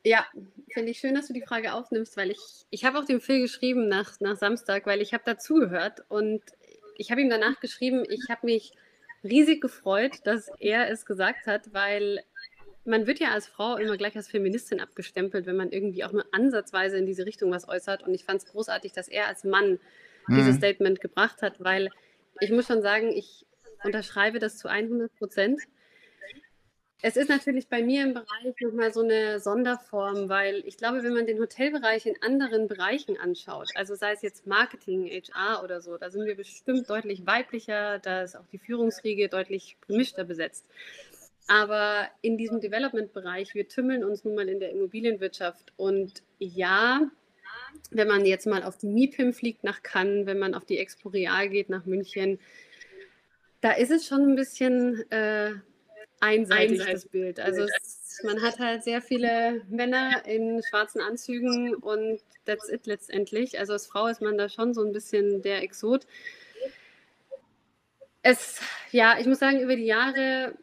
Ja, 0.06 0.26
finde 0.74 0.92
ich 0.92 1.00
schön, 1.00 1.14
dass 1.14 1.28
du 1.28 1.34
die 1.34 1.42
Frage 1.42 1.74
aufnimmst, 1.74 2.16
weil 2.18 2.32
ich, 2.32 2.40
ich 2.70 2.86
habe 2.86 3.00
auch 3.00 3.06
dem 3.06 3.22
Phil 3.22 3.42
geschrieben 3.42 3.88
nach, 3.88 4.20
nach 4.20 4.38
Samstag, 4.38 4.86
weil 4.86 5.02
ich 5.02 5.14
habe 5.14 5.24
dazugehört 5.26 6.04
und 6.08 6.42
ich 7.00 7.12
habe 7.12 7.22
ihm 7.22 7.30
danach 7.30 7.60
geschrieben, 7.62 8.04
ich 8.08 8.30
habe 8.30 8.46
mich 8.46 8.74
riesig 9.24 9.62
gefreut, 9.62 10.20
dass 10.26 10.52
er 10.60 10.90
es 10.92 11.06
gesagt 11.06 11.48
hat, 11.48 11.74
weil 11.74 12.20
man 12.86 13.08
wird 13.08 13.20
ja 13.20 13.30
als 13.32 13.48
Frau 13.48 13.78
immer 13.78 13.98
gleich 13.98 14.16
als 14.18 14.28
Feministin 14.28 14.82
abgestempelt, 14.82 15.46
wenn 15.46 15.56
man 15.56 15.72
irgendwie 15.72 16.04
auch 16.04 16.12
nur 16.12 16.26
ansatzweise 16.32 16.98
in 16.98 17.06
diese 17.06 17.26
Richtung 17.26 17.52
was 17.52 17.68
äußert. 17.68 18.04
Und 18.04 18.14
ich 18.14 18.26
fand 18.26 18.42
es 18.42 18.52
großartig, 18.52 18.92
dass 18.92 19.08
er 19.08 19.28
als 19.28 19.44
Mann 19.46 19.80
mhm. 20.28 20.36
dieses 20.36 20.58
Statement 20.58 21.00
gebracht 21.00 21.42
hat, 21.42 21.64
weil 21.64 21.90
ich 22.42 22.52
muss 22.52 22.68
schon 22.68 22.82
sagen, 22.82 23.12
ich 23.12 23.46
unterschreibe 23.84 24.40
das 24.40 24.58
zu 24.58 24.68
100 24.68 25.16
Prozent. 25.16 25.62
Es 27.02 27.16
ist 27.16 27.30
natürlich 27.30 27.70
bei 27.70 27.82
mir 27.82 28.04
im 28.04 28.14
Bereich 28.14 28.60
nochmal 28.60 28.92
so 28.92 29.02
eine 29.02 29.40
Sonderform, 29.40 30.28
weil 30.28 30.64
ich 30.66 30.76
glaube, 30.76 31.02
wenn 31.02 31.14
man 31.14 31.26
den 31.26 31.40
Hotelbereich 31.40 32.06
in 32.06 32.22
anderen 32.22 32.68
Bereichen 32.68 33.18
anschaut, 33.18 33.70
also 33.76 33.96
sei 33.96 34.12
es 34.12 34.22
jetzt 34.22 34.48
Marketing, 34.48 35.06
HR 35.06 35.64
oder 35.64 35.80
so, 35.80 35.98
da 35.98 36.10
sind 36.10 36.26
wir 36.26 36.36
bestimmt 36.36 36.90
deutlich 36.90 37.26
weiblicher, 37.26 38.00
da 38.00 38.24
ist 38.24 38.36
auch 38.36 38.46
die 38.52 38.58
Führungsriege 38.58 39.30
deutlich 39.30 39.78
gemischter 39.88 40.26
besetzt. 40.26 40.66
Aber 41.48 42.10
in 42.22 42.38
diesem 42.38 42.60
Development-Bereich, 42.60 43.56
wir 43.56 43.70
tümmeln 43.70 44.04
uns 44.04 44.26
nun 44.26 44.36
mal 44.36 44.50
in 44.50 44.60
der 44.60 44.72
Immobilienwirtschaft. 44.72 45.72
Und 45.78 46.22
ja, 46.38 47.10
wenn 47.92 48.10
man 48.10 48.26
jetzt 48.26 48.46
mal 48.46 48.62
auf 48.64 48.78
die 48.78 48.88
MIPIM 48.88 49.32
fliegt 49.32 49.64
nach 49.64 49.84
Cannes, 49.84 50.26
wenn 50.26 50.38
man 50.38 50.54
auf 50.54 50.66
die 50.66 50.78
Expo 50.78 51.10
Real 51.10 51.48
geht 51.48 51.70
nach 51.70 51.86
München, 51.86 52.40
da 53.62 53.72
ist 53.72 53.90
es 53.90 54.06
schon 54.06 54.22
ein 54.22 54.36
bisschen 54.36 55.10
äh, 55.12 55.54
einseitig, 56.20 56.82
einseitig, 56.82 56.94
das 56.94 57.06
Bild. 57.08 57.40
Also 57.40 57.64
es, 57.64 58.22
man 58.24 58.42
hat 58.42 58.60
halt 58.60 58.84
sehr 58.84 59.02
viele 59.02 59.62
Männer 59.70 60.26
in 60.26 60.62
schwarzen 60.70 61.02
Anzügen 61.02 61.76
und 61.76 62.22
that's 62.46 62.70
it 62.70 62.86
letztendlich. 62.86 63.60
Also 63.60 63.74
als 63.74 63.88
Frau 63.88 64.08
ist 64.08 64.22
man 64.22 64.38
da 64.38 64.50
schon 64.50 64.74
so 64.74 64.84
ein 64.84 64.92
bisschen 64.92 65.42
der 65.42 65.64
Exot. 65.64 66.06
Es, 68.22 68.60
ja, 68.92 69.18
ich 69.20 69.28
muss 69.28 69.40
sagen, 69.40 69.62
über 69.62 69.76
die 69.76 69.86
Jahre 69.86 70.56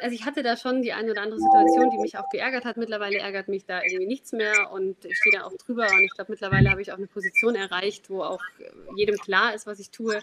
also 0.00 0.14
ich 0.14 0.24
hatte 0.24 0.42
da 0.42 0.56
schon 0.56 0.82
die 0.82 0.92
eine 0.92 1.10
oder 1.10 1.22
andere 1.22 1.40
Situation, 1.40 1.90
die 1.90 1.98
mich 1.98 2.18
auch 2.18 2.28
geärgert 2.30 2.64
hat. 2.64 2.76
Mittlerweile 2.76 3.18
ärgert 3.18 3.48
mich 3.48 3.64
da 3.64 3.82
irgendwie 3.82 4.06
nichts 4.06 4.32
mehr 4.32 4.70
und 4.72 5.04
ich 5.04 5.16
stehe 5.16 5.38
da 5.38 5.44
auch 5.44 5.52
drüber. 5.54 5.86
Und 5.86 6.00
ich 6.00 6.10
glaube, 6.14 6.32
mittlerweile 6.32 6.70
habe 6.70 6.82
ich 6.82 6.92
auch 6.92 6.96
eine 6.96 7.06
Position 7.06 7.54
erreicht, 7.54 8.10
wo 8.10 8.22
auch 8.22 8.42
jedem 8.96 9.16
klar 9.16 9.54
ist, 9.54 9.66
was 9.66 9.78
ich 9.78 9.90
tue. 9.90 10.20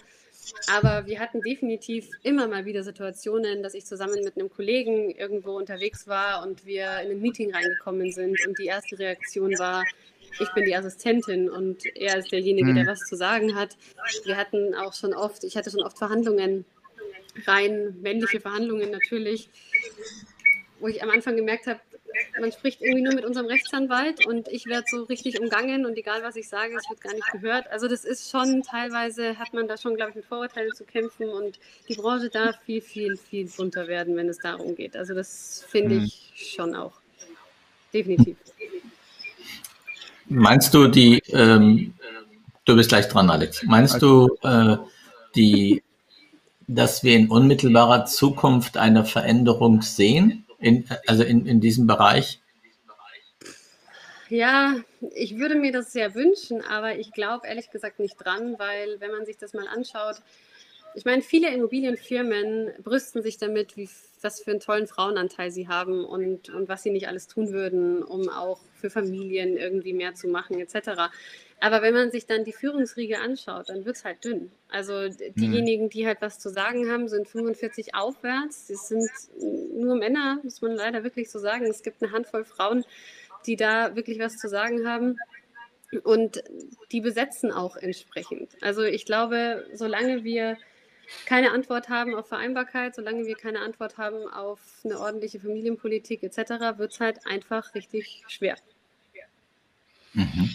Aber 0.71 1.05
wir 1.05 1.19
hatten 1.19 1.41
definitiv 1.41 2.10
immer 2.23 2.47
mal 2.47 2.65
wieder 2.65 2.84
Situationen, 2.84 3.63
dass 3.63 3.73
ich 3.73 3.86
zusammen 3.86 4.23
mit 4.23 4.38
einem 4.38 4.49
Kollegen 4.49 5.12
irgendwo 5.12 5.51
unterwegs 5.51 6.08
war 6.08 6.45
und 6.45 6.65
wir 6.65 6.99
in 7.01 7.12
ein 7.12 7.21
Meeting 7.21 7.53
reingekommen 7.53 8.12
sind 8.12 8.38
und 8.47 8.58
die 8.60 8.65
erste 8.65 8.97
Reaktion 8.99 9.58
war, 9.58 9.84
ich 10.39 10.51
bin 10.53 10.65
die 10.65 10.75
Assistentin 10.75 11.49
und 11.49 11.86
er 11.95 12.17
ist 12.17 12.31
derjenige, 12.31 12.73
der 12.73 12.84
mhm. 12.84 12.88
was 12.88 12.99
zu 12.99 13.15
sagen 13.15 13.55
hat. 13.55 13.77
Wir 14.25 14.38
hatten 14.38 14.73
auch 14.75 14.93
schon 14.93 15.13
oft, 15.13 15.43
ich 15.43 15.55
hatte 15.55 15.71
schon 15.71 15.84
oft 15.84 15.97
Verhandlungen 15.97 16.65
rein 17.45 17.95
männliche 18.01 18.39
Verhandlungen 18.39 18.91
natürlich, 18.91 19.49
wo 20.79 20.88
ich 20.88 21.03
am 21.03 21.10
Anfang 21.10 21.36
gemerkt 21.36 21.67
habe, 21.67 21.79
man 22.39 22.51
spricht 22.51 22.82
irgendwie 22.82 23.04
nur 23.04 23.13
mit 23.13 23.25
unserem 23.25 23.47
Rechtsanwalt 23.47 24.25
und 24.25 24.47
ich 24.47 24.65
werde 24.65 24.86
so 24.89 25.04
richtig 25.04 25.39
umgangen 25.39 25.86
und 25.86 25.97
egal 25.97 26.23
was 26.23 26.36
ich 26.36 26.47
sage, 26.47 26.75
es 26.75 26.89
wird 26.89 27.01
gar 27.01 27.13
nicht 27.13 27.32
gehört. 27.32 27.69
Also 27.71 27.88
das 27.88 28.06
ist 28.06 28.30
schon 28.30 28.62
teilweise, 28.63 29.38
hat 29.38 29.54
man 29.54 29.67
da 29.67 29.78
schon, 29.78 29.95
glaube 29.95 30.12
ich, 30.12 30.15
mit 30.17 30.25
Vorurteilen 30.25 30.73
zu 30.73 30.84
kämpfen 30.84 31.30
und 31.30 31.60
die 31.88 31.95
Branche 31.95 32.30
darf 32.30 32.56
viel, 32.65 32.82
viel, 32.82 33.17
viel 33.17 33.47
bunter 33.47 33.88
werden, 33.88 34.15
wenn 34.15 34.30
es 34.30 34.39
darum 34.39 34.75
geht. 34.75 34.95
Also 34.95 35.13
das 35.13 35.65
finde 35.67 35.95
mhm. 35.95 36.04
ich 36.06 36.54
schon 36.56 36.75
auch. 36.75 36.93
Definitiv. 37.93 38.38
Meinst 40.28 40.73
du 40.73 40.88
die, 40.88 41.21
ähm, 41.30 41.93
du 42.65 42.75
bist 42.75 42.89
gleich 42.89 43.08
dran, 43.08 43.30
Alex, 43.30 43.63
meinst 43.63 44.01
du 44.01 44.38
äh, 44.43 44.78
die 45.36 45.84
dass 46.67 47.04
wir 47.04 47.15
in 47.15 47.30
unmittelbarer 47.30 48.06
Zukunft 48.06 48.78
eine 48.78 49.06
Veränderung 49.06 49.82
sehen, 49.82 50.44
in, 50.59 50.85
also 51.07 51.23
in, 51.23 51.45
in 51.45 51.59
diesem 51.59 51.87
Bereich? 51.87 52.41
Ja, 54.29 54.75
ich 55.13 55.37
würde 55.37 55.55
mir 55.55 55.71
das 55.71 55.91
sehr 55.91 56.15
wünschen, 56.15 56.61
aber 56.61 56.97
ich 56.97 57.11
glaube 57.11 57.47
ehrlich 57.47 57.69
gesagt 57.69 57.99
nicht 57.99 58.15
dran, 58.15 58.57
weil 58.57 58.99
wenn 58.99 59.11
man 59.11 59.25
sich 59.25 59.37
das 59.37 59.53
mal 59.53 59.67
anschaut, 59.67 60.17
ich 60.95 61.05
meine, 61.05 61.21
viele 61.21 61.53
Immobilienfirmen 61.53 62.71
brüsten 62.81 63.21
sich 63.21 63.37
damit, 63.37 63.75
wie, 63.75 63.89
was 64.25 64.41
für 64.41 64.51
einen 64.51 64.59
tollen 64.59 64.88
Frauenanteil 64.88 65.51
sie 65.51 65.69
haben 65.69 66.03
und, 66.03 66.49
und 66.49 66.67
was 66.67 66.83
sie 66.83 66.89
nicht 66.89 67.07
alles 67.07 67.27
tun 67.27 67.51
würden, 67.51 68.03
um 68.03 68.27
auch 68.27 68.59
für 68.73 68.89
Familien 68.89 69.55
irgendwie 69.55 69.93
mehr 69.93 70.15
zu 70.15 70.27
machen, 70.27 70.59
etc. 70.59 71.11
Aber 71.61 71.81
wenn 71.81 71.93
man 71.93 72.11
sich 72.11 72.25
dann 72.25 72.43
die 72.43 72.51
Führungsriege 72.51 73.19
anschaut, 73.19 73.69
dann 73.69 73.85
wird 73.85 73.95
es 73.95 74.03
halt 74.03 74.25
dünn. 74.25 74.51
Also 74.67 75.07
diejenigen, 75.07 75.89
die 75.89 76.06
halt 76.06 76.21
was 76.21 76.39
zu 76.39 76.50
sagen 76.50 76.91
haben, 76.91 77.08
sind 77.08 77.29
45 77.29 77.95
aufwärts. 77.95 78.69
Es 78.69 78.89
sind 78.89 79.10
nur 79.39 79.95
Männer, 79.95 80.39
muss 80.43 80.62
man 80.62 80.75
leider 80.75 81.04
wirklich 81.04 81.31
so 81.31 81.39
sagen. 81.39 81.65
Es 81.65 81.83
gibt 81.83 82.04
eine 82.04 82.12
Handvoll 82.12 82.43
Frauen, 82.43 82.83
die 83.45 83.56
da 83.56 83.95
wirklich 83.95 84.19
was 84.19 84.37
zu 84.37 84.50
sagen 84.50 84.87
haben. 84.87 85.17
Und 86.04 86.43
die 86.91 87.00
besetzen 87.00 87.52
auch 87.52 87.77
entsprechend. 87.77 88.52
Also 88.62 88.81
ich 88.81 89.06
glaube, 89.06 89.65
solange 89.73 90.23
wir 90.23 90.58
keine 91.25 91.51
Antwort 91.51 91.89
haben 91.89 92.15
auf 92.15 92.27
Vereinbarkeit, 92.27 92.95
solange 92.95 93.25
wir 93.25 93.35
keine 93.35 93.60
Antwort 93.60 93.97
haben 93.97 94.27
auf 94.31 94.60
eine 94.83 94.99
ordentliche 94.99 95.39
Familienpolitik 95.39 96.23
etc., 96.23 96.77
wird 96.77 96.93
es 96.93 96.99
halt 96.99 97.19
einfach 97.25 97.73
richtig 97.75 98.23
schwer. 98.27 98.56
Mhm. 100.13 100.49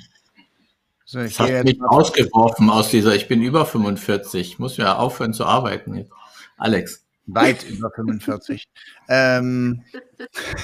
So, 1.04 1.20
ich 1.20 1.36
das 1.36 1.48
hat 1.48 1.64
mich 1.64 1.80
ausgeworfen 1.82 2.70
aus 2.70 2.90
dieser, 2.90 3.14
ich 3.14 3.26
bin 3.26 3.42
über 3.42 3.66
45, 3.66 4.40
ich 4.40 4.58
muss 4.58 4.76
ja 4.76 4.96
aufhören 4.96 5.34
zu 5.34 5.44
arbeiten 5.44 5.94
jetzt. 5.94 6.12
Alex. 6.56 7.04
Weit 7.26 7.64
über 7.68 7.90
45. 7.90 8.68
ähm, 9.08 9.82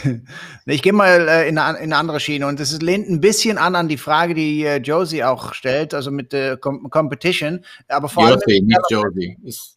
ich 0.66 0.82
gehe 0.82 0.92
mal 0.92 1.28
äh, 1.28 1.48
in, 1.48 1.58
eine, 1.58 1.78
in, 1.78 1.84
eine, 1.84 1.96
andere 1.96 2.20
Schiene 2.20 2.46
und 2.46 2.60
es 2.60 2.80
lehnt 2.80 3.08
ein 3.08 3.20
bisschen 3.20 3.58
an 3.58 3.74
an 3.74 3.88
die 3.88 3.96
Frage, 3.96 4.34
die 4.34 4.64
äh, 4.64 4.76
Josie 4.76 5.24
auch 5.24 5.54
stellt, 5.54 5.94
also 5.94 6.10
mit 6.10 6.32
der 6.32 6.56
Com 6.56 6.90
Competition. 6.90 7.64
Aber 7.88 8.08
vor 8.08 8.28
Josie, 8.28 8.58
allem. 8.58 8.66
Nicht 8.66 8.80
Josie. 8.90 9.36
Ist, 9.44 9.75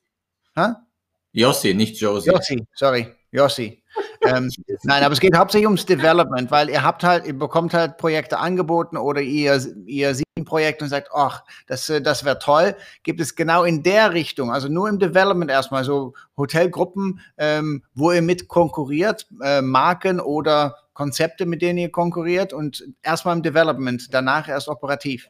Josie, 1.32 1.74
nicht 1.74 2.00
Josie. 2.00 2.30
Josie, 2.30 2.68
sorry. 2.76 3.08
Josie 3.32 3.80
ähm, 4.26 4.50
nein, 4.84 5.04
aber 5.04 5.14
es 5.14 5.20
geht 5.20 5.36
hauptsächlich 5.36 5.68
ums 5.68 5.86
Development, 5.86 6.50
weil 6.52 6.70
ihr 6.70 6.84
habt 6.84 7.04
halt, 7.04 7.26
ihr 7.26 7.38
bekommt 7.38 7.74
halt 7.74 7.98
Projekte 7.98 8.38
angeboten 8.40 8.98
oder 8.98 9.22
ihr, 9.22 9.62
ihr 9.86 10.16
seht 10.16 10.26
ein 10.38 10.46
Projekt 10.46 10.82
und 10.82 10.90
sagt, 10.90 11.10
ach, 11.14 11.44
das, 11.68 11.92
das 12.04 12.24
wäre 12.26 12.40
toll. 12.40 12.76
Gibt 13.04 13.20
es 13.20 13.36
genau 13.36 13.64
in 13.64 13.84
der 13.84 14.14
Richtung, 14.14 14.52
also 14.52 14.68
nur 14.68 14.90
im 14.90 15.00
Development 15.00 15.50
erstmal 15.50 15.84
so 15.84 16.14
Hotelgruppen, 16.38 17.22
ähm, 17.38 17.84
wo 17.94 18.12
ihr 18.12 18.22
mit 18.22 18.48
konkurriert, 18.48 19.28
äh, 19.42 19.62
Marken 19.62 20.20
oder 20.20 20.76
Konzepte, 20.94 21.46
mit 21.46 21.62
denen 21.62 21.80
ihr 21.80 21.92
konkurriert 21.92 22.52
und 22.52 22.84
erstmal 23.02 23.36
im 23.36 23.44
Development, 23.44 24.14
danach 24.14 24.50
erst 24.50 24.68
operativ. 24.68 25.30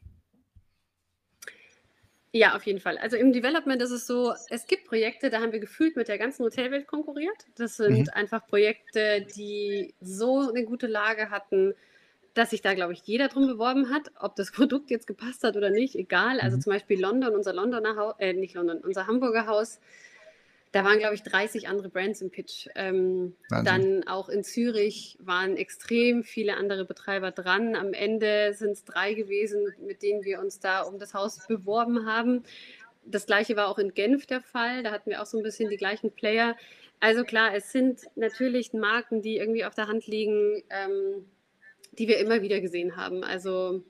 Ja, 2.31 2.55
auf 2.55 2.63
jeden 2.67 2.79
Fall. 2.79 2.97
Also 2.99 3.17
im 3.17 3.33
Development 3.33 3.81
ist 3.81 3.89
es 3.89 4.05
so, 4.05 4.33
es 4.49 4.67
gibt 4.67 4.85
Projekte, 4.85 5.31
da 5.31 5.41
haben 5.41 5.51
wir 5.51 5.59
gefühlt 5.59 5.95
mit 5.95 6.07
der 6.07 6.19
ganzen 6.19 6.43
Hotelwelt 6.43 6.85
konkurriert. 6.85 7.47
Das 7.55 7.77
sind 7.77 8.07
mhm. 8.07 8.13
einfach 8.13 8.45
Projekte, 8.45 9.25
die 9.35 9.95
so 9.99 10.49
eine 10.49 10.63
gute 10.63 10.85
Lage 10.85 11.31
hatten, 11.31 11.73
dass 12.35 12.51
sich 12.51 12.61
da, 12.61 12.75
glaube 12.75 12.93
ich, 12.93 13.01
jeder 13.01 13.29
drum 13.29 13.47
beworben 13.47 13.89
hat. 13.89 14.11
Ob 14.19 14.35
das 14.35 14.51
Produkt 14.51 14.91
jetzt 14.91 15.07
gepasst 15.07 15.43
hat 15.43 15.57
oder 15.57 15.71
nicht, 15.71 15.95
egal. 15.95 16.39
Also 16.39 16.57
mhm. 16.57 16.61
zum 16.61 16.73
Beispiel 16.73 17.01
London, 17.01 17.33
unser 17.33 17.53
Londoner 17.53 17.95
Haus, 17.95 18.15
äh, 18.19 18.33
nicht 18.33 18.53
London, 18.53 18.77
unser 18.79 19.07
Hamburger 19.07 19.47
Haus 19.47 19.79
da 20.71 20.83
waren, 20.83 20.99
glaube 20.99 21.15
ich, 21.15 21.23
30 21.23 21.67
andere 21.67 21.89
Brands 21.89 22.21
im 22.21 22.29
Pitch. 22.29 22.67
Ähm, 22.75 23.35
dann 23.49 24.07
auch 24.07 24.29
in 24.29 24.43
Zürich 24.43 25.17
waren 25.19 25.57
extrem 25.57 26.23
viele 26.23 26.57
andere 26.57 26.85
Betreiber 26.85 27.31
dran. 27.31 27.75
Am 27.75 27.93
Ende 27.93 28.53
sind 28.53 28.71
es 28.71 28.85
drei 28.85 29.13
gewesen, 29.13 29.73
mit 29.81 30.03
denen 30.03 30.23
wir 30.23 30.39
uns 30.39 30.59
da 30.59 30.81
um 30.81 30.99
das 30.99 31.15
Haus 31.15 31.47
beworben 31.47 32.05
haben. 32.05 32.43
Das 33.03 33.25
gleiche 33.25 33.55
war 33.55 33.67
auch 33.67 33.79
in 33.79 33.95
Genf 33.95 34.27
der 34.27 34.41
Fall. 34.41 34.83
Da 34.83 34.91
hatten 34.91 35.09
wir 35.09 35.21
auch 35.21 35.25
so 35.25 35.37
ein 35.37 35.43
bisschen 35.43 35.69
die 35.69 35.77
gleichen 35.77 36.11
Player. 36.11 36.55
Also 36.99 37.23
klar, 37.23 37.55
es 37.55 37.71
sind 37.71 38.01
natürlich 38.15 38.73
Marken, 38.73 39.21
die 39.23 39.37
irgendwie 39.37 39.65
auf 39.65 39.73
der 39.73 39.87
Hand 39.87 40.05
liegen, 40.05 40.61
ähm, 40.69 41.25
die 41.93 42.07
wir 42.07 42.19
immer 42.19 42.43
wieder 42.43 42.61
gesehen 42.61 42.95
haben. 42.95 43.23
Also 43.23 43.83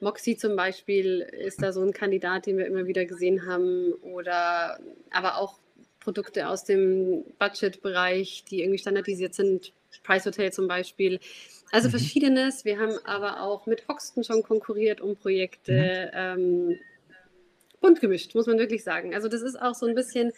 Moxie 0.00 0.36
zum 0.36 0.56
Beispiel 0.56 1.20
ist 1.20 1.62
da 1.62 1.72
so 1.72 1.82
ein 1.82 1.92
Kandidat, 1.92 2.46
den 2.46 2.56
wir 2.56 2.66
immer 2.66 2.86
wieder 2.86 3.04
gesehen 3.04 3.44
haben. 3.46 3.92
Oder 4.00 4.78
aber 5.10 5.36
auch 5.36 5.58
Produkte 6.00 6.48
aus 6.48 6.64
dem 6.64 7.24
Budget-Bereich, 7.38 8.44
die 8.48 8.62
irgendwie 8.62 8.78
standardisiert 8.78 9.34
sind, 9.34 9.72
Price 10.02 10.26
Hotel 10.26 10.52
zum 10.52 10.68
Beispiel. 10.68 11.20
Also 11.70 11.88
mhm. 11.88 11.92
verschiedenes. 11.92 12.64
Wir 12.64 12.78
haben 12.78 12.98
aber 13.04 13.42
auch 13.42 13.66
mit 13.66 13.86
Hoxton 13.88 14.24
schon 14.24 14.42
konkurriert 14.42 15.00
um 15.00 15.16
Projekte. 15.16 15.72
Mhm. 15.72 16.10
Ähm, 16.14 16.78
bunt 17.80 18.00
gemischt, 18.00 18.34
muss 18.34 18.46
man 18.46 18.58
wirklich 18.58 18.82
sagen. 18.82 19.14
Also 19.14 19.28
das 19.28 19.42
ist 19.42 19.60
auch 19.60 19.74
so 19.74 19.86
ein 19.86 19.94
bisschen, 19.94 20.32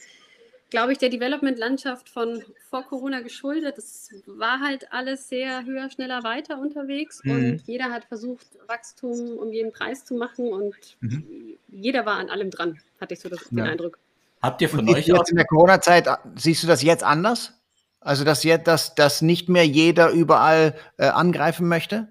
glaube 0.70 0.92
ich, 0.92 0.98
der 0.98 1.08
Development-Landschaft 1.08 2.08
von 2.08 2.42
vor 2.68 2.84
Corona 2.84 3.20
geschuldet. 3.20 3.78
Es 3.78 4.10
war 4.26 4.60
halt 4.60 4.92
alles 4.92 5.28
sehr 5.28 5.64
höher, 5.64 5.90
schneller, 5.90 6.22
weiter 6.22 6.60
unterwegs 6.60 7.22
mhm. 7.24 7.30
und 7.30 7.62
jeder 7.66 7.90
hat 7.90 8.04
versucht, 8.04 8.46
Wachstum 8.66 9.38
um 9.38 9.52
jeden 9.52 9.72
Preis 9.72 10.04
zu 10.04 10.14
machen 10.14 10.52
und 10.52 10.76
mhm. 11.00 11.56
jeder 11.68 12.06
war 12.06 12.16
an 12.16 12.30
allem 12.30 12.50
dran, 12.50 12.78
hatte 13.00 13.14
ich 13.14 13.20
so 13.20 13.28
das, 13.28 13.44
ja. 13.50 13.64
den 13.64 13.70
Eindruck. 13.70 13.98
Habt 14.42 14.62
ihr 14.62 14.68
von 14.68 14.88
euch 14.88 15.06
jetzt 15.06 15.30
in 15.30 15.36
der 15.36 15.46
Corona-Zeit, 15.46 16.08
siehst 16.34 16.62
du 16.62 16.66
das 16.66 16.82
jetzt 16.82 17.04
anders? 17.04 17.60
Also, 18.00 18.24
dass 18.24 18.42
jetzt, 18.44 18.66
dass, 18.66 18.94
dass 18.94 19.20
nicht 19.20 19.50
mehr 19.50 19.66
jeder 19.66 20.10
überall 20.10 20.74
äh, 20.96 21.06
angreifen 21.06 21.68
möchte? 21.68 22.08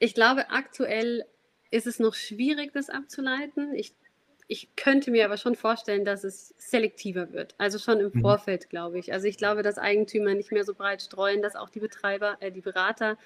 Ich 0.00 0.14
glaube, 0.14 0.50
aktuell 0.50 1.24
ist 1.70 1.86
es 1.86 2.00
noch 2.00 2.14
schwierig, 2.14 2.72
das 2.72 2.90
abzuleiten. 2.90 3.74
Ich, 3.74 3.94
ich 4.48 4.74
könnte 4.74 5.12
mir 5.12 5.24
aber 5.24 5.36
schon 5.36 5.54
vorstellen, 5.54 6.04
dass 6.04 6.24
es 6.24 6.52
selektiver 6.58 7.32
wird. 7.32 7.54
Also 7.58 7.78
schon 7.78 8.00
im 8.00 8.10
mhm. 8.12 8.20
Vorfeld, 8.20 8.68
glaube 8.70 8.98
ich. 8.98 9.12
Also 9.12 9.28
ich 9.28 9.36
glaube, 9.36 9.62
dass 9.62 9.78
Eigentümer 9.78 10.34
nicht 10.34 10.50
mehr 10.50 10.64
so 10.64 10.74
breit 10.74 11.02
streuen, 11.02 11.40
dass 11.40 11.54
auch 11.54 11.70
die 11.70 11.80
Betreiber, 11.80 12.36
äh, 12.40 12.50
die 12.50 12.60
Berater 12.60 13.16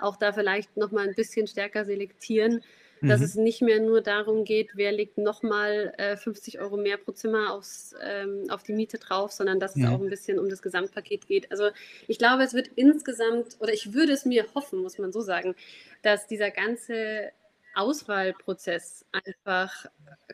auch 0.00 0.16
da 0.16 0.32
vielleicht 0.32 0.76
noch 0.76 0.90
mal 0.90 1.08
ein 1.08 1.14
bisschen 1.14 1.46
stärker 1.46 1.84
selektieren 1.84 2.62
dass 3.02 3.20
mhm. 3.20 3.24
es 3.24 3.34
nicht 3.34 3.62
mehr 3.62 3.80
nur 3.80 4.00
darum 4.00 4.44
geht, 4.44 4.70
wer 4.74 4.92
legt 4.92 5.18
nochmal 5.18 5.92
äh, 5.98 6.16
50 6.16 6.60
Euro 6.60 6.76
mehr 6.76 6.96
pro 6.96 7.12
Zimmer 7.12 7.52
aufs, 7.52 7.94
ähm, 8.02 8.44
auf 8.48 8.62
die 8.62 8.72
Miete 8.72 8.98
drauf, 8.98 9.32
sondern 9.32 9.60
dass 9.60 9.76
ja. 9.76 9.86
es 9.86 9.92
auch 9.92 10.00
ein 10.00 10.10
bisschen 10.10 10.38
um 10.38 10.48
das 10.48 10.62
Gesamtpaket 10.62 11.26
geht. 11.26 11.50
Also 11.50 11.70
ich 12.08 12.18
glaube, 12.18 12.42
es 12.42 12.54
wird 12.54 12.68
insgesamt, 12.76 13.56
oder 13.60 13.72
ich 13.72 13.92
würde 13.92 14.12
es 14.12 14.24
mir 14.24 14.46
hoffen, 14.54 14.80
muss 14.80 14.98
man 14.98 15.12
so 15.12 15.20
sagen, 15.20 15.54
dass 16.02 16.26
dieser 16.26 16.50
ganze 16.50 17.32
Auswahlprozess 17.74 19.04
einfach 19.12 19.86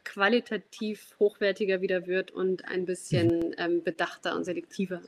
qualitativ 0.05 1.17
hochwertiger 1.19 1.81
wieder 1.81 2.07
wird 2.07 2.31
und 2.31 2.65
ein 2.67 2.85
bisschen 2.85 3.49
mhm. 3.49 3.55
ähm, 3.59 3.83
bedachter 3.83 4.37
und 4.37 4.45
selektiver. 4.45 5.03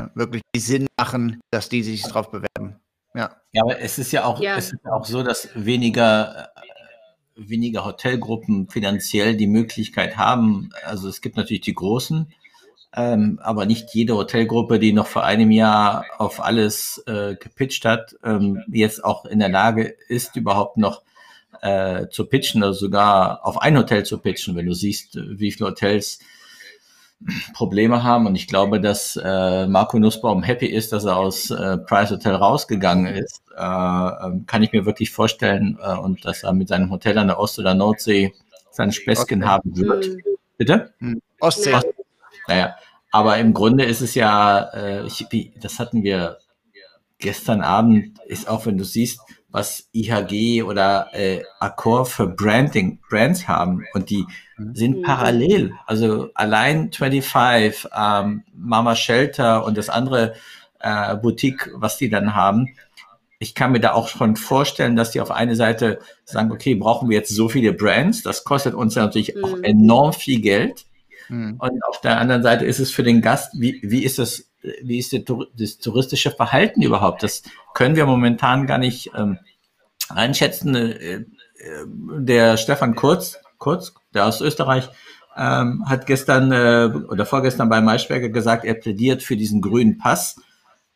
Ja, 0.00 0.10
wirklich 0.14 0.42
Sinn 0.56 0.86
machen, 0.98 1.40
dass 1.50 1.68
die 1.68 1.82
sich 1.82 2.02
darauf 2.02 2.30
bewerben. 2.30 2.80
Ja. 3.16 3.34
ja, 3.52 3.62
aber 3.62 3.80
es 3.80 3.98
ist 3.98 4.12
ja 4.12 4.24
auch, 4.24 4.40
ja. 4.40 4.56
Es 4.56 4.72
ist 4.72 4.84
auch 4.84 5.06
so, 5.06 5.22
dass 5.22 5.48
weniger, 5.54 6.50
äh, 7.34 7.48
weniger 7.48 7.86
Hotelgruppen 7.86 8.68
finanziell 8.68 9.36
die 9.36 9.46
Möglichkeit 9.46 10.18
haben. 10.18 10.68
Also 10.84 11.08
es 11.08 11.22
gibt 11.22 11.38
natürlich 11.38 11.62
die 11.62 11.74
großen, 11.74 12.30
ähm, 12.94 13.40
aber 13.42 13.64
nicht 13.64 13.94
jede 13.94 14.16
Hotelgruppe, 14.16 14.78
die 14.78 14.92
noch 14.92 15.06
vor 15.06 15.24
einem 15.24 15.50
Jahr 15.50 16.04
auf 16.18 16.44
alles 16.44 17.02
äh, 17.06 17.36
gepitcht 17.36 17.86
hat, 17.86 18.14
ähm, 18.22 18.62
jetzt 18.70 19.02
auch 19.02 19.24
in 19.24 19.38
der 19.38 19.48
Lage 19.48 19.94
ist, 20.08 20.36
überhaupt 20.36 20.76
noch 20.76 21.02
äh, 21.62 22.08
zu 22.08 22.26
pitchen 22.26 22.62
oder 22.62 22.74
sogar 22.74 23.46
auf 23.46 23.62
ein 23.62 23.78
Hotel 23.78 24.04
zu 24.04 24.18
pitchen, 24.18 24.56
wenn 24.56 24.66
du 24.66 24.74
siehst, 24.74 25.16
wie 25.16 25.52
viele 25.52 25.70
Hotels 25.70 26.18
Probleme 27.54 28.02
haben. 28.02 28.26
Und 28.26 28.34
ich 28.34 28.46
glaube, 28.46 28.80
dass 28.80 29.16
äh, 29.22 29.66
Marco 29.66 29.98
Nussbaum 29.98 30.42
happy 30.42 30.66
ist, 30.66 30.92
dass 30.92 31.04
er 31.04 31.16
aus 31.16 31.50
äh, 31.50 31.78
Price 31.78 32.10
Hotel 32.10 32.34
rausgegangen 32.34 33.06
ist. 33.14 33.42
Äh, 33.56 33.62
ähm, 33.62 34.44
kann 34.46 34.62
ich 34.62 34.72
mir 34.72 34.86
wirklich 34.86 35.10
vorstellen. 35.10 35.78
Äh, 35.82 35.96
und 35.96 36.24
dass 36.24 36.42
er 36.42 36.52
mit 36.52 36.68
seinem 36.68 36.90
Hotel 36.90 37.18
an 37.18 37.28
der 37.28 37.38
Ost- 37.38 37.58
oder 37.58 37.74
Nordsee 37.74 38.34
sein 38.70 38.92
Späßchen 38.92 39.42
okay. 39.42 39.50
haben 39.50 39.76
wird. 39.76 40.08
Bitte? 40.58 40.92
Hm. 40.98 41.20
Ostsee. 41.40 41.74
Ostsee. 41.74 41.90
Naja, 42.48 42.76
aber 43.10 43.38
im 43.38 43.54
Grunde 43.54 43.84
ist 43.84 44.02
es 44.02 44.14
ja, 44.14 44.60
äh, 44.74 45.06
ich, 45.06 45.26
wie, 45.30 45.52
das 45.60 45.78
hatten 45.78 46.02
wir 46.02 46.38
gestern 47.18 47.62
Abend, 47.62 48.18
ist 48.26 48.48
auch, 48.48 48.66
wenn 48.66 48.78
du 48.78 48.84
siehst, 48.84 49.20
was 49.48 49.88
IHG 49.92 50.62
oder 50.62 51.08
äh, 51.12 51.42
Accor 51.60 52.04
für 52.04 52.26
Branding, 52.26 53.00
Brands 53.08 53.48
haben 53.48 53.84
und 53.94 54.10
die. 54.10 54.26
Sind 54.56 55.02
parallel. 55.02 55.72
Also 55.86 56.30
allein 56.34 56.92
25, 56.92 57.88
ähm, 57.96 58.44
Mama 58.54 58.96
Shelter 58.96 59.64
und 59.64 59.76
das 59.76 59.88
andere 59.88 60.34
äh, 60.80 61.16
Boutique, 61.16 61.70
was 61.74 61.98
die 61.98 62.08
dann 62.08 62.34
haben. 62.34 62.68
Ich 63.38 63.54
kann 63.54 63.72
mir 63.72 63.80
da 63.80 63.92
auch 63.92 64.08
schon 64.08 64.36
vorstellen, 64.36 64.96
dass 64.96 65.10
die 65.10 65.20
auf 65.20 65.30
eine 65.30 65.56
Seite 65.56 65.98
sagen, 66.24 66.52
okay, 66.52 66.74
brauchen 66.74 67.10
wir 67.10 67.18
jetzt 67.18 67.34
so 67.34 67.50
viele 67.50 67.74
Brands? 67.74 68.22
Das 68.22 68.44
kostet 68.44 68.74
uns 68.74 68.94
ja 68.94 69.04
natürlich 69.04 69.34
mhm. 69.34 69.44
auch 69.44 69.58
enorm 69.62 70.12
viel 70.14 70.40
Geld. 70.40 70.86
Mhm. 71.28 71.56
Und 71.58 71.84
auf 71.84 72.00
der 72.00 72.18
anderen 72.18 72.42
Seite 72.42 72.64
ist 72.64 72.78
es 72.78 72.90
für 72.90 73.02
den 73.02 73.20
Gast, 73.20 73.52
wie, 73.60 73.80
wie 73.82 74.04
ist 74.04 74.18
das 74.18 74.44
wie 74.82 74.98
ist 74.98 75.12
das 75.12 75.78
touristische 75.78 76.30
Verhalten 76.30 76.82
überhaupt? 76.82 77.22
Das 77.22 77.42
können 77.74 77.96
wir 77.96 78.06
momentan 78.06 78.66
gar 78.66 78.78
nicht 78.78 79.10
ähm, 79.16 79.38
einschätzen. 80.08 80.74
Äh, 80.74 81.14
äh, 81.14 81.24
der 81.86 82.56
Stefan 82.56 82.94
Kurz, 82.94 83.38
Kurz, 83.58 83.94
der 84.14 84.26
aus 84.26 84.40
Österreich, 84.40 84.88
ähm, 85.36 85.84
hat 85.86 86.06
gestern 86.06 86.50
äh, 86.52 86.90
oder 87.08 87.26
vorgestern 87.26 87.68
bei 87.68 87.80
Maischberger 87.80 88.30
gesagt, 88.30 88.64
er 88.64 88.74
plädiert 88.74 89.22
für 89.22 89.36
diesen 89.36 89.60
grünen 89.60 89.98
Pass 89.98 90.36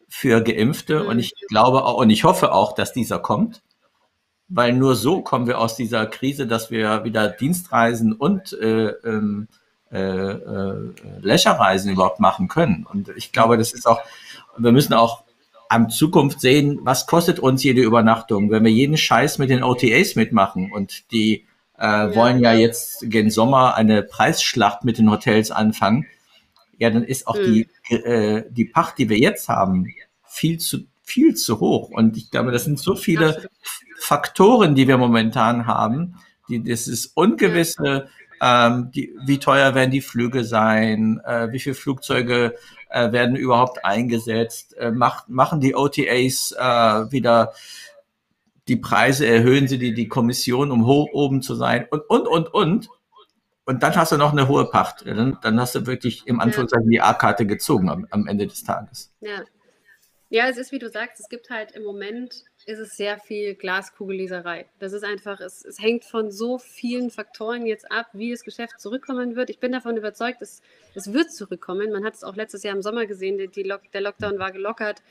für 0.09 0.43
Geimpfte. 0.43 1.01
Mhm. 1.01 1.09
Und 1.09 1.19
ich 1.19 1.35
glaube 1.49 1.85
auch, 1.85 1.99
und 1.99 2.11
ich 2.11 2.25
hoffe 2.25 2.53
auch, 2.53 2.75
dass 2.75 2.93
dieser 2.93 3.19
kommt, 3.19 3.63
weil 4.49 4.73
nur 4.73 4.97
so 4.97 5.23
kommen 5.23 5.47
wir 5.47 5.59
aus 5.59 5.77
dieser 5.77 6.07
Krise, 6.07 6.47
dass 6.47 6.71
wir 6.71 7.05
wieder 7.05 7.29
Dienstreisen 7.29 8.13
und 8.13 8.53
äh, 8.55 8.89
ähm, 9.05 9.49
äh, 9.93 9.99
äh, 9.99 10.93
Lächerreisen 11.21 11.93
überhaupt 11.93 12.21
machen 12.21 12.49
können. 12.49 12.87
Und 12.91 13.11
ich 13.17 13.33
glaube, 13.33 13.59
das 13.59 13.73
ist 13.73 13.87
auch, 13.87 14.01
wir 14.57 14.73
müssen 14.73 14.95
auch 14.95 15.25
am 15.69 15.89
Zukunft 15.89 16.41
sehen, 16.41 16.81
was 16.83 17.07
kostet 17.07 17.39
uns 17.39 17.63
jede 17.63 17.83
Übernachtung, 17.83 18.51
wenn 18.51 18.65
wir 18.65 18.73
jeden 18.73 18.97
Scheiß 18.97 19.39
mit 19.39 19.51
den 19.51 19.63
OTAs 19.63 20.17
mitmachen 20.17 20.73
und 20.73 21.11
die 21.13 21.47
äh, 21.81 22.15
wollen 22.15 22.41
ja 22.41 22.53
jetzt 22.53 23.11
gen 23.11 23.31
Sommer 23.31 23.75
eine 23.75 24.03
Preisschlacht 24.03 24.85
mit 24.85 24.99
den 24.99 25.11
Hotels 25.11 25.51
anfangen, 25.51 26.07
ja, 26.79 26.91
dann 26.91 27.05
ist 27.05 27.27
auch 27.27 27.37
mhm. 27.37 27.67
die, 27.89 27.95
äh, 27.95 28.45
die 28.51 28.67
Pacht, 28.67 28.99
die 28.99 29.09
wir 29.09 29.19
jetzt 29.19 29.49
haben, 29.49 29.87
viel 30.27 30.59
zu, 30.59 30.81
viel 31.03 31.35
zu 31.35 31.59
hoch. 31.59 31.91
Und 31.91 32.17
ich 32.17 32.31
glaube, 32.31 32.53
das 32.53 32.65
sind 32.65 32.79
so 32.79 32.95
viele 32.95 33.49
Faktoren, 33.99 34.75
die 34.75 34.89
wir 34.89 34.99
momentan 34.99 35.67
haben, 35.67 36.17
die, 36.49 36.63
das 36.63 36.87
ist 36.87 37.17
Ungewisse, 37.17 38.09
ähm, 38.43 38.91
die, 38.95 39.15
wie 39.25 39.39
teuer 39.39 39.75
werden 39.75 39.91
die 39.91 40.01
Flüge 40.01 40.45
sein, 40.45 41.21
äh, 41.25 41.51
wie 41.53 41.61
viele 41.61 41.75
Flugzeuge 41.75 42.55
äh, 42.89 43.13
werden 43.13 43.37
überhaupt 43.37 43.85
eingesetzt, 43.85 44.77
äh, 44.77 44.91
macht, 44.91 45.29
machen 45.29 45.61
die 45.61 45.75
OTAs 45.75 46.53
äh, 46.53 47.13
wieder 47.13 47.53
die 48.71 48.77
Preise, 48.77 49.27
erhöhen 49.27 49.67
sie 49.67 49.79
die, 49.79 49.93
die 49.93 50.07
Kommission, 50.07 50.71
um 50.71 50.87
hoch 50.87 51.09
oben 51.13 51.43
zu 51.43 51.57
sein 51.57 51.89
und, 51.91 52.09
und, 52.09 52.29
und, 52.29 52.55
und. 52.55 52.89
Und 53.65 53.83
dann 53.83 53.97
hast 53.97 54.13
du 54.13 54.17
noch 54.17 54.31
eine 54.31 54.47
hohe 54.47 54.71
Pacht. 54.71 55.05
Dann, 55.07 55.39
dann 55.43 55.61
hast 55.61 55.75
du 55.75 55.87
wirklich 55.87 56.27
im 56.27 56.39
Anführungszeichen 56.41 56.89
die 56.89 57.01
A-Karte 57.01 57.47
gezogen 57.47 57.91
am, 57.91 58.07
am 58.11 58.29
Ende 58.29 58.47
des 58.47 58.63
Tages. 58.63 59.13
Ja. 59.21 59.43
Ja, 60.33 60.47
es 60.49 60.57
ist 60.57 60.71
wie 60.71 60.79
du 60.79 60.89
sagst, 60.89 61.19
es 61.19 61.29
gibt 61.29 61.51
halt 61.51 61.73
im 61.73 61.83
Moment 61.83 62.45
ist 62.65 62.79
es 62.79 62.97
sehr 62.97 63.19
viel 63.19 63.57
Glaskugelleserei. 63.57 64.67
Das 64.79 64.93
ist 64.93 65.03
einfach, 65.03 65.41
es, 65.41 65.65
es 65.65 65.81
hängt 65.81 66.05
von 66.05 66.31
so 66.31 66.59
vielen 66.59 67.11
Faktoren 67.11 67.67
jetzt 67.67 67.91
ab, 67.91 68.07
wie 68.13 68.31
das 68.31 68.45
Geschäft 68.45 68.81
zurückkommen 68.81 69.35
wird. 69.35 69.51
Ich 69.51 69.59
bin 69.59 69.73
davon 69.73 69.97
überzeugt, 69.97 70.41
es, 70.43 70.63
es 70.95 71.13
wird 71.13 71.33
zurückkommen. 71.33 71.91
Man 71.91 72.05
hat 72.05 72.15
es 72.15 72.23
auch 72.23 72.37
letztes 72.37 72.63
Jahr 72.63 72.77
im 72.77 72.83
Sommer 72.83 73.07
gesehen, 73.07 73.39
die, 73.39 73.49
die 73.49 73.65
Lock, 73.65 73.91
der 73.93 74.03
Lockdown 74.03 74.39
war 74.39 74.53
gelockert 74.53 75.03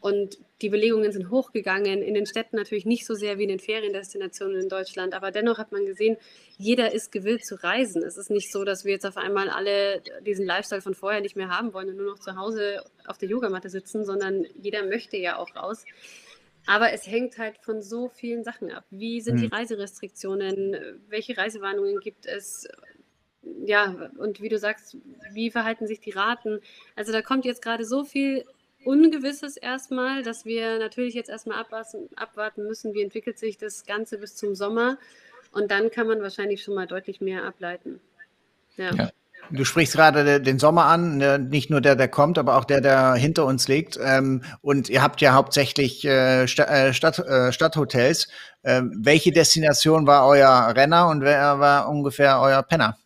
und 0.00 0.38
die 0.62 0.68
Belegungen 0.68 1.12
sind 1.12 1.30
hochgegangen. 1.30 2.02
In 2.02 2.14
den 2.14 2.26
Städten 2.26 2.56
natürlich 2.56 2.86
nicht 2.86 3.04
so 3.06 3.14
sehr 3.14 3.38
wie 3.38 3.42
in 3.42 3.48
den 3.48 3.58
Feriendestinationen 3.58 4.60
in 4.60 4.68
Deutschland, 4.68 5.14
aber 5.14 5.30
dennoch 5.30 5.58
hat 5.58 5.72
man 5.72 5.84
gesehen, 5.84 6.16
jeder 6.56 6.92
ist 6.92 7.12
gewillt 7.12 7.44
zu 7.44 7.62
reisen. 7.62 8.02
Es 8.02 8.16
ist 8.16 8.30
nicht 8.30 8.50
so, 8.50 8.64
dass 8.64 8.84
wir 8.84 8.92
jetzt 8.92 9.06
auf 9.06 9.16
einmal 9.16 9.50
alle 9.50 10.02
diesen 10.24 10.46
Lifestyle 10.46 10.82
von 10.82 10.94
vorher 10.94 11.20
nicht 11.20 11.36
mehr 11.36 11.48
haben 11.48 11.74
wollen 11.74 11.90
und 11.90 11.96
nur 11.96 12.12
noch 12.12 12.18
zu 12.18 12.36
Hause 12.36 12.82
auf 13.06 13.18
der 13.18 13.28
Yogamatte 13.28 13.68
sitzen, 13.68 14.04
sondern 14.04 14.46
jeder 14.60 14.84
möchte 14.84 15.16
ja 15.16 15.36
auch 15.36 15.54
raus. 15.54 15.84
Aber 16.66 16.92
es 16.92 17.06
hängt 17.06 17.38
halt 17.38 17.58
von 17.58 17.80
so 17.80 18.08
vielen 18.08 18.42
Sachen 18.42 18.72
ab. 18.72 18.84
Wie 18.90 19.20
sind 19.20 19.40
die 19.40 19.44
hm. 19.44 19.52
Reiserestriktionen? 19.52 21.00
Welche 21.08 21.36
Reisewarnungen 21.36 22.00
gibt 22.00 22.26
es? 22.26 22.66
Ja, 23.64 24.10
und 24.18 24.40
wie 24.40 24.48
du 24.48 24.58
sagst, 24.58 24.96
wie 25.32 25.52
verhalten 25.52 25.86
sich 25.86 26.00
die 26.00 26.10
Raten? 26.10 26.60
Also 26.96 27.12
da 27.12 27.22
kommt 27.22 27.44
jetzt 27.44 27.62
gerade 27.62 27.84
so 27.84 28.02
viel 28.04 28.44
Ungewisses 28.86 29.56
erstmal, 29.56 30.22
dass 30.22 30.44
wir 30.44 30.78
natürlich 30.78 31.14
jetzt 31.14 31.28
erstmal 31.28 31.58
abwarten, 31.58 32.08
abwarten 32.14 32.64
müssen, 32.68 32.94
wie 32.94 33.02
entwickelt 33.02 33.36
sich 33.36 33.58
das 33.58 33.84
Ganze 33.84 34.18
bis 34.18 34.36
zum 34.36 34.54
Sommer. 34.54 34.96
Und 35.50 35.72
dann 35.72 35.90
kann 35.90 36.06
man 36.06 36.22
wahrscheinlich 36.22 36.62
schon 36.62 36.74
mal 36.74 36.86
deutlich 36.86 37.20
mehr 37.20 37.44
ableiten. 37.44 38.00
Ja. 38.76 38.94
ja. 38.94 39.10
Du 39.50 39.64
sprichst 39.64 39.94
gerade 39.94 40.40
den 40.40 40.58
Sommer 40.58 40.84
an, 40.86 41.18
ne, 41.18 41.38
nicht 41.38 41.68
nur 41.68 41.80
der, 41.80 41.96
der 41.96 42.08
kommt, 42.08 42.38
aber 42.38 42.56
auch 42.56 42.64
der, 42.64 42.80
der 42.80 43.14
hinter 43.14 43.44
uns 43.44 43.66
liegt. 43.66 43.98
Ähm, 44.00 44.42
und 44.60 44.88
ihr 44.88 45.02
habt 45.02 45.20
ja 45.20 45.34
hauptsächlich 45.34 46.04
äh, 46.04 46.46
Stadt, 46.46 46.68
äh, 46.68 46.92
Stadt, 46.92 47.18
äh, 47.18 47.52
Stadthotels. 47.52 48.28
Ähm, 48.62 48.92
welche 49.02 49.32
Destination 49.32 50.06
war 50.06 50.26
euer 50.28 50.74
Renner 50.76 51.08
und 51.08 51.22
wer 51.22 51.58
war 51.58 51.88
ungefähr 51.88 52.40
euer 52.40 52.62
Penner? 52.62 52.98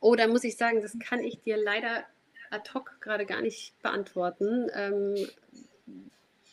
Oh, 0.00 0.16
da 0.16 0.26
muss 0.26 0.44
ich 0.44 0.56
sagen, 0.56 0.80
das 0.80 0.96
kann 0.98 1.20
ich 1.20 1.42
dir 1.42 1.56
leider 1.56 2.04
ad 2.52 2.70
hoc 2.74 3.00
gerade 3.00 3.26
gar 3.26 3.40
nicht 3.40 3.80
beantworten. 3.82 4.68
Ähm, 4.74 5.14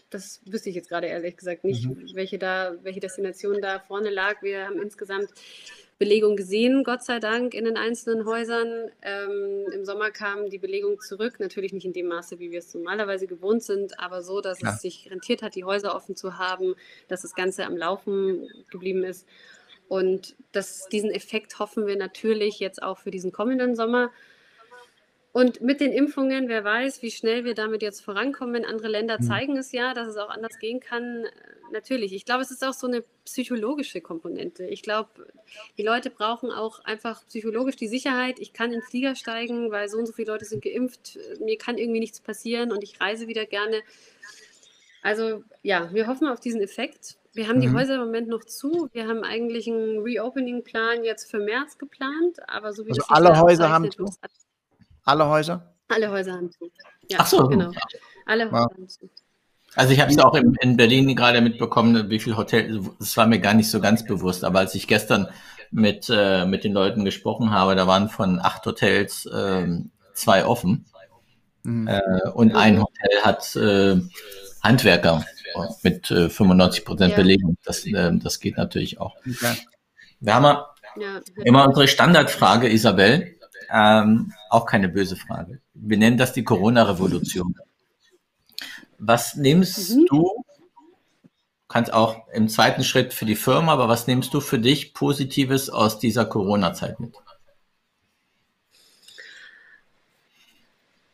das 0.09 0.41
wüsste 0.45 0.69
ich 0.69 0.75
jetzt 0.75 0.89
gerade 0.89 1.07
ehrlich 1.07 1.37
gesagt 1.37 1.63
nicht, 1.63 1.85
mhm. 1.85 2.09
welche 2.13 2.39
da, 2.39 2.75
welche 2.81 2.99
Destination 2.99 3.61
da 3.61 3.79
vorne 3.79 4.09
lag. 4.09 4.41
Wir 4.41 4.65
haben 4.65 4.81
insgesamt 4.81 5.29
Belegung 5.99 6.37
gesehen, 6.37 6.85
Gott 6.85 7.03
sei 7.03 7.19
Dank, 7.19 7.53
in 7.53 7.65
den 7.65 7.77
einzelnen 7.77 8.25
Häusern. 8.25 8.89
Ähm, 9.01 9.65
Im 9.73 9.85
Sommer 9.85 10.11
kam 10.11 10.49
die 10.49 10.57
Belegung 10.57 10.99
zurück, 11.01 11.39
natürlich 11.39 11.73
nicht 11.73 11.85
in 11.85 11.93
dem 11.93 12.07
Maße, 12.07 12.39
wie 12.39 12.51
wir 12.51 12.59
es 12.59 12.73
normalerweise 12.73 13.27
gewohnt 13.27 13.63
sind, 13.63 13.99
aber 13.99 14.23
so, 14.23 14.39
dass 14.39 14.61
ja. 14.61 14.73
es 14.73 14.81
sich 14.81 15.11
rentiert 15.11 15.41
hat, 15.41 15.55
die 15.55 15.65
Häuser 15.65 15.93
offen 15.93 16.15
zu 16.15 16.37
haben, 16.37 16.75
dass 17.09 17.23
das 17.23 17.35
Ganze 17.35 17.65
am 17.65 17.75
Laufen 17.75 18.47
geblieben 18.71 19.03
ist. 19.03 19.27
Und 19.89 20.35
das, 20.53 20.87
diesen 20.87 21.11
Effekt 21.11 21.59
hoffen 21.59 21.85
wir 21.85 21.97
natürlich 21.97 22.59
jetzt 22.59 22.81
auch 22.81 22.99
für 22.99 23.11
diesen 23.11 23.33
kommenden 23.33 23.75
Sommer. 23.75 24.11
Und 25.31 25.61
mit 25.61 25.79
den 25.79 25.91
Impfungen, 25.91 26.47
wer 26.47 26.63
weiß, 26.63 27.03
wie 27.03 27.11
schnell 27.11 27.45
wir 27.45 27.53
damit 27.53 27.83
jetzt 27.83 28.03
vorankommen. 28.03 28.65
Andere 28.65 28.87
Länder 28.87 29.19
hm. 29.19 29.23
zeigen 29.23 29.57
es 29.57 29.71
ja, 29.71 29.93
dass 29.93 30.07
es 30.07 30.17
auch 30.17 30.29
anders 30.29 30.57
gehen 30.59 30.79
kann. 30.79 31.25
Natürlich. 31.71 32.13
Ich 32.13 32.25
glaube, 32.25 32.41
es 32.41 32.49
ist 32.49 32.63
auch 32.63 32.73
so 32.73 32.87
eine 32.87 33.03
psychologische 33.25 34.01
Komponente. 34.01 34.65
Ich 34.65 34.81
glaube, 34.81 35.27
die 35.77 35.83
Leute 35.83 36.09
brauchen 36.09 36.51
auch 36.51 36.83
einfach 36.83 37.23
psychologisch 37.27 37.75
die 37.75 37.87
Sicherheit. 37.87 38.39
Ich 38.39 38.53
kann 38.53 38.71
in 38.71 38.79
den 38.79 38.81
Flieger 38.81 39.15
steigen, 39.15 39.69
weil 39.69 39.87
so 39.87 39.99
und 39.99 40.07
so 40.07 40.13
viele 40.13 40.31
Leute 40.31 40.45
sind 40.45 40.63
geimpft. 40.63 41.19
Mir 41.39 41.59
kann 41.59 41.77
irgendwie 41.77 41.99
nichts 41.99 42.21
passieren 42.21 42.71
und 42.71 42.83
ich 42.83 42.99
reise 42.99 43.27
wieder 43.27 43.45
gerne. 43.45 43.81
Also 45.03 45.43
ja, 45.61 45.93
wir 45.93 46.07
hoffen 46.07 46.27
auf 46.27 46.39
diesen 46.39 46.61
Effekt. 46.61 47.17
Wir 47.33 47.47
haben 47.47 47.57
mhm. 47.57 47.61
die 47.61 47.71
Häuser 47.71 47.95
im 47.95 48.01
Moment 48.01 48.27
noch 48.27 48.43
zu. 48.43 48.89
Wir 48.91 49.07
haben 49.07 49.23
eigentlich 49.23 49.67
einen 49.67 49.99
Reopening-Plan 49.99 51.03
jetzt 51.03 51.29
für 51.29 51.37
März 51.37 51.77
geplant, 51.77 52.37
aber 52.49 52.73
so 52.73 52.83
wie 52.87 52.91
also 52.91 53.03
alle 53.09 53.39
Häuser 53.39 53.69
haben 53.69 53.91
zu. 53.91 54.05
Alle 55.09 55.27
Häuser? 55.27 55.73
Alle 55.87 56.11
Häuser 56.11 56.33
haben 56.33 56.51
zu. 56.51 56.69
Ja, 57.09 57.17
Ach 57.21 57.25
so. 57.25 57.47
Genau. 57.47 57.71
Alle 58.27 58.45
Häuser 58.45 58.59
wow. 58.59 58.71
haben 58.71 58.87
zu. 58.87 59.09
Also 59.75 59.91
ich 59.91 59.99
habe 59.99 60.11
es 60.11 60.19
auch 60.19 60.35
in, 60.35 60.55
in, 60.61 60.77
Berlin 60.77 61.15
gerade 61.15 61.41
mitbekommen, 61.41 62.09
wie 62.11 62.19
viel 62.19 62.37
Hotel, 62.37 62.81
das 62.99 63.17
war 63.17 63.25
mir 63.25 63.39
gar 63.39 63.55
nicht 63.55 63.69
so 63.71 63.79
ganz 63.79 64.05
bewusst, 64.05 64.43
aber 64.43 64.59
als 64.59 64.75
ich 64.75 64.87
gestern 64.87 65.27
mit, 65.71 66.09
äh, 66.11 66.45
mit 66.45 66.63
den 66.63 66.73
Leuten 66.73 67.05
gesprochen 67.05 67.51
habe, 67.51 67.75
da 67.75 67.87
waren 67.87 68.09
von 68.09 68.39
acht 68.39 68.65
Hotels 68.65 69.25
äh, 69.27 69.67
zwei 70.13 70.45
offen 70.45 70.85
mhm. 71.63 71.87
äh, 71.87 72.29
und 72.33 72.55
ein 72.55 72.79
Hotel 72.79 73.21
hat 73.23 73.55
äh, 73.55 73.99
Handwerker 74.61 75.25
mit 75.83 76.07
95 76.07 76.81
äh, 76.81 76.85
Prozent 76.85 77.11
ja. 77.11 77.17
Belegung. 77.17 77.57
Das, 77.63 77.85
äh, 77.85 78.11
das 78.13 78.39
geht 78.39 78.57
natürlich 78.57 78.99
auch. 78.99 79.15
Okay. 79.17 79.55
Wir 80.19 80.35
haben 80.35 80.63
ja. 80.99 81.21
immer 81.45 81.67
unsere 81.67 81.87
Standardfrage, 81.87 82.69
Isabel 82.69 83.38
ähm, 83.71 84.33
auch 84.49 84.65
keine 84.65 84.89
böse 84.89 85.15
Frage. 85.15 85.59
Wir 85.73 85.97
nennen 85.97 86.17
das 86.17 86.33
die 86.33 86.43
Corona-Revolution. 86.43 87.55
Was 88.97 89.35
nimmst 89.35 89.95
mhm. 89.95 90.05
du, 90.07 90.45
kannst 91.67 91.93
auch 91.93 92.27
im 92.33 92.49
zweiten 92.49 92.83
Schritt 92.83 93.13
für 93.13 93.25
die 93.25 93.35
Firma, 93.35 93.73
aber 93.73 93.87
was 93.87 94.07
nimmst 94.07 94.33
du 94.33 94.41
für 94.41 94.59
dich 94.59 94.93
Positives 94.93 95.69
aus 95.69 95.99
dieser 95.99 96.25
Corona-Zeit 96.25 96.99
mit? 96.99 97.13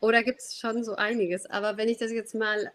Oh, 0.00 0.10
da 0.10 0.22
gibt 0.22 0.40
es 0.40 0.56
schon 0.56 0.84
so 0.84 0.94
einiges. 0.94 1.46
Aber 1.46 1.76
wenn 1.76 1.88
ich 1.88 1.98
das 1.98 2.12
jetzt 2.12 2.34
mal 2.34 2.70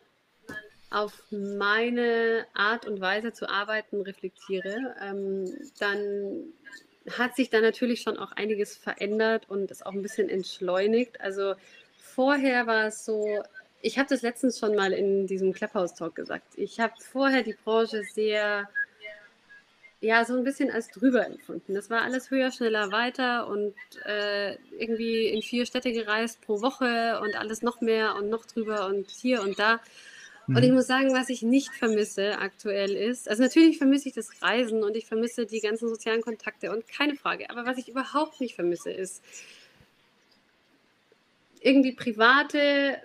auf 0.90 1.14
meine 1.32 2.46
Art 2.54 2.86
und 2.86 3.00
Weise 3.00 3.32
zu 3.32 3.50
arbeiten 3.50 4.02
reflektiere, 4.02 4.96
ähm, 5.02 5.46
dann 5.80 6.54
hat 7.10 7.36
sich 7.36 7.50
da 7.50 7.62
natürlich 7.62 8.02
schon 8.02 8.18
auch 8.18 8.32
einiges 8.34 8.78
verändert 8.78 9.50
und 9.50 9.72
ist 9.72 9.86
auch 9.86 9.94
ein 9.94 10.02
bisschen 10.02 10.30
entschleunigt. 10.30 11.20
Also 11.22 11.56
vorher 11.98 12.68
war 12.68 12.88
es 12.88 13.06
so, 13.06 13.42
ich 13.82 13.98
habe 13.98 14.10
das 14.10 14.22
letztens 14.22 14.60
schon 14.60 14.76
mal 14.76 14.94
in 14.94 15.28
diesem 15.28 15.54
Clubhouse-Talk 15.54 16.16
gesagt. 16.16 16.46
Ich 16.56 16.80
habe 16.80 16.94
vorher 17.00 17.44
die 17.44 17.56
Branche 17.64 18.04
sehr, 18.04 18.70
ja, 20.00 20.26
so 20.26 20.36
ein 20.36 20.44
bisschen 20.44 20.70
als 20.70 20.90
drüber 20.90 21.26
empfunden. 21.26 21.74
Das 21.74 21.90
war 21.90 22.02
alles 22.02 22.30
höher, 22.30 22.52
schneller, 22.52 22.92
weiter 22.92 23.48
und 23.48 23.74
äh, 24.06 24.56
irgendwie 24.78 25.28
in 25.28 25.42
vier 25.42 25.66
Städte 25.66 25.92
gereist 25.92 26.42
pro 26.42 26.62
Woche 26.62 27.20
und 27.22 27.36
alles 27.36 27.62
noch 27.62 27.82
mehr 27.82 28.16
und 28.16 28.30
noch 28.30 28.46
drüber 28.46 28.86
und 28.86 29.10
hier 29.10 29.42
und 29.42 29.58
da. 29.58 29.80
Mhm. 30.52 30.58
Und 30.58 30.64
ich 30.64 30.70
mhm. 30.70 30.76
muss 30.76 30.88
sagen, 30.88 31.14
was 31.14 31.30
ich 31.30 31.42
nicht 31.42 31.74
vermisse 31.74 32.38
aktuell 32.40 32.92
ist, 32.92 33.30
also 33.30 33.42
natürlich 33.42 33.78
vermisse 33.78 34.10
ich 34.10 34.16
das 34.16 34.42
Reisen 34.42 34.84
und 34.84 34.96
ich 34.96 35.06
vermisse 35.06 35.46
die 35.46 35.62
ganzen 35.62 35.88
sozialen 35.88 36.22
Kontakte 36.22 36.72
und 36.72 36.88
keine 36.88 37.16
Frage, 37.16 37.50
aber 37.50 37.66
was 37.66 37.78
ich 37.78 37.88
überhaupt 37.88 38.42
nicht 38.42 38.56
vermisse 38.56 38.92
ist, 38.92 39.24
irgendwie 41.62 41.94
private 41.94 42.98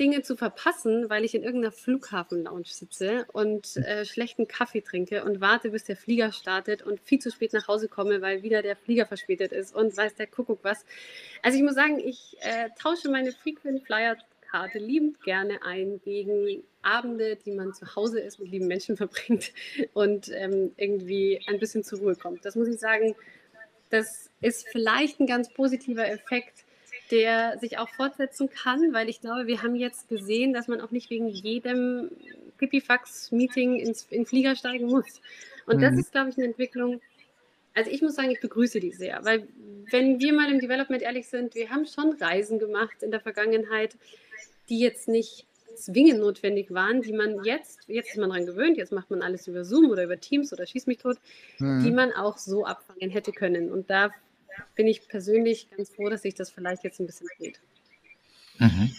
Dinge 0.00 0.22
zu 0.22 0.36
verpassen, 0.36 1.10
weil 1.10 1.24
ich 1.24 1.34
in 1.34 1.42
irgendeiner 1.42 1.72
Flughafen-Lounge 1.72 2.66
sitze 2.66 3.26
und 3.32 3.76
äh, 3.76 4.04
schlechten 4.04 4.48
Kaffee 4.48 4.80
trinke 4.80 5.24
und 5.24 5.40
warte, 5.40 5.70
bis 5.70 5.84
der 5.84 5.96
Flieger 5.96 6.32
startet 6.32 6.82
und 6.82 7.00
viel 7.00 7.18
zu 7.18 7.30
spät 7.30 7.52
nach 7.52 7.68
Hause 7.68 7.88
komme, 7.88 8.20
weil 8.22 8.42
wieder 8.42 8.62
der 8.62 8.76
Flieger 8.76 9.06
verspätet 9.06 9.52
ist 9.52 9.74
und 9.74 9.96
weiß 9.96 10.14
der 10.14 10.26
Kuckuck 10.26 10.60
was. 10.62 10.84
Also 11.42 11.58
ich 11.58 11.64
muss 11.64 11.74
sagen, 11.74 11.98
ich 11.98 12.36
äh, 12.40 12.70
tausche 12.78 13.10
meine 13.10 13.32
Frequent 13.32 13.84
Flyer 13.84 14.16
Karte 14.54 14.78
liebend 14.78 15.20
gerne 15.20 15.64
ein 15.64 16.00
gegen 16.04 16.62
Abende, 16.80 17.36
die 17.44 17.50
man 17.50 17.74
zu 17.74 17.96
Hause 17.96 18.20
ist, 18.20 18.38
mit 18.38 18.52
lieben 18.52 18.68
Menschen 18.68 18.96
verbringt 18.96 19.52
und 19.94 20.30
ähm, 20.32 20.70
irgendwie 20.76 21.40
ein 21.48 21.58
bisschen 21.58 21.82
zur 21.82 21.98
Ruhe 21.98 22.14
kommt. 22.14 22.44
Das 22.44 22.54
muss 22.54 22.68
ich 22.68 22.78
sagen, 22.78 23.16
das 23.90 24.30
ist 24.40 24.68
vielleicht 24.68 25.18
ein 25.18 25.26
ganz 25.26 25.52
positiver 25.52 26.08
Effekt, 26.08 26.64
der 27.10 27.58
sich 27.58 27.78
auch 27.78 27.88
fortsetzen 27.88 28.48
kann, 28.48 28.92
weil 28.92 29.08
ich 29.08 29.20
glaube, 29.20 29.48
wir 29.48 29.60
haben 29.60 29.74
jetzt 29.74 30.08
gesehen, 30.08 30.52
dass 30.52 30.68
man 30.68 30.80
auch 30.80 30.92
nicht 30.92 31.10
wegen 31.10 31.26
jedem 31.26 32.10
Pipifax-Meeting 32.58 33.80
ins 33.80 34.06
in 34.08 34.24
Flieger 34.24 34.54
steigen 34.54 34.86
muss. 34.86 35.20
Und 35.66 35.78
mhm. 35.78 35.80
das 35.80 35.98
ist, 35.98 36.12
glaube 36.12 36.30
ich, 36.30 36.36
eine 36.36 36.46
Entwicklung. 36.46 37.00
Also 37.74 37.90
ich 37.90 38.02
muss 38.02 38.14
sagen, 38.14 38.30
ich 38.30 38.40
begrüße 38.40 38.78
die 38.78 38.92
sehr, 38.92 39.24
weil 39.24 39.48
wenn 39.90 40.20
wir 40.20 40.32
mal 40.32 40.50
im 40.50 40.60
Development 40.60 41.02
ehrlich 41.02 41.26
sind, 41.26 41.56
wir 41.56 41.70
haben 41.70 41.86
schon 41.86 42.12
Reisen 42.12 42.60
gemacht 42.60 43.02
in 43.02 43.10
der 43.10 43.20
Vergangenheit, 43.20 43.96
die 44.68 44.78
jetzt 44.78 45.08
nicht 45.08 45.46
zwingend 45.76 46.20
notwendig 46.20 46.72
waren, 46.72 47.02
die 47.02 47.12
man 47.12 47.42
jetzt, 47.44 47.80
jetzt 47.88 48.10
ist 48.10 48.18
man 48.18 48.30
daran 48.30 48.46
gewöhnt, 48.46 48.76
jetzt 48.76 48.92
macht 48.92 49.10
man 49.10 49.22
alles 49.22 49.46
über 49.48 49.64
Zoom 49.64 49.90
oder 49.90 50.04
über 50.04 50.18
Teams 50.18 50.52
oder 50.52 50.66
schießt 50.66 50.86
mich 50.86 50.98
tot, 50.98 51.18
mhm. 51.58 51.82
die 51.82 51.90
man 51.90 52.12
auch 52.12 52.38
so 52.38 52.64
abfangen 52.64 53.10
hätte 53.10 53.32
können. 53.32 53.72
Und 53.72 53.90
da 53.90 54.10
bin 54.74 54.86
ich 54.86 55.08
persönlich 55.08 55.68
ganz 55.70 55.90
froh, 55.90 56.08
dass 56.08 56.22
sich 56.22 56.34
das 56.34 56.50
vielleicht 56.50 56.84
jetzt 56.84 57.00
ein 57.00 57.06
bisschen 57.06 57.28
dreht. 57.38 57.60
Mhm. 58.58 58.94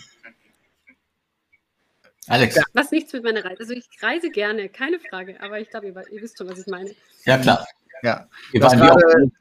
Alex. 2.28 2.60
Was 2.74 2.92
nichts 2.92 3.14
mit 3.14 3.24
meiner 3.24 3.46
Reise. 3.46 3.60
Also 3.60 3.74
ich 3.74 3.86
reise 4.02 4.32
gerne, 4.32 4.68
keine 4.70 5.00
Frage, 5.00 5.40
aber 5.42 5.60
ich 5.60 5.70
glaube, 5.70 5.88
ihr, 5.88 5.96
ihr, 6.12 6.22
wisst 6.22 6.38
schon, 6.38 6.50
was 6.50 6.60
ich 6.60 6.68
meine. 6.68 6.94
Ja, 7.26 7.38
klar. 7.38 7.66
Ja. 8.02 8.28
Grade, 8.54 9.32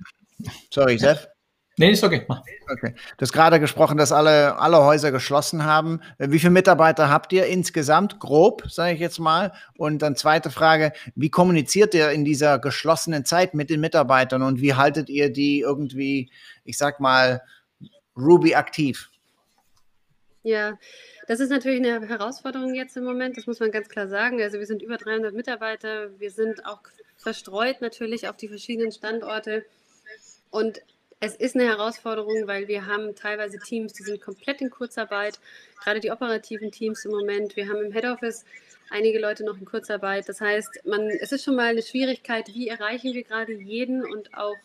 sorry, 0.70 0.98
Seth. 0.98 1.33
Nee, 1.76 1.90
ist 1.90 2.04
okay. 2.04 2.24
Okay. 2.70 2.94
Du 3.16 3.22
hast 3.22 3.32
gerade 3.32 3.58
gesprochen, 3.58 3.96
dass 3.98 4.12
alle, 4.12 4.56
alle 4.58 4.84
Häuser 4.84 5.10
geschlossen 5.10 5.64
haben. 5.64 6.00
Wie 6.18 6.38
viele 6.38 6.52
Mitarbeiter 6.52 7.10
habt 7.10 7.32
ihr 7.32 7.46
insgesamt? 7.46 8.20
Grob, 8.20 8.70
sage 8.70 8.94
ich 8.94 9.00
jetzt 9.00 9.18
mal. 9.18 9.52
Und 9.76 10.00
dann 10.00 10.14
zweite 10.14 10.50
Frage, 10.50 10.92
wie 11.16 11.30
kommuniziert 11.30 11.94
ihr 11.94 12.10
in 12.10 12.24
dieser 12.24 12.60
geschlossenen 12.60 13.24
Zeit 13.24 13.54
mit 13.54 13.70
den 13.70 13.80
Mitarbeitern 13.80 14.42
und 14.42 14.60
wie 14.60 14.74
haltet 14.74 15.08
ihr 15.08 15.30
die 15.30 15.60
irgendwie, 15.60 16.30
ich 16.64 16.78
sag 16.78 17.00
mal, 17.00 17.42
Ruby 18.16 18.54
aktiv? 18.54 19.10
Ja, 20.44 20.78
das 21.26 21.40
ist 21.40 21.50
natürlich 21.50 21.80
eine 21.80 22.06
Herausforderung 22.06 22.74
jetzt 22.74 22.96
im 22.96 23.04
Moment, 23.04 23.36
das 23.36 23.46
muss 23.46 23.58
man 23.58 23.72
ganz 23.72 23.88
klar 23.88 24.06
sagen. 24.06 24.40
Also 24.40 24.58
wir 24.58 24.66
sind 24.66 24.82
über 24.82 24.98
300 24.98 25.34
Mitarbeiter, 25.34 26.10
wir 26.20 26.30
sind 26.30 26.64
auch 26.66 26.82
verstreut 27.16 27.80
natürlich 27.80 28.28
auf 28.28 28.36
die 28.36 28.48
verschiedenen 28.48 28.92
Standorte. 28.92 29.64
Und 30.50 30.82
es 31.24 31.34
ist 31.36 31.54
eine 31.54 31.66
Herausforderung, 31.66 32.46
weil 32.46 32.68
wir 32.68 32.86
haben 32.86 33.14
teilweise 33.14 33.58
Teams, 33.58 33.92
die 33.92 34.02
sind 34.02 34.20
komplett 34.20 34.60
in 34.60 34.70
Kurzarbeit, 34.70 35.40
gerade 35.82 36.00
die 36.00 36.10
operativen 36.10 36.70
Teams 36.70 37.04
im 37.04 37.12
Moment. 37.12 37.56
Wir 37.56 37.68
haben 37.68 37.82
im 37.84 37.92
Head 37.92 38.04
Office 38.04 38.44
einige 38.90 39.18
Leute 39.18 39.44
noch 39.44 39.58
in 39.58 39.64
Kurzarbeit. 39.64 40.28
Das 40.28 40.40
heißt, 40.40 40.82
man, 40.84 41.08
es 41.08 41.32
ist 41.32 41.44
schon 41.44 41.56
mal 41.56 41.68
eine 41.68 41.82
Schwierigkeit, 41.82 42.48
wie 42.54 42.68
erreichen 42.68 43.14
wir 43.14 43.24
gerade 43.24 43.52
jeden 43.52 44.04
und 44.04 44.34
auch 44.34 44.56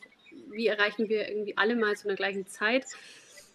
wie 0.51 0.67
erreichen 0.67 1.09
wir 1.09 1.29
irgendwie 1.29 1.57
alle 1.57 1.75
mal 1.75 1.95
zu 1.95 2.07
einer 2.07 2.17
gleichen 2.17 2.47
Zeit. 2.47 2.85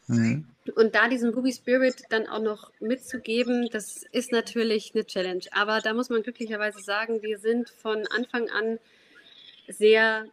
Mhm. 0.07 0.47
Und 0.75 0.95
da 0.95 1.09
diesen 1.09 1.33
Ruby 1.33 1.53
Spirit 1.53 2.05
dann 2.11 2.27
auch 2.27 2.41
noch 2.41 2.71
mitzugeben, 2.81 3.69
das 3.71 4.05
ist 4.13 4.33
natürlich 4.33 4.93
eine 4.95 5.05
Challenge. 5.07 5.45
Aber 5.53 5.81
da 5.81 5.95
muss 5.95 6.11
man 6.11 6.23
glücklicherweise 6.23 6.81
sagen, 6.81 7.23
wir 7.23 7.39
sind 7.39 7.71
von 7.71 8.07
Anfang 8.09 8.51
an 8.51 8.79
sehr, 9.69 10.27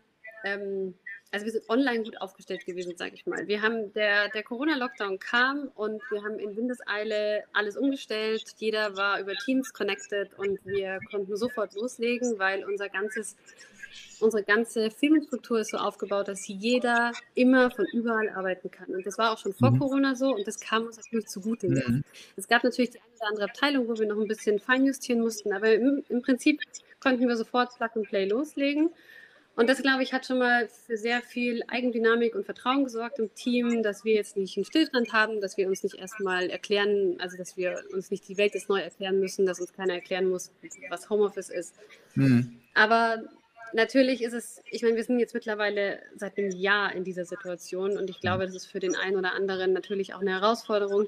ähm, 0.43 0.95
also 1.31 1.45
wir 1.45 1.53
sind 1.53 1.69
online 1.69 2.03
gut 2.03 2.19
aufgestellt 2.19 2.65
gewesen, 2.65 2.97
sage 2.97 3.15
ich 3.15 3.25
mal. 3.25 3.47
Wir 3.47 3.61
haben, 3.61 3.93
der, 3.93 4.29
der 4.29 4.43
Corona-Lockdown 4.43 5.19
kam 5.19 5.69
und 5.75 6.01
wir 6.11 6.23
haben 6.23 6.39
in 6.39 6.55
Windeseile 6.57 7.43
alles 7.53 7.77
umgestellt. 7.77 8.43
Jeder 8.57 8.97
war 8.97 9.19
über 9.19 9.33
Teams 9.33 9.73
connected 9.73 10.37
und 10.37 10.59
wir 10.65 10.99
konnten 11.09 11.35
sofort 11.37 11.73
loslegen, 11.73 12.37
weil 12.37 12.65
unser 12.65 12.89
ganzes 12.89 13.37
unsere 14.19 14.43
ganze 14.43 14.91
Firmenstruktur 14.91 15.59
ist 15.59 15.71
so 15.71 15.77
aufgebaut, 15.77 16.27
dass 16.27 16.47
jeder 16.47 17.11
immer 17.33 17.71
von 17.71 17.85
überall 17.91 18.29
arbeiten 18.29 18.69
kann. 18.69 18.87
Und 18.89 19.05
das 19.05 19.17
war 19.17 19.31
auch 19.31 19.37
schon 19.37 19.53
vor 19.53 19.71
mhm. 19.71 19.79
Corona 19.79 20.15
so 20.15 20.33
und 20.35 20.47
das 20.47 20.59
kam 20.59 20.85
uns 20.85 20.97
natürlich 20.97 21.27
zugute. 21.27 21.67
Mhm. 21.67 22.03
Es 22.35 22.47
gab 22.47 22.63
natürlich 22.63 22.91
die 22.91 22.99
eine 22.99 23.09
oder 23.17 23.27
andere 23.27 23.45
Abteilung, 23.45 23.87
wo 23.87 23.97
wir 23.97 24.07
noch 24.07 24.19
ein 24.19 24.27
bisschen 24.27 24.59
feinjustieren 24.59 25.21
mussten, 25.21 25.53
aber 25.53 25.73
im, 25.73 26.03
im 26.07 26.21
Prinzip 26.21 26.61
konnten 26.99 27.27
wir 27.27 27.35
sofort 27.35 27.75
Plug 27.75 27.89
and 27.95 28.07
Play 28.07 28.25
loslegen. 28.25 28.91
Und 29.61 29.69
das, 29.69 29.83
glaube 29.83 30.01
ich, 30.01 30.11
hat 30.11 30.25
schon 30.25 30.39
mal 30.39 30.67
für 30.87 30.97
sehr 30.97 31.21
viel 31.21 31.61
Eigendynamik 31.67 32.33
und 32.33 32.45
Vertrauen 32.45 32.83
gesorgt 32.83 33.19
im 33.19 33.31
Team, 33.35 33.83
dass 33.83 34.03
wir 34.03 34.15
jetzt 34.15 34.35
nicht 34.35 34.57
einen 34.57 34.65
Stillstand 34.65 35.13
haben, 35.13 35.39
dass 35.39 35.55
wir 35.55 35.67
uns 35.67 35.83
nicht 35.83 35.99
erstmal 35.99 36.49
erklären, 36.49 37.17
also 37.19 37.37
dass 37.37 37.55
wir 37.57 37.83
uns 37.93 38.09
nicht 38.09 38.27
die 38.27 38.39
Welt 38.39 38.55
jetzt 38.55 38.69
neu 38.69 38.79
erklären 38.79 39.19
müssen, 39.19 39.45
dass 39.45 39.59
uns 39.59 39.71
keiner 39.71 39.93
erklären 39.93 40.27
muss, 40.27 40.51
was 40.89 41.11
Homeoffice 41.11 41.51
ist. 41.51 41.75
Mhm. 42.15 42.57
Aber 42.73 43.21
natürlich 43.73 44.23
ist 44.23 44.33
es, 44.33 44.63
ich 44.71 44.81
meine, 44.81 44.95
wir 44.95 45.03
sind 45.03 45.19
jetzt 45.19 45.35
mittlerweile 45.35 45.99
seit 46.15 46.39
einem 46.39 46.49
Jahr 46.49 46.95
in 46.95 47.03
dieser 47.03 47.25
Situation 47.25 47.99
und 47.99 48.09
ich 48.09 48.19
glaube, 48.19 48.47
das 48.47 48.55
ist 48.55 48.65
für 48.65 48.79
den 48.79 48.95
einen 48.95 49.15
oder 49.15 49.33
anderen 49.33 49.73
natürlich 49.73 50.15
auch 50.15 50.21
eine 50.21 50.31
Herausforderung. 50.31 51.07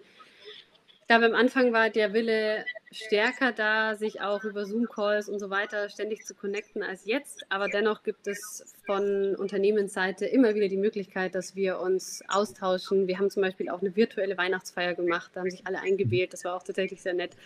Glaube, 1.14 1.28
am 1.28 1.36
Anfang 1.36 1.74
war 1.74 1.92
der 1.92 2.12
Wille 2.14 2.66
stärker 2.92 3.52
da, 3.52 3.94
sich 3.94 4.22
auch 4.22 4.44
über 4.44 4.66
Zoom-Calls 4.66 5.30
und 5.30 5.38
so 5.38 5.52
weiter 5.52 5.88
ständig 5.88 6.26
zu 6.26 6.34
connecten 6.34 6.82
als 6.82 7.06
jetzt. 7.06 7.46
Aber 7.50 7.68
dennoch 7.68 8.02
gibt 8.02 8.26
es 8.26 8.74
von 8.88 9.36
Unternehmensseite 9.36 10.26
immer 10.26 10.56
wieder 10.56 10.70
die 10.70 10.78
Möglichkeit, 10.78 11.36
dass 11.36 11.56
wir 11.56 11.80
uns 11.80 12.24
austauschen. 12.30 13.06
Wir 13.06 13.20
haben 13.20 13.30
zum 13.30 13.44
Beispiel 13.44 13.70
auch 13.70 13.82
eine 13.82 13.96
virtuelle 13.96 14.40
Weihnachtsfeier 14.40 14.96
gemacht. 14.96 15.30
Da 15.36 15.42
haben 15.42 15.52
sich 15.52 15.68
alle 15.68 15.82
eingewählt. 15.82 16.34
Das 16.34 16.46
war 16.46 16.56
auch 16.56 16.64
tatsächlich 16.64 17.04
sehr 17.04 17.14
nett. 17.14 17.38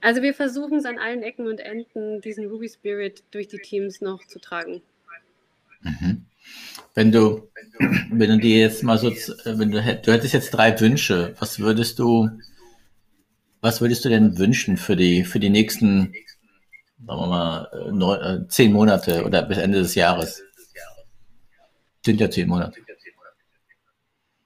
Also 0.00 0.22
wir 0.22 0.32
versuchen 0.32 0.78
es 0.78 0.84
an 0.84 0.98
allen 1.00 1.24
Ecken 1.24 1.48
und 1.48 1.58
Enden, 1.58 2.20
diesen 2.20 2.46
Ruby 2.46 2.68
Spirit 2.68 3.24
durch 3.32 3.48
die 3.48 3.58
Teams 3.58 4.02
noch 4.02 4.24
zu 4.24 4.38
tragen. 4.38 4.82
Mhm. 5.80 6.26
Wenn 6.94 7.10
du, 7.10 7.48
wenn 8.12 8.30
du 8.30 8.38
dir 8.38 8.60
jetzt 8.60 8.84
mal 8.84 8.98
so, 8.98 9.10
wenn 9.10 9.72
du, 9.72 9.82
du 9.82 10.12
hättest 10.12 10.32
jetzt 10.32 10.50
drei 10.52 10.78
Wünsche, 10.78 11.34
was 11.40 11.58
würdest 11.58 11.98
du, 11.98 12.30
was 13.64 13.80
würdest 13.80 14.04
du 14.04 14.10
denn 14.10 14.36
wünschen 14.36 14.76
für 14.76 14.94
die, 14.94 15.24
für 15.24 15.40
die 15.40 15.48
nächsten, 15.48 16.14
sagen 17.06 17.20
wir 17.20 17.26
mal, 17.26 17.90
neun, 17.90 18.20
äh, 18.20 18.48
zehn 18.48 18.70
Monate 18.72 19.24
oder 19.24 19.42
bis 19.42 19.56
Ende 19.56 19.78
des 19.78 19.94
Jahres? 19.94 20.42
Sind 22.04 22.20
ja 22.20 22.28
zehn 22.28 22.46
Monate. 22.46 22.78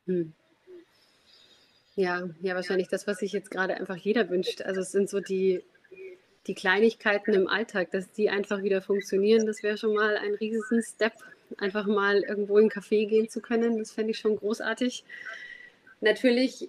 Hm. 0.07 0.33
Ja, 1.97 2.29
ja, 2.41 2.55
wahrscheinlich 2.55 2.87
das, 2.87 3.09
was 3.09 3.19
sich 3.19 3.33
jetzt 3.33 3.51
gerade 3.51 3.75
einfach 3.75 3.97
jeder 3.97 4.31
wünscht. 4.31 4.63
Also 4.63 4.83
es 4.83 4.93
sind 4.93 5.11
so 5.11 5.19
die, 5.19 5.65
die 6.47 6.55
Kleinigkeiten 6.55 7.35
im 7.35 7.49
Alltag, 7.49 7.91
dass 7.91 8.13
die 8.13 8.31
einfach 8.31 8.63
wieder 8.63 8.83
funktionieren. 8.83 9.47
Das 9.47 9.65
wäre 9.65 9.77
schon 9.77 9.95
mal 9.95 10.17
ein 10.17 10.35
riesen 10.35 10.81
Step, 10.81 11.15
einfach 11.59 11.87
mal 11.87 12.21
irgendwo 12.21 12.57
in 12.59 12.71
einen 12.71 12.71
Café 12.71 13.09
gehen 13.09 13.29
zu 13.29 13.41
können. 13.41 13.79
Das 13.79 13.91
fände 13.91 14.13
ich 14.13 14.19
schon 14.21 14.37
großartig. 14.37 15.03
Natürlich 16.01 16.69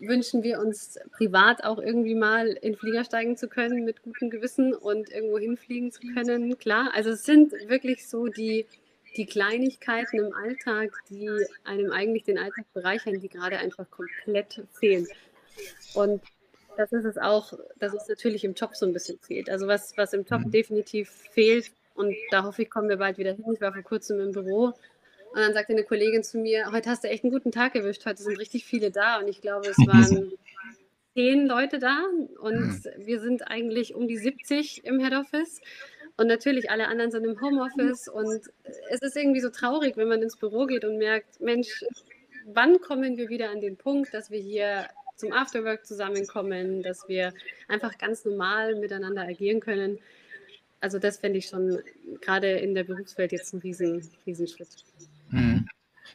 wünschen 0.00 0.42
wir 0.42 0.60
uns 0.60 0.98
privat 1.12 1.64
auch 1.64 1.78
irgendwie 1.78 2.14
mal 2.14 2.48
in 2.48 2.74
Flieger 2.76 3.04
steigen 3.04 3.36
zu 3.36 3.48
können 3.48 3.84
mit 3.84 4.02
gutem 4.02 4.30
Gewissen 4.30 4.74
und 4.74 5.10
irgendwo 5.10 5.38
hinfliegen 5.38 5.92
zu 5.92 6.00
können. 6.14 6.58
Klar, 6.58 6.90
also 6.94 7.10
es 7.10 7.24
sind 7.24 7.52
wirklich 7.68 8.08
so 8.08 8.26
die 8.26 8.66
die 9.16 9.26
Kleinigkeiten 9.26 10.18
im 10.18 10.32
Alltag, 10.34 10.92
die 11.08 11.28
einem 11.64 11.90
eigentlich 11.90 12.24
den 12.24 12.38
Alltag 12.38 12.64
bereichern, 12.72 13.20
die 13.20 13.28
gerade 13.28 13.58
einfach 13.58 13.90
komplett 13.90 14.62
fehlen. 14.72 15.06
Und 15.94 16.22
das 16.76 16.92
ist 16.92 17.04
es 17.04 17.18
auch, 17.18 17.52
dass 17.78 17.92
es 17.92 18.08
natürlich 18.08 18.44
im 18.44 18.54
Job 18.54 18.76
so 18.76 18.86
ein 18.86 18.92
bisschen 18.92 19.18
fehlt. 19.18 19.50
Also 19.50 19.66
was, 19.66 19.96
was 19.96 20.12
im 20.12 20.24
Job 20.24 20.42
mhm. 20.46 20.50
definitiv 20.50 21.10
fehlt, 21.32 21.72
und 21.94 22.14
da 22.30 22.44
hoffe 22.44 22.62
ich, 22.62 22.70
kommen 22.70 22.88
wir 22.88 22.96
bald 22.96 23.18
wieder 23.18 23.32
hin. 23.32 23.44
Ich 23.52 23.60
war 23.60 23.74
vor 23.74 23.82
kurzem 23.82 24.20
im 24.20 24.32
Büro 24.32 24.72
und 25.32 25.40
dann 25.40 25.54
sagte 25.54 25.72
eine 25.72 25.84
Kollegin 25.84 26.24
zu 26.24 26.38
mir, 26.38 26.72
heute 26.72 26.90
hast 26.90 27.04
du 27.04 27.08
echt 27.08 27.22
einen 27.22 27.32
guten 27.32 27.52
Tag 27.52 27.76
erwischt, 27.76 28.04
heute 28.04 28.22
sind 28.22 28.38
richtig 28.38 28.64
viele 28.64 28.90
da. 28.90 29.18
Und 29.18 29.28
ich 29.28 29.40
glaube, 29.40 29.68
es 29.68 29.78
waren 29.86 30.32
zehn 31.14 31.46
Leute 31.46 31.78
da 31.78 32.04
und 32.40 32.54
mhm. 32.54 32.84
wir 32.98 33.20
sind 33.20 33.42
eigentlich 33.48 33.94
um 33.94 34.08
die 34.08 34.16
70 34.16 34.84
im 34.84 35.00
Head 35.00 35.14
Office. 35.14 35.60
Und 36.16 36.26
natürlich, 36.26 36.70
alle 36.70 36.88
anderen 36.88 37.10
sind 37.10 37.24
im 37.24 37.40
Homeoffice 37.40 38.08
und 38.08 38.50
es 38.90 39.00
ist 39.00 39.16
irgendwie 39.16 39.40
so 39.40 39.50
traurig, 39.50 39.96
wenn 39.96 40.08
man 40.08 40.20
ins 40.20 40.36
Büro 40.36 40.66
geht 40.66 40.84
und 40.84 40.98
merkt, 40.98 41.40
Mensch, 41.40 41.84
wann 42.44 42.80
kommen 42.80 43.16
wir 43.16 43.28
wieder 43.28 43.50
an 43.50 43.60
den 43.60 43.76
Punkt, 43.76 44.12
dass 44.12 44.30
wir 44.30 44.40
hier 44.40 44.88
zum 45.16 45.32
Afterwork 45.32 45.86
zusammenkommen, 45.86 46.82
dass 46.82 47.08
wir 47.08 47.32
einfach 47.68 47.96
ganz 47.98 48.24
normal 48.24 48.74
miteinander 48.74 49.22
agieren 49.22 49.60
können. 49.60 49.98
Also 50.80 50.98
das 50.98 51.18
fände 51.18 51.38
ich 51.38 51.46
schon 51.46 51.78
gerade 52.20 52.50
in 52.52 52.74
der 52.74 52.84
Berufswelt 52.84 53.32
jetzt 53.32 53.52
ein 53.52 53.60
riesen, 53.60 54.10
Riesenschritt. 54.26 54.68
Mhm. 55.30 55.68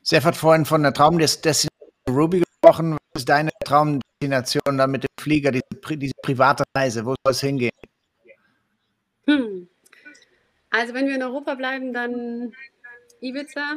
Seth 0.03 0.25
hat 0.25 0.35
vorhin 0.35 0.65
von 0.65 0.83
der 0.83 0.93
Traumdestination 0.93 1.69
Ruby 2.07 2.41
gesprochen. 2.41 2.97
Was 3.13 3.21
ist 3.21 3.29
deine 3.29 3.51
Traumdestination 3.63 4.77
dann 4.77 4.91
mit 4.91 5.03
dem 5.03 5.09
Flieger, 5.19 5.51
diese, 5.51 5.97
diese 5.97 6.13
private 6.21 6.63
Reise? 6.75 7.05
Wo 7.05 7.15
soll 7.23 7.31
es 7.31 7.41
hingehen? 7.41 7.71
Hm. 9.25 9.67
Also 10.69 10.93
wenn 10.93 11.07
wir 11.07 11.15
in 11.15 11.23
Europa 11.23 11.55
bleiben, 11.55 11.93
dann 11.93 12.53
Ibiza. 13.21 13.75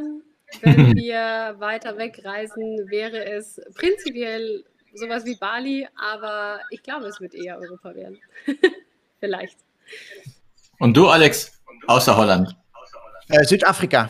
Wenn 0.63 0.97
wir 0.97 1.57
weiter 1.59 1.97
wegreisen, 1.97 2.91
wäre 2.91 3.25
es 3.25 3.61
prinzipiell 3.75 4.65
sowas 4.95 5.25
wie 5.25 5.37
Bali, 5.37 5.87
aber 5.97 6.61
ich 6.71 6.83
glaube, 6.83 7.07
es 7.07 7.21
wird 7.21 7.35
eher 7.35 7.59
Europa 7.59 7.95
werden. 7.95 8.19
Vielleicht. 9.21 9.57
Und 10.79 10.97
du, 10.97 11.09
Alex, 11.09 11.61
außer 11.87 12.17
Holland? 12.17 12.57
Äh, 13.29 13.45
Südafrika. 13.45 14.09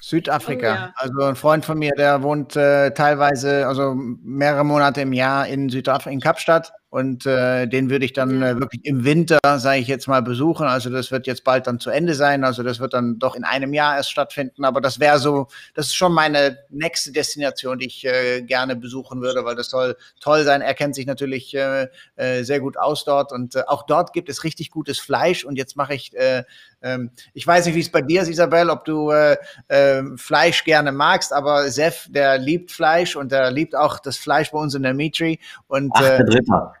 Südafrika. 0.00 0.72
Oh, 0.72 0.74
ja. 0.74 0.92
Also 0.96 1.22
ein 1.22 1.36
Freund 1.36 1.64
von 1.64 1.78
mir, 1.78 1.92
der 1.96 2.22
wohnt 2.22 2.56
äh, 2.56 2.90
teilweise, 2.92 3.66
also 3.66 3.94
mehrere 3.94 4.64
Monate 4.64 5.02
im 5.02 5.12
Jahr 5.12 5.46
in 5.46 5.68
Südafrika, 5.68 6.10
in 6.10 6.20
Kapstadt. 6.20 6.72
und 6.90 7.24
äh, 7.24 7.68
den 7.68 7.88
würde 7.88 8.04
ich 8.04 8.12
dann 8.12 8.42
äh, 8.42 8.58
wirklich 8.58 8.84
im 8.84 9.04
Winter, 9.04 9.38
sage 9.58 9.78
ich 9.78 9.86
jetzt 9.86 10.08
mal, 10.08 10.22
besuchen. 10.22 10.66
Also 10.66 10.90
das 10.90 11.12
wird 11.12 11.28
jetzt 11.28 11.44
bald 11.44 11.68
dann 11.68 11.78
zu 11.78 11.90
Ende 11.90 12.14
sein. 12.14 12.42
Also 12.42 12.64
das 12.64 12.80
wird 12.80 12.94
dann 12.94 13.20
doch 13.20 13.36
in 13.36 13.44
einem 13.44 13.72
Jahr 13.72 13.96
erst 13.96 14.10
stattfinden. 14.10 14.64
Aber 14.64 14.80
das 14.80 14.98
wäre 14.98 15.20
so, 15.20 15.46
das 15.74 15.86
ist 15.86 15.94
schon 15.94 16.12
meine 16.12 16.58
nächste 16.68 17.12
Destination, 17.12 17.78
die 17.78 17.86
ich 17.86 18.04
äh, 18.04 18.42
gerne 18.42 18.74
besuchen 18.74 19.22
würde, 19.22 19.44
weil 19.44 19.54
das 19.54 19.70
soll 19.70 19.96
toll 20.20 20.42
sein. 20.42 20.62
Er 20.62 20.74
kennt 20.74 20.96
sich 20.96 21.06
natürlich 21.06 21.54
äh, 21.54 21.86
äh, 22.16 22.42
sehr 22.42 22.58
gut 22.58 22.76
aus 22.76 23.04
dort 23.04 23.30
und 23.32 23.54
äh, 23.54 23.62
auch 23.68 23.84
dort 23.86 24.12
gibt 24.12 24.28
es 24.28 24.42
richtig 24.42 24.72
gutes 24.72 24.98
Fleisch. 24.98 25.44
Und 25.44 25.56
jetzt 25.56 25.76
mache 25.76 25.94
ich 25.94 26.16
äh, 26.16 26.42
ähm, 26.82 27.10
ich 27.34 27.46
weiß 27.46 27.66
nicht, 27.66 27.74
wie 27.74 27.80
es 27.80 27.90
bei 27.90 28.02
dir 28.02 28.22
ist, 28.22 28.28
Isabel, 28.28 28.70
ob 28.70 28.84
du 28.84 29.10
äh, 29.10 29.36
äh, 29.68 30.02
Fleisch 30.16 30.64
gerne 30.64 30.92
magst, 30.92 31.32
aber 31.32 31.70
Sef, 31.70 32.06
der 32.08 32.38
liebt 32.38 32.72
Fleisch 32.72 33.16
und 33.16 33.32
der 33.32 33.50
liebt 33.50 33.74
auch 33.76 33.98
das 33.98 34.16
Fleisch 34.16 34.50
bei 34.50 34.58
uns 34.58 34.74
in 34.74 34.82
der 34.82 34.94
Mitri. 34.94 35.38
Und, 35.66 35.94
Achter 35.94 36.20
äh, 36.20 36.24
Dritter. 36.24 36.74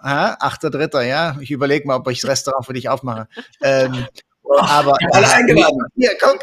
Aha, 0.00 0.36
Achter 0.40 0.70
Dritter, 0.70 1.02
ja. 1.02 1.36
Ich 1.40 1.50
überlege 1.50 1.86
mal, 1.86 1.96
ob 1.96 2.08
ich 2.10 2.20
das 2.20 2.30
Restaurant 2.30 2.66
für 2.66 2.72
dich 2.72 2.88
aufmache. 2.88 3.28
ähm, 3.62 4.06
aber 4.58 4.96
ich 5.00 5.14
alle 5.14 5.30
eingeladen. 5.30 5.78
Hier, 5.94 6.10
guck. 6.20 6.40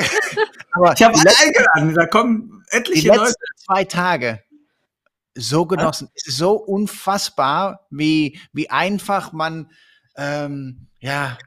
aber 0.72 0.93
ich 0.93 1.03
habe 1.03 1.18
alle 1.18 1.32
eingeladen. 1.43 1.95
Da 1.95 2.05
kommen 2.05 2.64
etliche 2.70 3.01
die 3.01 3.07
letzten 3.07 3.24
Leute. 3.24 3.36
zwei 3.66 3.84
Tage 3.84 4.43
so 5.36 5.66
genossen. 5.66 6.10
Es 6.16 6.28
ist 6.28 6.38
so 6.38 6.53
unfassbar, 6.53 7.86
wie, 7.89 8.39
wie 8.53 8.70
einfach 8.70 9.32
man 9.32 9.72
ähm, 10.16 10.88
ja 10.99 11.38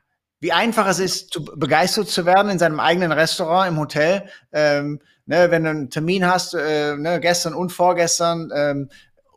wie 0.43 0.53
einfach 0.53 0.89
es 0.89 0.99
ist, 0.99 1.33
zu, 1.33 1.45
begeistert 1.45 2.09
zu 2.09 2.27
werden 2.27 2.51
in 2.51 2.59
seinem 2.59 2.81
eigenen 2.81 3.13
Restaurant 3.13 3.69
im 3.69 3.79
Hotel. 3.79 4.29
Ähm, 4.53 5.01
ne, 5.25 5.53
wenn 5.53 5.63
du 5.63 5.71
einen 5.71 5.89
Termin 5.89 6.27
hast, 6.27 6.55
äh, 6.55 6.97
ne, 6.97 7.21
gestern 7.21 7.55
und 7.55 7.71
vorgestern, 7.71 8.51
ähm, 8.53 8.91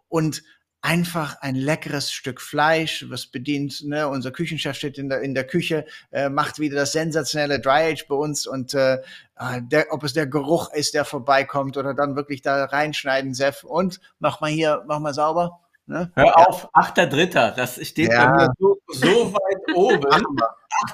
und 0.09 0.41
einfach 0.81 1.41
ein 1.41 1.53
leckeres 1.53 2.11
Stück 2.11 2.41
Fleisch, 2.41 3.05
was 3.09 3.27
bedient, 3.27 3.83
ne, 3.85 4.07
unser 4.07 4.31
Küchenchef 4.31 4.75
steht 4.75 4.97
in 4.97 5.09
der, 5.09 5.21
in 5.21 5.35
der 5.35 5.45
Küche, 5.45 5.85
äh, 6.11 6.29
macht 6.29 6.57
wieder 6.57 6.75
das 6.75 6.91
sensationelle 6.91 7.59
Dry 7.59 7.91
Age 7.91 8.07
bei 8.07 8.15
uns 8.15 8.47
und 8.47 8.73
äh, 8.73 8.97
ah, 9.35 9.59
der, 9.59 9.87
ob 9.91 10.03
es 10.03 10.13
der 10.13 10.25
Geruch 10.25 10.73
ist, 10.73 10.95
der 10.95 11.05
vorbeikommt 11.05 11.77
oder 11.77 11.93
dann 11.93 12.15
wirklich 12.15 12.41
da 12.41 12.65
reinschneiden, 12.65 13.35
Sef, 13.35 13.63
und 13.63 13.99
mach 14.17 14.41
mal 14.41 14.49
hier, 14.49 14.83
mach 14.87 14.99
mal 14.99 15.13
sauber. 15.13 15.59
Ne? 15.87 16.11
Hör 16.15 16.47
auf, 16.47 16.73
8.3., 16.73 17.51
das 17.51 17.85
steht 17.87 18.11
ja. 18.11 18.27
bei 18.27 18.37
mir 18.37 18.53
so, 18.57 18.77
so 18.87 19.33
weit 19.33 19.75
oben. 19.75 20.05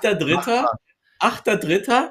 8.3., 0.02 0.66
8.3. 1.20 2.10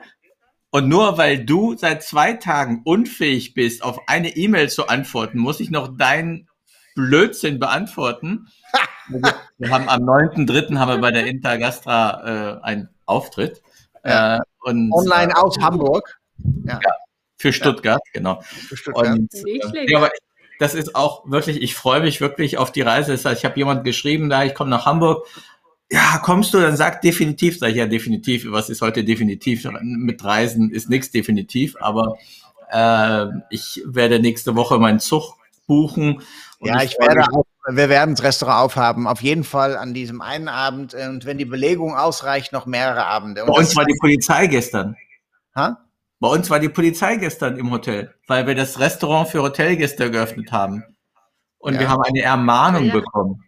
Und 0.71 0.89
nur 0.89 1.19
weil 1.19 1.45
du 1.45 1.77
seit 1.77 2.03
zwei 2.03 2.35
Tagen 2.35 2.83
unfähig 2.85 3.55
bist, 3.55 3.83
auf 3.83 4.01
eine 4.07 4.37
E-Mail 4.37 4.71
zu 4.71 4.87
antworten, 4.87 5.39
muss 5.39 5.61
ich 5.61 5.71
noch 5.71 5.97
deinen 5.97 6.49
Blödsinn 6.95 7.59
beantworten. 7.59 8.49
wir 9.59 9.71
haben 9.71 9.89
am 9.89 10.03
9.3. 10.03 10.79
haben 10.79 10.89
wir 10.89 11.01
bei 11.01 11.11
der 11.11 11.27
Intergastra 11.27 12.61
äh, 12.61 12.63
einen 12.63 12.89
Auftritt. 13.05 13.63
Ja. 14.05 14.37
Äh, 14.37 14.41
und, 14.61 14.93
Online 14.93 15.37
aus 15.37 15.59
äh, 15.59 15.63
Hamburg. 15.63 16.21
Ja. 16.65 16.79
ja. 16.83 16.93
für 17.37 17.53
Stuttgart, 17.53 18.01
ja. 18.07 18.13
genau. 18.15 18.41
Für 18.43 18.77
Stuttgart. 18.77 19.09
Und, 19.09 19.35
äh, 19.35 19.91
ja, 19.91 19.99
aber 19.99 20.11
das 20.61 20.75
ist 20.75 20.95
auch 20.95 21.29
wirklich, 21.29 21.61
ich 21.61 21.75
freue 21.75 22.01
mich 22.01 22.21
wirklich 22.21 22.59
auf 22.59 22.71
die 22.71 22.83
Reise. 22.83 23.11
Das 23.11 23.25
heißt, 23.25 23.41
ich 23.41 23.45
habe 23.45 23.59
jemand 23.59 23.83
geschrieben, 23.83 24.31
da 24.31 24.45
ich 24.45 24.55
komme 24.55 24.71
nach 24.71 24.87
Hamburg 24.87 25.27
ja, 25.93 26.19
kommst 26.23 26.55
du, 26.55 26.61
dann 26.61 26.77
sag 26.77 27.03
definitiv, 27.03 27.59
sag 27.59 27.71
ich 27.71 27.77
ja 27.77 27.87
definitiv, 27.87 28.47
was 28.51 28.71
ist 28.71 28.81
heute 28.81 29.03
definitiv? 29.03 29.67
Mit 29.83 30.25
Reisen 30.25 30.71
ist 30.71 30.89
nichts 30.89 31.11
definitiv, 31.11 31.75
aber 31.81 32.17
äh, 32.71 33.27
ich 33.51 33.83
werde 33.85 34.21
nächste 34.21 34.55
Woche 34.55 34.79
meinen 34.79 35.01
Zug 35.01 35.35
buchen. 35.67 36.23
ja, 36.61 36.77
ich, 36.83 36.93
ich 36.93 36.99
werde 37.01 37.25
auch, 37.33 37.45
wir 37.69 37.89
werden 37.89 38.15
das 38.15 38.25
Restaurant 38.25 38.65
aufhaben, 38.65 39.09
auf 39.09 39.21
jeden 39.21 39.43
Fall 39.43 39.77
an 39.77 39.93
diesem 39.93 40.21
einen 40.21 40.49
Abend 40.49 40.95
und 40.95 41.27
wenn 41.27 41.39
die 41.39 41.45
Belegung 41.45 41.97
ausreicht, 41.97 42.53
noch 42.53 42.67
mehrere 42.67 43.07
Abende. 43.07 43.43
Und 43.43 43.51
Bei 43.51 43.59
uns 43.59 43.75
war 43.75 43.85
die 43.85 43.99
Polizei 44.01 44.47
gestern. 44.47 44.97
Ha? 45.57 45.77
Bei 46.21 46.29
uns 46.29 46.51
war 46.51 46.61
die 46.61 46.69
Polizei 46.69 47.17
gestern 47.17 47.57
im 47.57 47.71
Hotel, 47.71 48.15
weil 48.27 48.47
wir 48.47 48.55
das 48.55 48.79
Restaurant 48.79 49.29
für 49.29 49.43
Hotelgäste 49.43 50.11
geöffnet 50.11 50.53
haben. 50.53 50.85
Und 51.59 51.75
ja. 51.75 51.81
wir 51.81 51.89
haben 51.89 52.03
eine 52.03 52.21
Ermahnung 52.21 52.85
ja. 52.85 52.93
bekommen. 52.93 53.43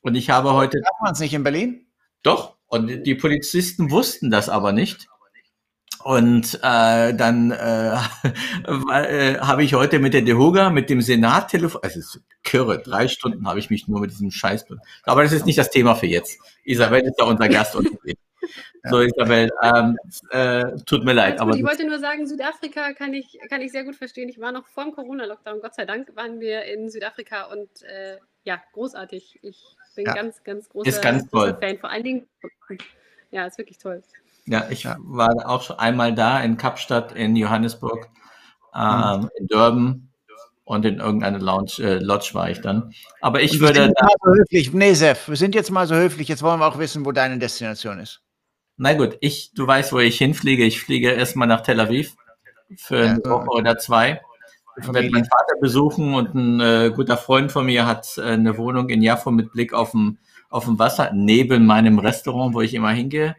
Und 0.00 0.16
ich 0.16 0.28
habe 0.30 0.52
heute. 0.52 0.80
Darf 0.80 1.00
man 1.02 1.12
es 1.12 1.20
nicht 1.20 1.34
in 1.34 1.44
Berlin? 1.44 1.86
Doch, 2.22 2.56
und 2.66 3.04
die 3.04 3.14
Polizisten 3.14 3.90
wussten 3.92 4.30
das 4.30 4.48
aber 4.48 4.72
nicht. 4.72 5.06
Und 6.02 6.60
äh, 6.62 7.14
dann 7.14 7.52
äh, 7.52 7.96
äh, 8.66 9.38
habe 9.38 9.64
ich 9.64 9.74
heute 9.74 9.98
mit 10.00 10.14
der 10.14 10.22
Dehoga, 10.22 10.70
mit 10.70 10.90
dem 10.90 11.00
Senat 11.02 11.50
telefoniert. 11.50 11.92
Es 11.92 11.96
ist 11.96 12.20
kirre, 12.42 12.80
drei 12.80 13.08
Stunden 13.08 13.46
habe 13.46 13.60
ich 13.60 13.70
mich 13.70 13.86
nur 13.88 14.00
mit 14.00 14.10
diesem 14.10 14.30
Scheiß. 14.30 14.66
Aber 15.04 15.22
das 15.22 15.32
ist 15.32 15.46
nicht 15.46 15.58
das 15.58 15.70
Thema 15.70 15.94
für 15.94 16.06
jetzt. 16.06 16.38
Isabel 16.64 17.02
ist 17.02 17.18
ja 17.18 17.24
unser 17.24 17.48
Gast. 17.48 17.76
und 17.76 17.88
so, 18.84 19.00
Isabel, 19.00 19.50
ähm, 19.62 19.96
äh, 20.30 20.76
tut 20.86 21.04
mir 21.04 21.12
leid. 21.12 21.40
Aber 21.40 21.54
ich 21.54 21.64
wollte 21.64 21.86
nur 21.86 21.98
sagen, 21.98 22.26
Südafrika 22.26 22.92
kann 22.92 23.14
ich, 23.14 23.38
kann 23.48 23.60
ich 23.60 23.72
sehr 23.72 23.84
gut 23.84 23.96
verstehen. 23.96 24.28
Ich 24.28 24.40
war 24.40 24.52
noch 24.52 24.66
vor 24.66 24.84
dem 24.84 24.92
Corona-Lockdown, 24.92 25.60
Gott 25.60 25.74
sei 25.74 25.84
Dank 25.84 26.14
waren 26.16 26.40
wir 26.40 26.64
in 26.64 26.88
Südafrika 26.90 27.44
und 27.44 27.68
äh, 27.82 28.18
ja, 28.44 28.60
großartig. 28.72 29.40
Ich 29.42 29.76
bin 29.94 30.06
ja. 30.06 30.14
ganz, 30.14 30.42
ganz 30.44 30.68
großer, 30.68 30.88
ist 30.88 31.02
ganz 31.02 31.28
toll. 31.28 31.56
Fan. 31.60 31.78
Vor 31.78 31.90
allen 31.90 32.04
Dingen, 32.04 32.26
ja, 33.30 33.46
ist 33.46 33.58
wirklich 33.58 33.78
toll. 33.78 34.02
Ja, 34.46 34.66
ich 34.70 34.84
ja. 34.84 34.96
war 35.00 35.48
auch 35.48 35.62
schon 35.62 35.78
einmal 35.78 36.14
da 36.14 36.40
in 36.40 36.56
Kapstadt, 36.56 37.12
in 37.12 37.34
Johannesburg, 37.34 38.08
ähm, 38.74 39.20
mhm. 39.20 39.30
in 39.38 39.46
Durban 39.48 40.08
und 40.66 40.84
in 40.84 40.98
irgendeiner 40.98 41.38
Lounge, 41.38 41.78
äh, 41.78 41.98
Lodge 41.98 42.30
war 42.32 42.50
ich 42.50 42.60
dann. 42.60 42.92
Aber 43.20 43.40
ich 43.40 43.60
würde. 43.60 43.92
Da, 43.96 44.08
so 44.22 44.32
höflich. 44.32 44.72
Nee, 44.72 44.94
Sef, 44.94 45.28
wir 45.28 45.36
sind 45.36 45.54
jetzt 45.54 45.70
mal 45.70 45.86
so 45.86 45.94
höflich. 45.94 46.28
Jetzt 46.28 46.42
wollen 46.42 46.60
wir 46.60 46.66
auch 46.66 46.78
wissen, 46.78 47.04
wo 47.04 47.12
deine 47.12 47.38
Destination 47.38 48.00
ist. 48.00 48.20
Na 48.76 48.94
gut, 48.94 49.16
ich, 49.20 49.52
du 49.54 49.66
weißt, 49.66 49.92
wo 49.92 49.98
ich 49.98 50.18
hinfliege. 50.18 50.64
Ich 50.64 50.80
fliege 50.80 51.10
erstmal 51.10 51.48
nach 51.48 51.62
Tel 51.62 51.80
Aviv 51.80 52.16
für 52.76 53.04
ja, 53.04 53.10
eine 53.12 53.24
Woche 53.24 53.48
oder 53.48 53.78
zwei. 53.78 54.20
Ich 54.78 54.92
werde 54.92 55.10
meinen 55.10 55.24
Vater 55.24 55.58
besuchen 55.60 56.14
und 56.14 56.34
ein 56.34 56.60
äh, 56.60 56.92
guter 56.94 57.16
Freund 57.16 57.50
von 57.50 57.64
mir 57.64 57.86
hat 57.86 58.18
äh, 58.18 58.32
eine 58.32 58.58
Wohnung 58.58 58.90
in 58.90 59.00
Jaffo 59.00 59.30
mit 59.30 59.52
Blick 59.52 59.72
auf 59.72 59.92
dem, 59.92 60.18
auf 60.50 60.66
dem 60.66 60.78
Wasser, 60.78 61.10
neben 61.14 61.64
meinem 61.64 61.98
Restaurant, 61.98 62.54
wo 62.54 62.60
ich 62.60 62.74
immer 62.74 62.90
hingehe. 62.90 63.36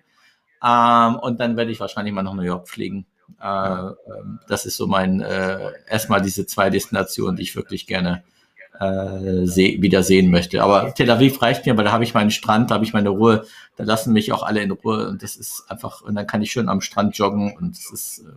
Ähm, 0.63 1.15
und 1.17 1.39
dann 1.39 1.55
werde 1.55 1.69
ich 1.71 1.79
wahrscheinlich 1.79 2.13
mal 2.13 2.23
nach 2.23 2.33
New 2.33 2.41
York 2.41 2.67
fliegen. 2.67 3.05
Äh, 3.39 3.47
äh, 3.47 3.93
das 4.47 4.65
ist 4.65 4.77
so 4.77 4.87
mein, 4.87 5.21
äh, 5.21 5.71
erstmal 5.87 6.21
diese 6.21 6.47
zwei 6.47 6.71
Destinationen, 6.71 7.35
die 7.35 7.43
ich 7.43 7.55
wirklich 7.55 7.85
gerne 7.85 8.23
äh, 8.79 9.81
wieder 9.81 10.03
sehen 10.03 10.29
möchte. 10.31 10.63
Aber 10.63 10.93
Tel 10.93 11.09
Aviv 11.09 11.41
reicht 11.41 11.65
mir, 11.65 11.77
weil 11.77 11.85
da 11.85 11.91
habe 11.91 12.03
ich 12.03 12.13
meinen 12.13 12.31
Strand, 12.31 12.71
da 12.71 12.75
habe 12.75 12.85
ich 12.85 12.93
meine 12.93 13.09
Ruhe, 13.09 13.45
da 13.75 13.83
lassen 13.83 14.13
mich 14.13 14.31
auch 14.31 14.43
alle 14.43 14.61
in 14.61 14.71
Ruhe 14.71 15.07
und 15.07 15.23
das 15.23 15.35
ist 15.35 15.65
einfach, 15.69 16.01
und 16.01 16.15
dann 16.15 16.27
kann 16.27 16.41
ich 16.41 16.51
schön 16.51 16.69
am 16.69 16.81
Strand 16.81 17.17
joggen 17.17 17.55
und 17.57 17.77
das 17.77 17.91
ist, 17.91 18.19
äh, 18.19 18.31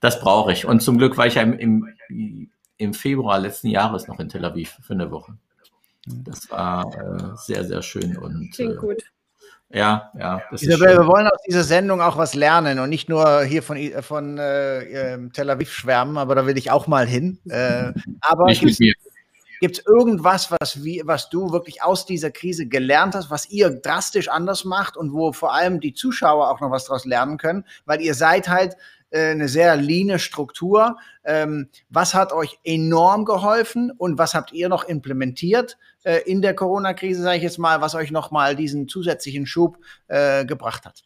das 0.00 0.20
brauche 0.20 0.52
ich. 0.52 0.66
Und 0.66 0.80
zum 0.80 0.98
Glück 0.98 1.16
war 1.16 1.26
ich 1.26 1.34
ja 1.34 1.42
im, 1.42 1.58
im, 2.08 2.50
im 2.76 2.94
Februar 2.94 3.38
letzten 3.38 3.68
Jahres 3.68 4.08
noch 4.08 4.18
in 4.18 4.28
Tel 4.28 4.44
Aviv 4.44 4.78
für 4.82 4.94
eine 4.94 5.10
Woche. 5.10 5.34
Das 6.06 6.50
war 6.50 6.86
äh, 6.96 7.36
sehr, 7.36 7.64
sehr 7.64 7.82
schön. 7.82 8.16
Und, 8.16 8.50
Klingt 8.52 8.74
äh, 8.74 8.76
gut. 8.76 9.02
Ja, 9.74 10.10
ja. 10.18 10.42
Isabel, 10.50 10.98
wir 10.98 11.06
wollen 11.06 11.26
aus 11.26 11.40
dieser 11.46 11.64
Sendung 11.64 12.02
auch 12.02 12.18
was 12.18 12.34
lernen 12.34 12.78
und 12.78 12.90
nicht 12.90 13.08
nur 13.08 13.42
hier 13.44 13.62
von, 13.62 13.78
von 14.02 14.36
äh, 14.36 15.18
Tel 15.32 15.48
Aviv 15.48 15.72
schwärmen, 15.72 16.18
aber 16.18 16.34
da 16.34 16.46
will 16.46 16.58
ich 16.58 16.70
auch 16.70 16.86
mal 16.86 17.06
hin. 17.06 17.38
Äh, 17.48 17.92
aber 18.20 18.50
gibt 19.62 19.78
es 19.78 19.86
irgendwas, 19.86 20.50
was, 20.50 20.82
wie, 20.82 21.02
was 21.04 21.30
du 21.30 21.52
wirklich 21.52 21.84
aus 21.84 22.04
dieser 22.04 22.32
Krise 22.32 22.66
gelernt 22.66 23.14
hast, 23.14 23.30
was 23.30 23.48
ihr 23.48 23.70
drastisch 23.70 24.28
anders 24.28 24.64
macht 24.64 24.96
und 24.96 25.12
wo 25.12 25.32
vor 25.32 25.54
allem 25.54 25.78
die 25.78 25.94
Zuschauer 25.94 26.50
auch 26.50 26.60
noch 26.60 26.72
was 26.72 26.86
daraus 26.86 27.04
lernen 27.04 27.38
können? 27.38 27.64
Weil 27.84 28.00
ihr 28.00 28.14
seid 28.14 28.48
halt 28.48 28.76
äh, 29.10 29.30
eine 29.30 29.46
sehr 29.46 29.76
leane 29.76 30.18
Struktur. 30.18 30.98
Ähm, 31.22 31.68
was 31.90 32.12
hat 32.12 32.32
euch 32.32 32.58
enorm 32.64 33.24
geholfen 33.24 33.92
und 33.92 34.18
was 34.18 34.34
habt 34.34 34.50
ihr 34.50 34.68
noch 34.68 34.82
implementiert 34.82 35.78
äh, 36.02 36.22
in 36.28 36.42
der 36.42 36.56
Corona-Krise, 36.56 37.22
sage 37.22 37.36
ich 37.36 37.44
jetzt 37.44 37.58
mal, 37.60 37.80
was 37.80 37.94
euch 37.94 38.10
nochmal 38.10 38.56
diesen 38.56 38.88
zusätzlichen 38.88 39.46
Schub 39.46 39.78
äh, 40.08 40.44
gebracht 40.44 40.84
hat? 40.86 41.04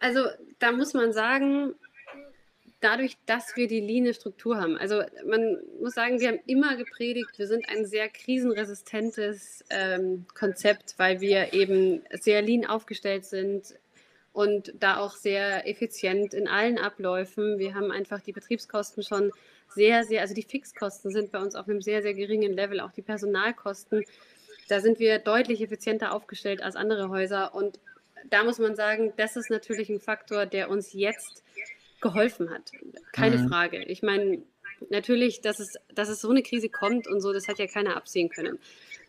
Also 0.00 0.20
da 0.58 0.72
muss 0.72 0.92
man 0.92 1.14
sagen, 1.14 1.72
dadurch, 2.80 3.16
dass 3.26 3.56
wir 3.56 3.68
die 3.68 3.80
leane 3.80 4.14
Struktur 4.14 4.58
haben. 4.58 4.76
Also 4.76 5.02
man 5.26 5.58
muss 5.80 5.94
sagen, 5.94 6.20
wir 6.20 6.28
haben 6.28 6.40
immer 6.46 6.76
gepredigt, 6.76 7.38
wir 7.38 7.46
sind 7.46 7.68
ein 7.68 7.86
sehr 7.86 8.08
krisenresistentes 8.08 9.64
ähm, 9.70 10.26
Konzept, 10.34 10.94
weil 10.98 11.20
wir 11.20 11.52
eben 11.52 12.02
sehr 12.10 12.42
lean 12.42 12.66
aufgestellt 12.66 13.24
sind, 13.24 13.74
und 14.36 14.74
da 14.80 14.98
auch 14.98 15.14
sehr 15.16 15.66
effizient 15.66 16.34
in 16.34 16.46
allen 16.46 16.76
Abläufen. 16.76 17.58
Wir 17.58 17.74
haben 17.74 17.90
einfach 17.90 18.20
die 18.20 18.32
Betriebskosten 18.32 19.02
schon 19.02 19.32
sehr, 19.74 20.04
sehr, 20.04 20.20
also 20.20 20.34
die 20.34 20.42
Fixkosten 20.42 21.10
sind 21.10 21.32
bei 21.32 21.38
uns 21.38 21.54
auf 21.54 21.66
einem 21.66 21.80
sehr, 21.80 22.02
sehr 22.02 22.12
geringen 22.12 22.52
Level, 22.52 22.80
auch 22.80 22.92
die 22.92 23.00
Personalkosten. 23.00 24.04
Da 24.68 24.80
sind 24.80 24.98
wir 24.98 25.20
deutlich 25.20 25.62
effizienter 25.62 26.12
aufgestellt 26.12 26.62
als 26.62 26.76
andere 26.76 27.08
Häuser. 27.08 27.54
Und 27.54 27.80
da 28.28 28.44
muss 28.44 28.58
man 28.58 28.76
sagen, 28.76 29.14
das 29.16 29.36
ist 29.36 29.48
natürlich 29.48 29.88
ein 29.88 30.00
Faktor, 30.00 30.44
der 30.44 30.68
uns 30.68 30.92
jetzt 30.92 31.42
geholfen 32.06 32.50
hat. 32.50 32.70
Keine 33.12 33.38
mhm. 33.38 33.48
Frage. 33.48 33.84
Ich 33.84 34.02
meine, 34.02 34.42
natürlich, 34.90 35.40
dass 35.40 35.60
es, 35.60 35.74
dass 35.94 36.08
es 36.08 36.20
so 36.20 36.30
eine 36.30 36.42
Krise 36.42 36.68
kommt 36.68 37.06
und 37.06 37.20
so, 37.20 37.32
das 37.32 37.48
hat 37.48 37.58
ja 37.58 37.66
keiner 37.66 37.96
absehen 37.96 38.28
können. 38.28 38.58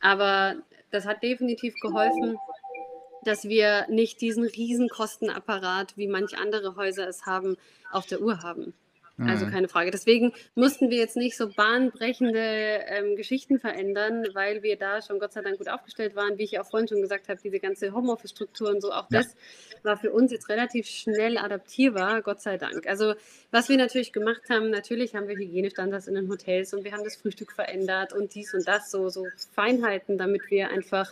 Aber 0.02 0.56
das 0.92 1.06
hat 1.06 1.24
definitiv 1.24 1.76
geholfen, 1.82 2.38
dass 3.24 3.46
wir 3.46 3.88
nicht 3.90 4.22
diesen 4.22 4.46
riesen 4.46 4.90
Kostenapparat, 4.90 5.98
wie 5.98 6.08
manch 6.08 6.38
andere 6.38 6.76
Häuser 6.76 7.08
es 7.08 7.26
haben, 7.26 7.58
auf 7.92 8.06
der 8.06 8.22
Uhr 8.22 8.42
haben. 8.42 8.74
Also 9.20 9.48
mhm. 9.48 9.52
keine 9.52 9.68
Frage. 9.68 9.90
Deswegen 9.90 10.32
mussten 10.54 10.92
wir 10.92 10.98
jetzt 10.98 11.18
nicht 11.18 11.38
so 11.38 11.50
bahnbrechende 11.50 12.40
ähm, 12.88 13.16
Geschichten 13.16 13.60
verändern, 13.60 14.28
weil 14.34 14.62
wir 14.62 14.78
da 14.78 15.02
schon 15.02 15.20
Gott 15.20 15.34
sei 15.34 15.42
Dank 15.42 15.58
gut 15.58 15.70
aufgestellt 15.70 16.16
waren. 16.16 16.38
Wie 16.38 16.44
ich 16.44 16.60
auch 16.60 16.70
vorhin 16.70 16.88
schon 16.88 17.02
gesagt 17.02 17.28
habe, 17.28 17.40
diese 17.44 17.60
ganze 17.60 17.94
Homeoffice-Struktur 17.94 18.70
und 18.70 18.82
so, 18.82 18.92
auch 18.92 19.10
ja. 19.10 19.20
das 19.22 19.36
war 19.82 19.98
für 19.98 20.12
uns 20.12 20.32
jetzt 20.32 20.50
relativ 20.50 20.88
schnell 20.88 21.40
adaptierbar, 21.40 22.22
Gott 22.22 22.42
sei 22.42 22.58
Dank. 22.58 22.86
Also 22.86 23.16
was 23.50 23.70
wir 23.70 23.78
natürlich 23.78 24.14
gemacht 24.14 24.44
haben, 24.50 24.70
natürlich 24.70 25.16
haben 25.16 25.28
wir 25.28 25.36
Hygienestandards 25.36 26.08
in 26.08 26.14
den 26.14 26.30
Hotels 26.30 26.74
und 26.76 26.84
wir 26.84 26.92
haben 26.92 27.04
das 27.04 27.16
Frühstück 27.16 27.54
verändert 27.54 28.14
und 28.14 28.36
dies 28.36 28.54
und 28.54 28.68
das, 28.68 28.92
so, 28.92 29.10
so 29.10 29.26
Feinheiten, 29.56 30.20
damit 30.20 30.52
wir 30.52 30.70
einfach 30.70 31.12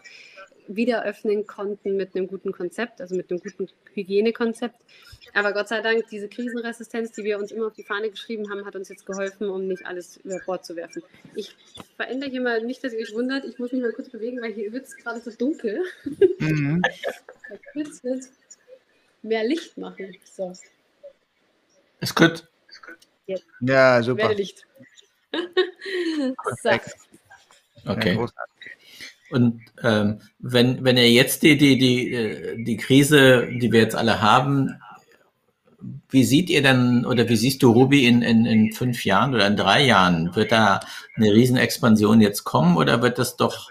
wieder 0.68 1.03
öffnen 1.03 1.45
konnten 1.47 1.95
mit 1.95 2.16
einem 2.16 2.28
guten 2.28 2.51
Konzept, 2.51 3.01
also 3.01 3.16
mit 3.16 3.30
einem 3.30 3.39
guten 3.39 3.68
Hygienekonzept. 3.93 4.76
Aber 5.34 5.53
Gott 5.53 5.67
sei 5.67 5.82
Dank, 5.82 6.07
diese 6.09 6.28
Krisenresistenz, 6.28 7.11
die 7.11 7.23
wir 7.23 7.38
uns 7.38 7.51
immer 7.51 7.67
auf 7.67 7.73
die 7.73 7.84
Fahne 7.84 8.09
geschrieben 8.09 8.49
haben, 8.49 8.65
hat 8.65 8.76
uns 8.76 8.89
jetzt 8.89 9.05
geholfen, 9.05 9.49
um 9.49 9.67
nicht 9.67 9.86
alles 9.86 10.17
über 10.17 10.39
Bord 10.45 10.65
zu 10.65 10.76
werfen. 10.76 11.03
Ich 11.36 11.55
verändere 11.95 12.30
hier 12.30 12.41
mal 12.41 12.61
nicht, 12.63 12.84
dass 12.84 12.93
ihr 12.93 12.99
euch 12.99 13.13
wundert. 13.13 13.45
Ich 13.45 13.59
muss 13.59 13.71
mich 13.71 13.82
mal 13.82 13.91
kurz 13.91 14.09
bewegen, 14.09 14.41
weil 14.41 14.53
hier 14.53 14.71
wird 14.71 14.86
es 14.86 14.95
gerade 14.97 15.19
so 15.19 15.32
dunkel. 15.32 15.84
Mhm. 16.39 16.82
kurz 17.73 18.03
wird 18.03 18.23
mehr 19.21 19.43
Licht 19.43 19.78
machen. 19.78 20.15
So. 20.23 20.53
Ist 21.99 22.15
gut. 22.15 22.47
Jetzt. 23.28 23.45
Ja, 23.59 24.01
super. 24.03 24.23
Werde 24.23 24.36
Licht. 24.36 24.65
so. 26.61 26.69
Okay. 27.86 28.26
Und 29.32 29.61
ähm, 29.84 30.19
wenn, 30.39 30.84
wenn 30.84 30.97
ihr 30.97 31.09
jetzt 31.11 31.41
die, 31.43 31.57
die, 31.57 31.78
die, 31.78 32.13
äh, 32.13 32.63
die 32.63 32.78
Krise, 32.78 33.47
die 33.47 33.71
wir 33.71 33.82
jetzt 33.82 33.95
alle 33.95 34.21
haben, 34.21 34.80
wie 36.16 36.24
seht 36.24 36.49
ihr 36.49 36.63
denn 36.63 37.05
oder 37.05 37.28
wie 37.28 37.36
siehst 37.36 37.61
du 37.61 37.72
Ruby 37.72 38.07
in, 38.07 38.22
in, 38.22 38.45
in 38.45 38.72
fünf 38.72 39.03
Jahren 39.03 39.36
oder 39.36 39.45
in 39.47 39.57
drei 39.57 39.84
Jahren? 39.84 40.34
Wird 40.34 40.53
da 40.53 40.80
eine 41.18 41.34
Riesenexpansion 41.34 42.22
jetzt 42.22 42.45
kommen 42.45 42.78
oder 42.78 43.01
wird 43.01 43.20
das 43.20 43.36
doch 43.36 43.70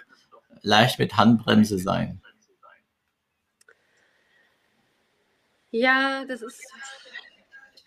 leicht 0.61 0.99
mit 0.99 1.16
Handbremse 1.16 1.78
sein? 1.78 2.20
Ja, 5.70 6.26
das 6.26 6.42
ist 6.42 6.61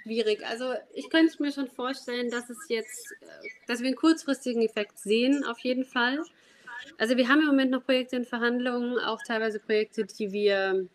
schwierig. 0.02 0.44
Also 0.44 0.74
ich 0.96 1.10
könnte 1.12 1.40
mir 1.42 1.52
schon 1.52 1.68
vorstellen, 1.68 2.32
dass 2.32 2.50
es 2.50 2.58
jetzt, 2.68 3.14
dass 3.68 3.82
wir 3.82 3.88
einen 3.88 3.96
kurzfristigen 3.96 4.64
Effekt 4.64 4.98
sehen, 4.98 5.46
auf 5.46 5.60
jeden 5.60 5.86
Fall. 5.86 6.18
Also 6.98 7.16
wir 7.16 7.28
haben 7.28 7.42
im 7.42 7.48
Moment 7.48 7.70
noch 7.70 7.86
Projekte 7.86 8.16
in 8.16 8.26
Verhandlungen, 8.26 8.98
auch 8.98 9.20
teilweise 9.28 9.60
Projekte, 9.60 10.06
die 10.06 10.32
wir 10.32 10.88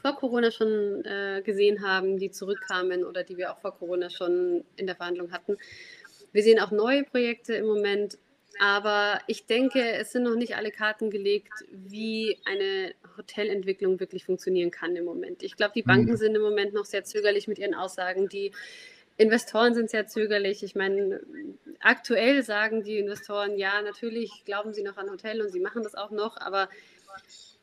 vor 0.00 0.16
Corona 0.16 0.50
schon 0.50 1.04
äh, 1.04 1.42
gesehen 1.44 1.86
haben, 1.86 2.18
die 2.18 2.30
zurückkamen 2.30 3.04
oder 3.04 3.22
die 3.22 3.36
wir 3.36 3.52
auch 3.52 3.58
vor 3.58 3.76
Corona 3.76 4.10
schon 4.10 4.64
in 4.76 4.86
der 4.86 4.96
Verhandlung 4.96 5.32
hatten. 5.32 5.56
Wir 6.32 6.42
sehen 6.42 6.58
auch 6.58 6.70
neue 6.70 7.04
Projekte 7.04 7.54
im 7.54 7.66
Moment, 7.66 8.18
aber 8.58 9.20
ich 9.26 9.46
denke, 9.46 9.80
es 9.80 10.12
sind 10.12 10.24
noch 10.24 10.36
nicht 10.36 10.56
alle 10.56 10.70
Karten 10.70 11.10
gelegt, 11.10 11.52
wie 11.70 12.38
eine 12.44 12.94
Hotelentwicklung 13.16 14.00
wirklich 14.00 14.24
funktionieren 14.24 14.70
kann 14.70 14.96
im 14.96 15.04
Moment. 15.04 15.42
Ich 15.42 15.56
glaube, 15.56 15.72
die 15.74 15.82
Banken 15.82 16.12
mhm. 16.12 16.16
sind 16.16 16.34
im 16.34 16.42
Moment 16.42 16.74
noch 16.74 16.84
sehr 16.84 17.04
zögerlich 17.04 17.48
mit 17.48 17.58
ihren 17.58 17.74
Aussagen. 17.74 18.28
Die 18.28 18.52
Investoren 19.16 19.74
sind 19.74 19.90
sehr 19.90 20.06
zögerlich. 20.06 20.62
Ich 20.62 20.74
meine, 20.74 21.20
aktuell 21.80 22.42
sagen 22.42 22.82
die 22.82 22.98
Investoren, 22.98 23.56
ja, 23.56 23.80
natürlich 23.82 24.44
glauben 24.44 24.74
sie 24.74 24.82
noch 24.82 24.96
an 24.96 25.10
Hotel 25.10 25.40
und 25.40 25.50
sie 25.50 25.60
machen 25.60 25.82
das 25.82 25.94
auch 25.94 26.10
noch, 26.10 26.36
aber 26.36 26.68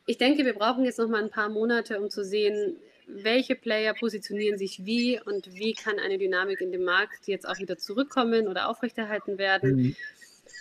ich 0.05 0.17
denke, 0.17 0.45
wir 0.45 0.53
brauchen 0.53 0.85
jetzt 0.85 0.99
noch 0.99 1.07
mal 1.07 1.23
ein 1.23 1.29
paar 1.29 1.49
Monate, 1.49 1.99
um 1.99 2.09
zu 2.09 2.23
sehen, 2.23 2.77
welche 3.07 3.55
Player 3.55 3.93
positionieren 3.93 4.57
sich 4.57 4.85
wie 4.85 5.19
und 5.19 5.53
wie 5.53 5.73
kann 5.73 5.99
eine 5.99 6.17
Dynamik 6.17 6.61
in 6.61 6.71
dem 6.71 6.83
Markt 6.83 7.27
jetzt 7.27 7.47
auch 7.47 7.59
wieder 7.59 7.77
zurückkommen 7.77 8.47
oder 8.47 8.69
aufrechterhalten 8.69 9.37
werden. 9.37 9.75
Mhm. 9.75 9.95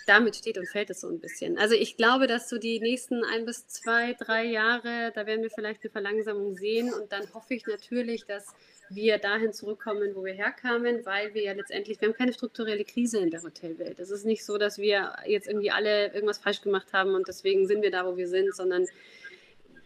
Damit 0.07 0.35
steht 0.35 0.57
und 0.57 0.67
fällt 0.67 0.89
es 0.89 1.01
so 1.01 1.09
ein 1.09 1.19
bisschen. 1.19 1.57
Also 1.57 1.75
ich 1.75 1.95
glaube, 1.95 2.27
dass 2.27 2.49
so 2.49 2.57
die 2.57 2.79
nächsten 2.79 3.23
ein 3.23 3.45
bis 3.45 3.67
zwei, 3.67 4.13
drei 4.13 4.45
Jahre, 4.45 5.11
da 5.13 5.25
werden 5.25 5.43
wir 5.43 5.49
vielleicht 5.49 5.83
eine 5.83 5.91
Verlangsamung 5.91 6.55
sehen 6.55 6.91
und 6.93 7.11
dann 7.11 7.31
hoffe 7.33 7.53
ich 7.53 7.67
natürlich, 7.67 8.25
dass 8.25 8.47
wir 8.89 9.17
dahin 9.19 9.53
zurückkommen, 9.53 10.15
wo 10.15 10.25
wir 10.25 10.33
herkamen, 10.33 11.05
weil 11.05 11.33
wir 11.33 11.43
ja 11.43 11.53
letztendlich, 11.53 12.01
wir 12.01 12.09
haben 12.09 12.15
keine 12.15 12.33
strukturelle 12.33 12.83
Krise 12.83 13.19
in 13.19 13.29
der 13.29 13.41
Hotelwelt. 13.41 13.99
Es 13.99 14.11
ist 14.11 14.25
nicht 14.25 14.43
so, 14.43 14.57
dass 14.57 14.77
wir 14.77 15.13
jetzt 15.25 15.47
irgendwie 15.47 15.71
alle 15.71 16.13
irgendwas 16.13 16.39
falsch 16.39 16.61
gemacht 16.61 16.91
haben 16.91 17.13
und 17.15 17.27
deswegen 17.27 17.67
sind 17.67 17.81
wir 17.81 17.91
da, 17.91 18.05
wo 18.05 18.17
wir 18.17 18.27
sind, 18.27 18.53
sondern 18.55 18.87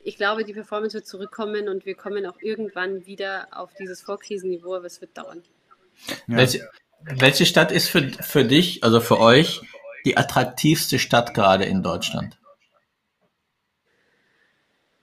ich 0.06 0.18
glaube, 0.18 0.46
die 0.46 0.54
Performance 0.54 0.94
wird 0.94 1.08
zurückkommen 1.08 1.68
und 1.68 1.86
wir 1.86 1.96
kommen 1.96 2.26
auch 2.28 2.40
irgendwann 2.40 3.06
wieder 3.08 3.48
auf 3.52 3.74
dieses 3.74 4.02
Vorkrisenniveau, 4.02 4.76
aber 4.76 4.86
es 4.86 5.02
wird 5.02 5.18
dauern. 5.18 5.42
Ja. 6.28 6.38
Welche, 6.38 6.70
welche 7.02 7.46
Stadt 7.46 7.72
ist 7.72 7.90
für, 7.90 8.10
für 8.22 8.46
dich, 8.46 8.84
also 8.84 9.02
für 9.02 9.20
euch, 9.20 9.62
die 10.06 10.16
attraktivste 10.16 11.00
Stadt 11.00 11.34
gerade 11.34 11.66
in 11.66 11.82
Deutschland? 11.82 12.38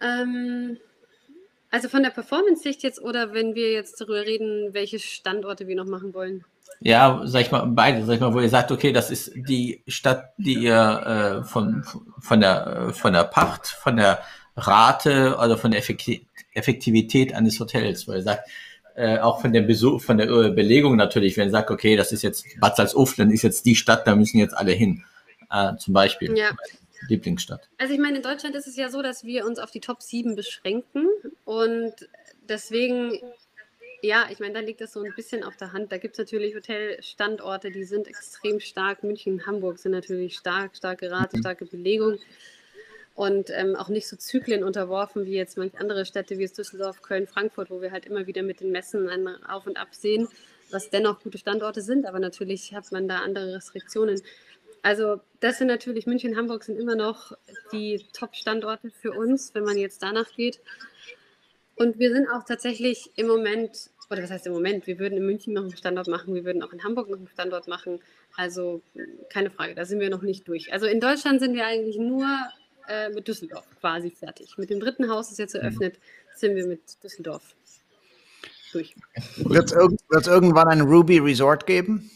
Ähm, 0.00 0.78
also 1.72 1.88
von 1.88 2.04
der 2.04 2.10
Performance-Sicht 2.10 2.84
jetzt 2.84 3.02
oder 3.02 3.34
wenn 3.34 3.56
wir 3.56 3.72
jetzt 3.72 4.00
darüber 4.00 4.20
reden, 4.20 4.72
welche 4.72 5.00
Standorte 5.00 5.66
wir 5.66 5.74
noch 5.74 5.86
machen 5.86 6.14
wollen? 6.14 6.44
Ja, 6.78 7.22
sag 7.24 7.42
ich 7.42 7.50
mal, 7.50 7.64
beide, 7.66 8.04
sag 8.04 8.14
ich 8.14 8.20
mal, 8.20 8.34
wo 8.34 8.40
ihr 8.40 8.48
sagt, 8.48 8.70
okay, 8.70 8.92
das 8.92 9.10
ist 9.10 9.32
die 9.34 9.82
Stadt, 9.88 10.32
die 10.36 10.54
ihr 10.54 11.42
äh, 11.42 11.44
von, 11.44 11.84
von, 12.20 12.40
der, 12.40 12.92
von 12.92 13.12
der 13.12 13.24
Pacht, 13.24 13.66
von 13.66 13.96
der 13.96 14.22
Rate, 14.56 15.38
also 15.38 15.56
von 15.56 15.70
der 15.70 15.80
Effektivität 15.80 17.34
eines 17.34 17.58
Hotels, 17.58 18.06
weil 18.06 18.18
ihr 18.18 18.22
sagt, 18.22 18.48
äh, 18.94 19.18
auch 19.18 19.40
von 19.40 19.52
der 19.52 19.62
Besuch, 19.62 20.02
von 20.02 20.18
der 20.18 20.28
äh, 20.28 20.50
Belegung 20.50 20.96
natürlich, 20.96 21.36
wenn 21.36 21.48
ihr 21.48 21.52
sagt, 21.52 21.70
okay, 21.70 21.96
das 21.96 22.12
ist 22.12 22.22
jetzt 22.22 22.44
Bad 22.60 22.76
Salzuflen, 22.76 23.30
ist 23.30 23.42
jetzt 23.42 23.64
die 23.64 23.74
Stadt, 23.74 24.06
da 24.06 24.14
müssen 24.14 24.38
jetzt 24.38 24.54
alle 24.54 24.72
hin, 24.72 25.04
äh, 25.50 25.76
zum 25.76 25.94
Beispiel. 25.94 26.36
Ja. 26.36 26.50
Lieblingsstadt? 27.08 27.68
Also 27.78 27.94
ich 27.94 27.98
meine, 27.98 28.18
in 28.18 28.22
Deutschland 28.22 28.54
ist 28.54 28.68
es 28.68 28.76
ja 28.76 28.88
so, 28.88 29.02
dass 29.02 29.24
wir 29.24 29.44
uns 29.46 29.58
auf 29.58 29.70
die 29.70 29.80
Top 29.80 30.02
7 30.02 30.36
beschränken 30.36 31.08
und 31.44 31.94
deswegen, 32.48 33.18
ja, 34.02 34.26
ich 34.30 34.38
meine, 34.38 34.54
da 34.54 34.60
liegt 34.60 34.80
das 34.80 34.92
so 34.92 35.02
ein 35.02 35.12
bisschen 35.16 35.42
auf 35.42 35.56
der 35.56 35.72
Hand. 35.72 35.90
Da 35.90 35.98
gibt 35.98 36.14
es 36.14 36.18
natürlich 36.18 36.54
Hotelstandorte, 36.54 37.72
die 37.72 37.84
sind 37.84 38.06
extrem 38.06 38.60
stark. 38.60 39.02
München 39.02 39.46
Hamburg 39.46 39.78
sind 39.78 39.92
natürlich 39.92 40.36
stark, 40.36 40.76
starke 40.76 41.10
Rate, 41.10 41.38
mhm. 41.38 41.40
starke 41.40 41.64
Belegung 41.66 42.18
und 43.14 43.50
ähm, 43.50 43.76
auch 43.76 43.88
nicht 43.88 44.08
so 44.08 44.16
Zyklen 44.16 44.64
unterworfen 44.64 45.26
wie 45.26 45.34
jetzt 45.34 45.58
manche 45.58 45.78
andere 45.78 46.06
Städte 46.06 46.38
wie 46.38 46.44
es 46.44 46.52
Düsseldorf, 46.52 47.02
Köln, 47.02 47.26
Frankfurt, 47.26 47.70
wo 47.70 47.82
wir 47.82 47.92
halt 47.92 48.06
immer 48.06 48.26
wieder 48.26 48.42
mit 48.42 48.60
den 48.60 48.70
Messen 48.70 49.08
ein 49.08 49.28
Auf 49.44 49.66
und 49.66 49.76
Ab 49.76 49.94
sehen, 49.94 50.28
was 50.70 50.90
dennoch 50.90 51.20
gute 51.22 51.38
Standorte 51.38 51.82
sind, 51.82 52.06
aber 52.06 52.18
natürlich 52.18 52.74
hat 52.74 52.90
man 52.92 53.08
da 53.08 53.18
andere 53.18 53.54
Restriktionen. 53.54 54.20
Also 54.82 55.20
das 55.40 55.58
sind 55.58 55.68
natürlich, 55.68 56.06
München, 56.06 56.36
Hamburg 56.36 56.64
sind 56.64 56.78
immer 56.78 56.96
noch 56.96 57.32
die 57.72 58.04
Top-Standorte 58.12 58.90
für 58.90 59.12
uns, 59.12 59.54
wenn 59.54 59.64
man 59.64 59.76
jetzt 59.76 60.02
danach 60.02 60.32
geht. 60.34 60.60
Und 61.76 61.98
wir 61.98 62.12
sind 62.12 62.28
auch 62.28 62.44
tatsächlich 62.44 63.10
im 63.16 63.28
Moment, 63.28 63.90
oder 64.10 64.22
was 64.22 64.30
heißt 64.30 64.46
im 64.46 64.52
Moment, 64.52 64.86
wir 64.86 64.98
würden 64.98 65.18
in 65.18 65.26
München 65.26 65.52
noch 65.52 65.62
einen 65.62 65.76
Standort 65.76 66.08
machen, 66.08 66.34
wir 66.34 66.44
würden 66.44 66.62
auch 66.62 66.72
in 66.72 66.82
Hamburg 66.82 67.08
noch 67.08 67.18
einen 67.18 67.28
Standort 67.28 67.68
machen. 67.68 68.00
Also 68.36 68.82
keine 69.30 69.50
Frage, 69.50 69.74
da 69.74 69.84
sind 69.84 70.00
wir 70.00 70.10
noch 70.10 70.22
nicht 70.22 70.48
durch. 70.48 70.72
Also 70.72 70.86
in 70.86 71.00
Deutschland 71.00 71.40
sind 71.40 71.54
wir 71.54 71.66
eigentlich 71.66 71.98
nur 71.98 72.26
äh, 72.88 73.08
mit 73.10 73.28
Düsseldorf 73.28 73.66
quasi 73.80 74.10
fertig. 74.10 74.56
Mit 74.58 74.70
dem 74.70 74.80
dritten 74.80 75.08
Haus, 75.10 75.28
das 75.28 75.38
jetzt 75.38 75.54
eröffnet, 75.54 75.98
sind 76.34 76.54
wir 76.56 76.66
mit 76.66 77.02
Düsseldorf 77.02 77.54
durch. 78.72 78.94
Wird 79.36 79.72
es 79.72 80.26
irgendwann 80.26 80.68
ein 80.68 80.80
Ruby 80.80 81.18
Resort 81.18 81.66
geben? 81.66 82.10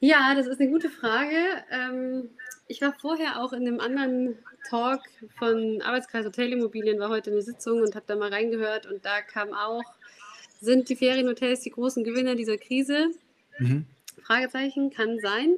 Ja, 0.00 0.34
das 0.34 0.46
ist 0.46 0.60
eine 0.60 0.70
gute 0.70 0.88
Frage. 0.88 1.36
Ähm, 1.70 2.30
ich 2.68 2.80
war 2.80 2.94
vorher 2.98 3.42
auch 3.42 3.52
in 3.52 3.66
einem 3.66 3.80
anderen 3.80 4.38
Talk 4.68 5.00
von 5.38 5.82
Arbeitskreis 5.82 6.24
Hotelimmobilien, 6.24 6.98
war 6.98 7.10
heute 7.10 7.30
eine 7.30 7.42
Sitzung 7.42 7.82
und 7.82 7.94
habe 7.94 8.06
da 8.06 8.16
mal 8.16 8.32
reingehört 8.32 8.86
und 8.86 9.04
da 9.04 9.20
kam 9.20 9.52
auch, 9.52 9.82
sind 10.60 10.88
die 10.88 10.96
Ferienhotels 10.96 11.60
die 11.60 11.70
großen 11.70 12.04
Gewinner 12.04 12.34
dieser 12.34 12.56
Krise? 12.56 13.10
Mhm. 13.58 13.86
Fragezeichen, 14.22 14.90
kann 14.90 15.18
sein. 15.20 15.56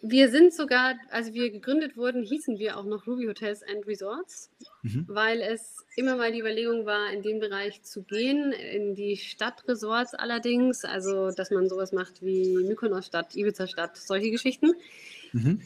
Wir 0.00 0.30
sind 0.30 0.54
sogar, 0.54 0.94
als 1.10 1.32
wir 1.32 1.50
gegründet 1.50 1.96
wurden, 1.96 2.22
hießen 2.22 2.58
wir 2.58 2.76
auch 2.76 2.84
noch 2.84 3.06
Ruby 3.06 3.26
Hotels 3.26 3.62
and 3.64 3.86
Resorts, 3.86 4.50
mhm. 4.82 5.04
weil 5.08 5.40
es 5.40 5.84
immer 5.96 6.16
mal 6.16 6.30
die 6.30 6.38
Überlegung 6.38 6.86
war, 6.86 7.12
in 7.12 7.22
den 7.22 7.40
Bereich 7.40 7.82
zu 7.82 8.02
gehen, 8.02 8.52
in 8.52 8.94
die 8.94 9.16
Stadtresorts 9.16 10.14
allerdings, 10.14 10.84
also 10.84 11.32
dass 11.32 11.50
man 11.50 11.68
sowas 11.68 11.92
macht 11.92 12.22
wie 12.22 12.58
Mykonos-Stadt, 12.58 13.34
Ibiza-Stadt, 13.34 13.96
solche 13.96 14.30
Geschichten. 14.30 14.72
Mhm. 15.32 15.62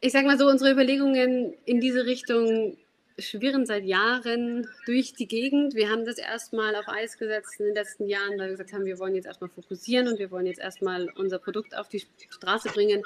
Ich 0.00 0.12
sage 0.12 0.26
mal 0.26 0.38
so, 0.38 0.46
unsere 0.46 0.70
Überlegungen 0.70 1.54
in 1.64 1.80
diese 1.80 2.04
Richtung 2.04 2.76
schwirren 3.18 3.66
seit 3.66 3.84
Jahren 3.84 4.68
durch 4.86 5.12
die 5.12 5.26
Gegend. 5.26 5.74
Wir 5.74 5.90
haben 5.90 6.04
das 6.04 6.18
erstmal 6.18 6.76
auf 6.76 6.88
Eis 6.88 7.18
gesetzt 7.18 7.58
in 7.58 7.66
den 7.66 7.74
letzten 7.74 8.06
Jahren, 8.06 8.38
weil 8.38 8.46
wir 8.46 8.50
gesagt 8.50 8.72
haben, 8.72 8.84
wir 8.84 8.98
wollen 8.98 9.14
jetzt 9.14 9.26
erstmal 9.26 9.50
fokussieren 9.50 10.08
und 10.08 10.18
wir 10.18 10.30
wollen 10.30 10.46
jetzt 10.46 10.60
erstmal 10.60 11.08
unser 11.16 11.38
Produkt 11.38 11.76
auf 11.76 11.88
die 11.88 12.02
Straße 12.30 12.68
bringen. 12.68 13.02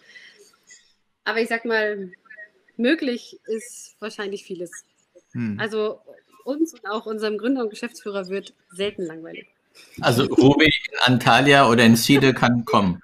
Aber 1.24 1.40
ich 1.40 1.48
sag 1.48 1.64
mal, 1.64 2.10
möglich 2.76 3.40
ist 3.46 3.96
wahrscheinlich 4.00 4.44
vieles. 4.44 4.84
Hm. 5.32 5.58
Also 5.60 6.00
uns 6.44 6.74
und 6.74 6.86
auch 6.88 7.06
unserem 7.06 7.38
Gründer 7.38 7.62
und 7.62 7.70
Geschäftsführer 7.70 8.28
wird 8.28 8.54
selten 8.70 9.02
langweilig. 9.02 9.46
Also 10.00 10.24
Ruby 10.24 10.66
in 10.66 10.98
Antalya 11.04 11.68
oder 11.68 11.84
in 11.84 11.96
Siede 11.96 12.34
kann 12.34 12.64
kommen. 12.64 13.00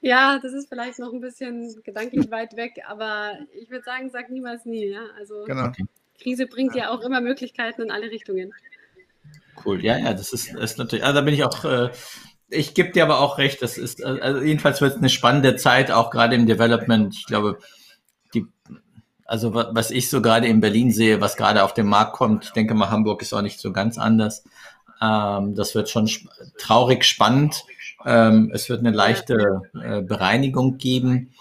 Ja, 0.00 0.38
das 0.38 0.52
ist 0.52 0.68
vielleicht 0.68 0.98
noch 0.98 1.12
ein 1.12 1.20
bisschen 1.20 1.82
gedanklich 1.82 2.30
weit 2.30 2.56
weg, 2.56 2.82
aber 2.86 3.38
ich 3.54 3.70
würde 3.70 3.84
sagen, 3.84 4.10
sag 4.10 4.30
niemals 4.30 4.64
nie. 4.64 4.86
Ja? 4.86 5.02
Also 5.18 5.44
genau. 5.44 5.72
Krise 6.20 6.46
bringt 6.46 6.74
ja 6.74 6.90
auch 6.90 7.00
immer 7.00 7.20
Möglichkeiten 7.20 7.82
in 7.82 7.90
alle 7.90 8.10
Richtungen. 8.10 8.52
Cool, 9.64 9.84
ja, 9.84 9.98
ja, 9.98 10.12
das 10.14 10.32
ist, 10.32 10.54
ist 10.54 10.78
natürlich, 10.78 11.04
also 11.04 11.18
da 11.18 11.24
bin 11.24 11.34
ich 11.34 11.44
auch, 11.44 11.64
äh, 11.64 11.90
ich 12.50 12.74
gebe 12.74 12.90
dir 12.90 13.04
aber 13.04 13.20
auch 13.20 13.38
recht, 13.38 13.62
das 13.62 13.78
ist, 13.78 14.04
also 14.04 14.40
jedenfalls 14.40 14.80
wird 14.80 14.92
es 14.92 14.98
eine 14.98 15.08
spannende 15.08 15.56
Zeit, 15.56 15.90
auch 15.90 16.10
gerade 16.10 16.34
im 16.34 16.46
Development. 16.46 17.14
Ich 17.14 17.26
glaube, 17.26 17.58
die, 18.34 18.46
also 19.24 19.54
was 19.54 19.90
ich 19.90 20.08
so 20.08 20.22
gerade 20.22 20.46
in 20.46 20.60
Berlin 20.60 20.90
sehe, 20.90 21.20
was 21.20 21.36
gerade 21.36 21.62
auf 21.62 21.74
den 21.74 21.86
Markt 21.86 22.14
kommt, 22.14 22.44
ich 22.46 22.52
denke 22.52 22.74
mal, 22.74 22.90
Hamburg 22.90 23.22
ist 23.22 23.34
auch 23.34 23.42
nicht 23.42 23.60
so 23.60 23.72
ganz 23.72 23.98
anders. 23.98 24.44
Ähm, 25.00 25.54
das 25.54 25.74
wird 25.74 25.88
schon 25.90 26.06
sp 26.08 26.26
traurig 26.58 27.04
spannend. 27.04 27.64
Ähm, 28.04 28.50
es 28.54 28.68
wird 28.68 28.80
eine 28.80 28.92
leichte 28.92 29.62
äh, 29.80 30.00
Bereinigung 30.00 30.78
geben. 30.78 31.34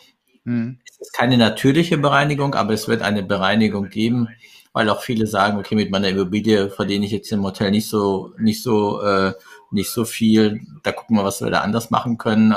Mhm. 0.44 0.80
Es 0.90 1.00
ist 1.00 1.14
keine 1.14 1.38
natürliche 1.38 1.98
Bereinigung, 1.98 2.56
aber 2.56 2.74
es 2.74 2.88
wird 2.88 3.02
eine 3.02 3.24
Bereinigung 3.24 3.90
geben, 3.90 4.30
weil 4.74 4.90
auch 4.90 5.02
viele 5.02 5.26
sagen, 5.28 5.58
okay, 5.58 5.76
mit 5.76 5.90
meiner 5.90 6.10
Immobilie 6.10 6.70
verdiene 6.70 7.06
ich 7.06 7.12
jetzt 7.12 7.32
im 7.32 7.44
Hotel 7.44 7.72
nicht 7.72 7.88
so, 7.88 8.34
nicht 8.38 8.62
so, 8.62 9.02
äh, 9.02 9.34
nicht 9.72 9.90
so 9.90 10.06
viel. 10.06 10.62
Da 10.84 10.92
gucken 10.92 11.18
wir, 11.18 11.24
was 11.24 11.42
wir 11.42 11.50
da 11.50 11.62
anders 11.62 11.90
machen 11.90 12.18
können. 12.18 12.56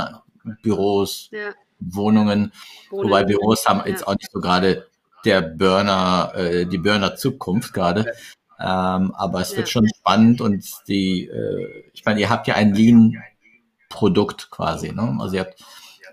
Büros, 0.63 1.29
ja. 1.33 1.53
Wohnungen, 1.79 2.53
Wohnungen, 2.91 3.09
wobei 3.09 3.25
Büros 3.25 3.67
haben 3.67 3.81
ja. 3.81 3.87
jetzt 3.87 4.07
auch 4.07 4.15
nicht 4.15 4.31
so 4.31 4.41
gerade 4.41 4.87
der 5.25 5.43
Burner, 5.43 6.33
äh, 6.35 6.67
die 6.67 6.79
Burner 6.79 7.17
Zukunft 7.17 7.73
gerade. 7.73 8.07
Ähm, 8.59 9.15
aber 9.15 9.41
es 9.41 9.53
ja. 9.53 9.59
wird 9.59 9.71
schon 9.71 9.89
spannend 9.89 10.41
und 10.41 10.65
die, 10.87 11.27
äh, 11.27 11.85
ich 11.95 12.05
meine, 12.05 12.21
ihr 12.21 12.29
habt 12.29 12.47
ja 12.47 12.55
ein 12.55 12.75
Lean 12.75 13.17
Produkt 13.89 14.51
quasi. 14.51 14.93
Ne? 14.93 15.17
Also 15.19 15.37
ihr 15.37 15.41
habt 15.41 15.65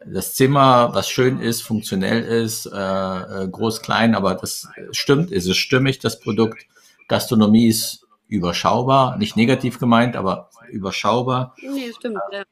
das 0.06 0.34
Zimmer, 0.36 0.94
was 0.94 1.10
schön 1.10 1.40
ist, 1.40 1.62
funktionell 1.62 2.24
ist, 2.24 2.66
äh, 2.66 3.44
äh, 3.44 3.48
groß, 3.50 3.82
klein, 3.82 4.16
aber 4.16 4.36
das 4.36 4.68
stimmt, 4.92 5.32
ist 5.32 5.48
es 5.48 5.58
stimmig, 5.58 6.00
das 6.00 6.20
Produkt. 6.20 6.66
Gastronomie 7.08 7.68
ist 7.68 8.06
überschaubar, 8.28 9.18
nicht 9.18 9.36
negativ 9.36 9.80
gemeint, 9.80 10.16
aber 10.16 10.50
überschaubar. 10.70 11.56
Nee, 11.62 11.92
stimmt, 11.94 12.20
ja. 12.32 12.44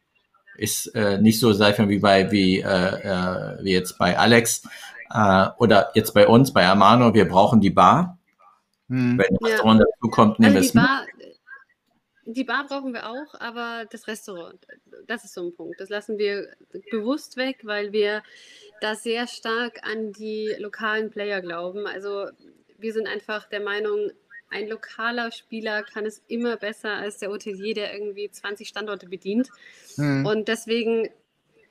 Ist 0.58 0.88
äh, 0.96 1.20
nicht 1.20 1.40
so 1.40 1.52
seifen 1.52 1.90
wie 1.90 2.00
bei 2.00 2.32
wie, 2.32 2.62
äh, 2.62 2.66
äh, 2.66 3.64
wie 3.64 3.74
jetzt 3.74 3.98
bei 3.98 4.18
Alex 4.18 4.64
äh, 5.14 5.48
oder 5.58 5.92
jetzt 5.96 6.14
bei 6.14 6.28
uns, 6.28 6.54
bei 6.54 6.66
Amano, 6.66 7.14
wir 7.14 7.28
brauchen 7.28 7.60
die 7.60 7.72
Bar. 7.72 8.18
Hm. 8.88 9.18
Wenn 9.18 9.26
ein 9.26 9.46
Restaurant 9.46 9.80
ja. 9.80 9.86
dazu 9.86 10.12
kommt, 10.12 10.40
nehmen 10.40 10.56
also 10.56 10.74
wir 10.74 10.82
es 10.84 10.90
mit 11.10 11.16
die 12.26 12.44
Bar 12.44 12.66
brauchen 12.68 12.94
wir 12.94 13.08
auch, 13.08 13.40
aber 13.40 13.86
das 13.90 14.08
Restaurant, 14.08 14.60
das 15.08 15.24
ist 15.24 15.36
so 15.36 15.48
ein 15.48 15.56
Punkt. 15.56 15.80
Das 15.80 15.90
lassen 15.90 16.18
wir 16.18 16.50
bewusst 16.90 17.38
weg, 17.38 17.60
weil 17.64 17.92
wir 17.92 18.24
da 18.82 18.96
sehr 18.96 19.28
stark 19.28 19.80
an 19.84 20.12
die 20.12 20.56
lokalen 20.58 21.12
Player 21.12 21.42
glauben. 21.42 21.86
Also 21.86 22.26
wir 22.78 22.94
sind 22.94 23.08
einfach 23.08 23.48
der 23.48 23.62
Meinung, 23.62 24.10
ein 24.56 24.70
lokaler 24.70 25.32
Spieler 25.32 25.84
kann 25.84 26.06
es 26.06 26.24
immer 26.28 26.56
besser 26.56 26.94
als 26.94 27.18
der 27.18 27.30
Hotelier, 27.30 27.74
der 27.74 27.94
irgendwie 27.94 28.30
20 28.32 28.68
Standorte 28.68 29.08
bedient. 29.08 29.50
Mhm. 29.98 30.26
Und 30.26 30.48
deswegen 30.48 31.10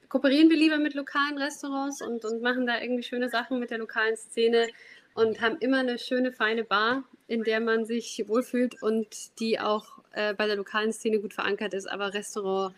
kooperieren 0.09 0.51
wir 0.51 0.57
lieber 0.57 0.79
mit 0.79 0.95
lokalen 0.95 1.39
Restaurants 1.39 2.03
und, 2.03 2.25
und 2.25 2.43
machen 2.43 2.67
da 2.67 2.81
irgendwie 2.81 3.03
schöne 3.03 3.29
Sachen 3.31 3.59
mit 3.59 3.71
der 3.71 3.79
lokalen 3.79 4.17
Szene 4.17 4.69
und 5.15 5.41
haben 5.41 5.57
immer 5.59 5.79
eine 5.79 5.99
schöne, 5.99 6.31
feine 6.31 6.65
Bar, 6.65 7.05
in 7.27 7.43
der 7.43 7.61
man 7.61 7.87
sich 7.87 8.25
wohlfühlt 8.27 8.83
und 8.83 9.41
die 9.41 9.59
auch 9.59 9.87
äh, 10.13 10.35
bei 10.35 10.47
der 10.47 10.57
lokalen 10.57 10.93
Szene 10.93 11.21
gut 11.21 11.33
verankert 11.33 11.73
ist. 11.73 11.91
Aber 11.91 12.13
Restaurant, 12.13 12.75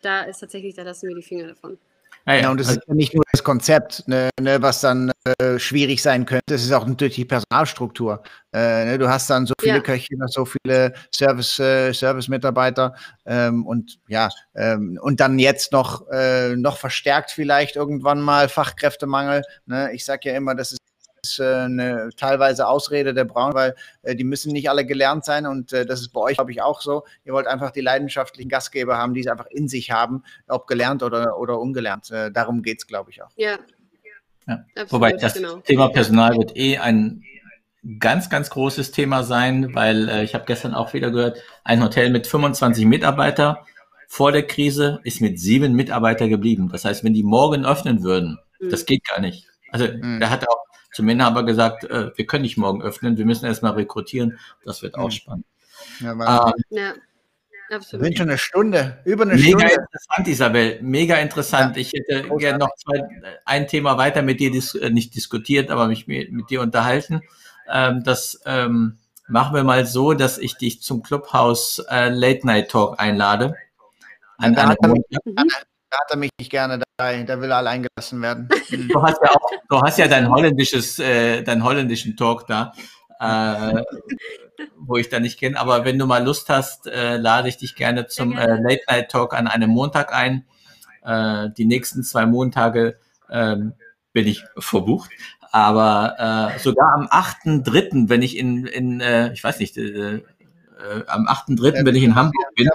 da 0.00 0.22
ist 0.22 0.38
tatsächlich, 0.38 0.74
da 0.74 0.82
lassen 0.82 1.08
wir 1.08 1.14
die 1.14 1.22
Finger 1.22 1.48
davon. 1.48 1.78
Ja, 2.26 2.34
ja. 2.34 2.50
und 2.50 2.60
das 2.60 2.70
ist 2.70 2.80
ja 2.86 2.94
nicht 2.94 3.14
nur 3.14 3.24
das 3.32 3.42
Konzept, 3.42 4.06
ne, 4.06 4.30
ne, 4.40 4.60
was 4.62 4.80
dann 4.80 5.10
äh, 5.38 5.58
schwierig 5.58 6.02
sein 6.02 6.26
könnte, 6.26 6.54
es 6.54 6.64
ist 6.64 6.72
auch 6.72 6.86
natürlich 6.86 7.14
die 7.14 7.24
Personalstruktur. 7.24 8.22
Äh, 8.52 8.84
ne, 8.84 8.98
du 8.98 9.08
hast 9.08 9.30
dann 9.30 9.46
so 9.46 9.54
viele 9.60 9.76
ja. 9.76 9.80
Köche, 9.80 10.14
so 10.26 10.44
viele 10.44 10.92
Service, 11.14 11.58
äh, 11.58 11.92
Service-Mitarbeiter 11.92 12.94
ähm, 13.26 13.66
und 13.66 13.98
ja, 14.08 14.28
ähm, 14.54 14.98
und 15.02 15.20
dann 15.20 15.38
jetzt 15.38 15.72
noch, 15.72 16.08
äh, 16.10 16.56
noch 16.56 16.76
verstärkt 16.76 17.30
vielleicht 17.30 17.76
irgendwann 17.76 18.20
mal 18.20 18.48
Fachkräftemangel. 18.48 19.42
Ne? 19.66 19.92
Ich 19.92 20.04
sage 20.04 20.30
ja 20.30 20.36
immer, 20.36 20.54
das 20.54 20.72
ist 20.72 20.80
ist 21.22 21.40
äh, 21.40 21.44
eine 21.44 22.10
teilweise 22.16 22.66
Ausrede 22.66 23.14
der 23.14 23.24
Braun, 23.24 23.54
weil 23.54 23.74
äh, 24.02 24.14
die 24.14 24.24
müssen 24.24 24.52
nicht 24.52 24.70
alle 24.70 24.84
gelernt 24.84 25.24
sein 25.24 25.46
und 25.46 25.72
äh, 25.72 25.86
das 25.86 26.00
ist 26.00 26.12
bei 26.12 26.20
euch, 26.20 26.36
glaube 26.36 26.52
ich, 26.52 26.62
auch 26.62 26.80
so. 26.80 27.04
Ihr 27.24 27.32
wollt 27.32 27.46
einfach 27.46 27.70
die 27.70 27.80
leidenschaftlichen 27.80 28.48
Gastgeber 28.48 28.96
haben, 28.96 29.14
die 29.14 29.20
es 29.20 29.26
einfach 29.26 29.46
in 29.46 29.68
sich 29.68 29.90
haben, 29.90 30.22
ob 30.48 30.66
gelernt 30.66 31.02
oder, 31.02 31.38
oder 31.38 31.58
ungelernt. 31.58 32.10
darum 32.32 32.62
geht 32.62 32.78
es, 32.78 32.86
glaube 32.86 33.10
ich, 33.10 33.22
auch. 33.22 33.30
Ja. 33.36 33.58
ja. 34.46 34.64
Absolut, 34.74 34.92
Wobei 34.92 35.12
das 35.12 35.34
genau. 35.34 35.56
Thema 35.58 35.88
Personal 35.88 36.36
wird 36.36 36.56
eh 36.56 36.78
ein 36.78 37.22
ganz, 37.98 38.28
ganz 38.28 38.50
großes 38.50 38.90
Thema 38.90 39.22
sein, 39.22 39.74
weil 39.74 40.08
äh, 40.08 40.24
ich 40.24 40.34
habe 40.34 40.44
gestern 40.44 40.74
auch 40.74 40.92
wieder 40.92 41.10
gehört, 41.10 41.38
ein 41.64 41.82
Hotel 41.82 42.10
mit 42.10 42.26
25 42.26 42.84
Mitarbeiter 42.84 43.64
vor 44.06 44.32
der 44.32 44.46
Krise 44.46 45.00
ist 45.04 45.20
mit 45.20 45.38
sieben 45.38 45.74
Mitarbeiter 45.74 46.28
geblieben. 46.28 46.68
Das 46.70 46.84
heißt, 46.84 47.04
wenn 47.04 47.14
die 47.14 47.22
morgen 47.22 47.64
öffnen 47.64 48.02
würden, 48.02 48.38
mhm. 48.58 48.70
das 48.70 48.84
geht 48.84 49.04
gar 49.04 49.20
nicht. 49.20 49.46
Also 49.70 49.86
mhm. 49.86 50.20
da 50.20 50.30
hat 50.30 50.48
auch 50.48 50.64
zum 50.92 51.08
Inhaber 51.08 51.44
gesagt, 51.44 51.84
äh, 51.84 52.10
wir 52.16 52.26
können 52.26 52.42
nicht 52.42 52.56
morgen 52.56 52.82
öffnen, 52.82 53.16
wir 53.16 53.26
müssen 53.26 53.46
erstmal 53.46 53.72
rekrutieren. 53.72 54.38
Das 54.64 54.82
wird 54.82 54.96
auch 54.96 55.06
mhm. 55.06 55.12
spannend. 55.12 55.46
Ja, 56.00 56.12
ähm, 56.12 56.52
ja. 56.70 56.92
Absolut. 57.70 58.02
Wir 58.02 58.06
sind 58.08 58.18
schon 58.18 58.28
eine 58.28 58.38
Stunde, 58.38 58.98
über 59.04 59.22
eine 59.22 59.34
Mega 59.34 59.44
Stunde. 59.46 59.64
Mega 59.64 59.74
interessant, 59.76 60.28
Isabel, 60.28 60.78
mega 60.82 61.16
interessant. 61.18 61.76
Ja, 61.76 61.82
ich 61.82 61.92
hätte 61.92 62.28
gerne 62.36 62.58
noch 62.58 62.74
zwei, 62.74 63.00
ein 63.44 63.68
Thema 63.68 63.96
weiter 63.96 64.22
mit 64.22 64.40
dir 64.40 64.50
dis 64.50 64.74
äh, 64.74 64.90
nicht 64.90 65.14
diskutiert, 65.14 65.70
aber 65.70 65.86
mich 65.86 66.08
mit 66.08 66.50
dir 66.50 66.62
unterhalten. 66.62 67.22
Ähm, 67.70 68.02
das 68.02 68.40
ähm, 68.44 68.98
machen 69.28 69.54
wir 69.54 69.62
mal 69.62 69.86
so, 69.86 70.14
dass 70.14 70.38
ich 70.38 70.56
dich 70.56 70.82
zum 70.82 71.04
Clubhouse 71.04 71.84
äh, 71.88 72.08
Late 72.08 72.44
Night 72.44 72.72
Talk 72.72 72.98
einlade. 72.98 73.54
An 74.38 74.54
da, 74.54 74.74
hat 75.98 76.10
er 76.10 76.16
mich, 76.16 76.30
da 76.38 76.40
hat 76.40 76.40
er 76.40 76.42
mich 76.42 76.50
gerne 76.50 76.82
dabei, 76.96 77.22
da 77.22 77.40
will 77.40 77.50
er 77.50 77.56
allein 77.58 77.82
gelassen 77.82 78.22
werden. 78.22 78.48
Du 78.88 79.02
hast 79.02 79.18
ja, 79.22 79.30
auch, 79.30 79.50
du 79.68 79.80
hast 79.80 79.98
ja 79.98 80.08
dein 80.08 80.30
holländisches, 80.30 80.98
äh, 80.98 81.42
deinen 81.42 81.64
holländischen 81.64 82.16
Talk 82.16 82.46
da. 82.46 82.72
Äh, 83.20 83.82
wo 84.78 84.96
ich 84.96 85.08
da 85.08 85.20
nicht 85.20 85.38
kenne. 85.38 85.58
Aber 85.58 85.84
wenn 85.84 85.98
du 85.98 86.06
mal 86.06 86.24
Lust 86.24 86.48
hast, 86.48 86.86
äh, 86.86 87.16
lade 87.16 87.48
ich 87.48 87.56
dich 87.56 87.74
gerne 87.76 88.06
zum 88.06 88.36
äh, 88.36 88.56
Late 88.56 88.82
Night 88.88 89.10
Talk 89.10 89.34
an 89.34 89.46
einem 89.46 89.70
Montag 89.70 90.12
ein. 90.14 90.46
Äh, 91.02 91.50
die 91.56 91.64
nächsten 91.64 92.02
zwei 92.02 92.26
Montage 92.26 92.98
ähm, 93.30 93.74
bin 94.12 94.26
ich 94.26 94.44
verbucht. 94.58 95.10
Aber 95.52 96.52
äh, 96.54 96.58
sogar 96.58 96.94
am 96.94 97.06
8.3., 97.06 98.08
wenn 98.08 98.22
ich 98.22 98.36
in, 98.36 98.66
in 98.66 99.00
äh, 99.00 99.32
ich 99.32 99.42
weiß 99.42 99.58
nicht, 99.58 99.76
äh, 99.76 100.16
äh, 100.16 100.22
am 101.06 101.26
8.3., 101.26 101.84
wenn 101.84 101.96
ich 101.96 102.04
in 102.04 102.14
Hamburg 102.14 102.54
bin, 102.54 102.68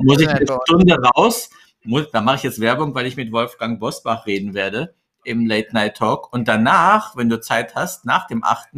muss 0.00 0.20
ich 0.20 0.28
eine 0.28 0.46
Stunde 0.64 0.96
raus. 0.96 1.50
Muss, 1.86 2.10
da 2.10 2.20
mache 2.20 2.36
ich 2.36 2.42
jetzt 2.42 2.60
Werbung, 2.60 2.94
weil 2.94 3.06
ich 3.06 3.16
mit 3.16 3.32
Wolfgang 3.32 3.80
Bosbach 3.80 4.26
reden 4.26 4.54
werde 4.54 4.94
im 5.24 5.46
Late 5.46 5.72
Night 5.72 5.96
Talk. 5.96 6.32
Und 6.32 6.48
danach, 6.48 7.16
wenn 7.16 7.28
du 7.28 7.40
Zeit 7.40 7.74
hast, 7.74 8.04
nach 8.04 8.26
dem 8.26 8.44
8., 8.44 8.68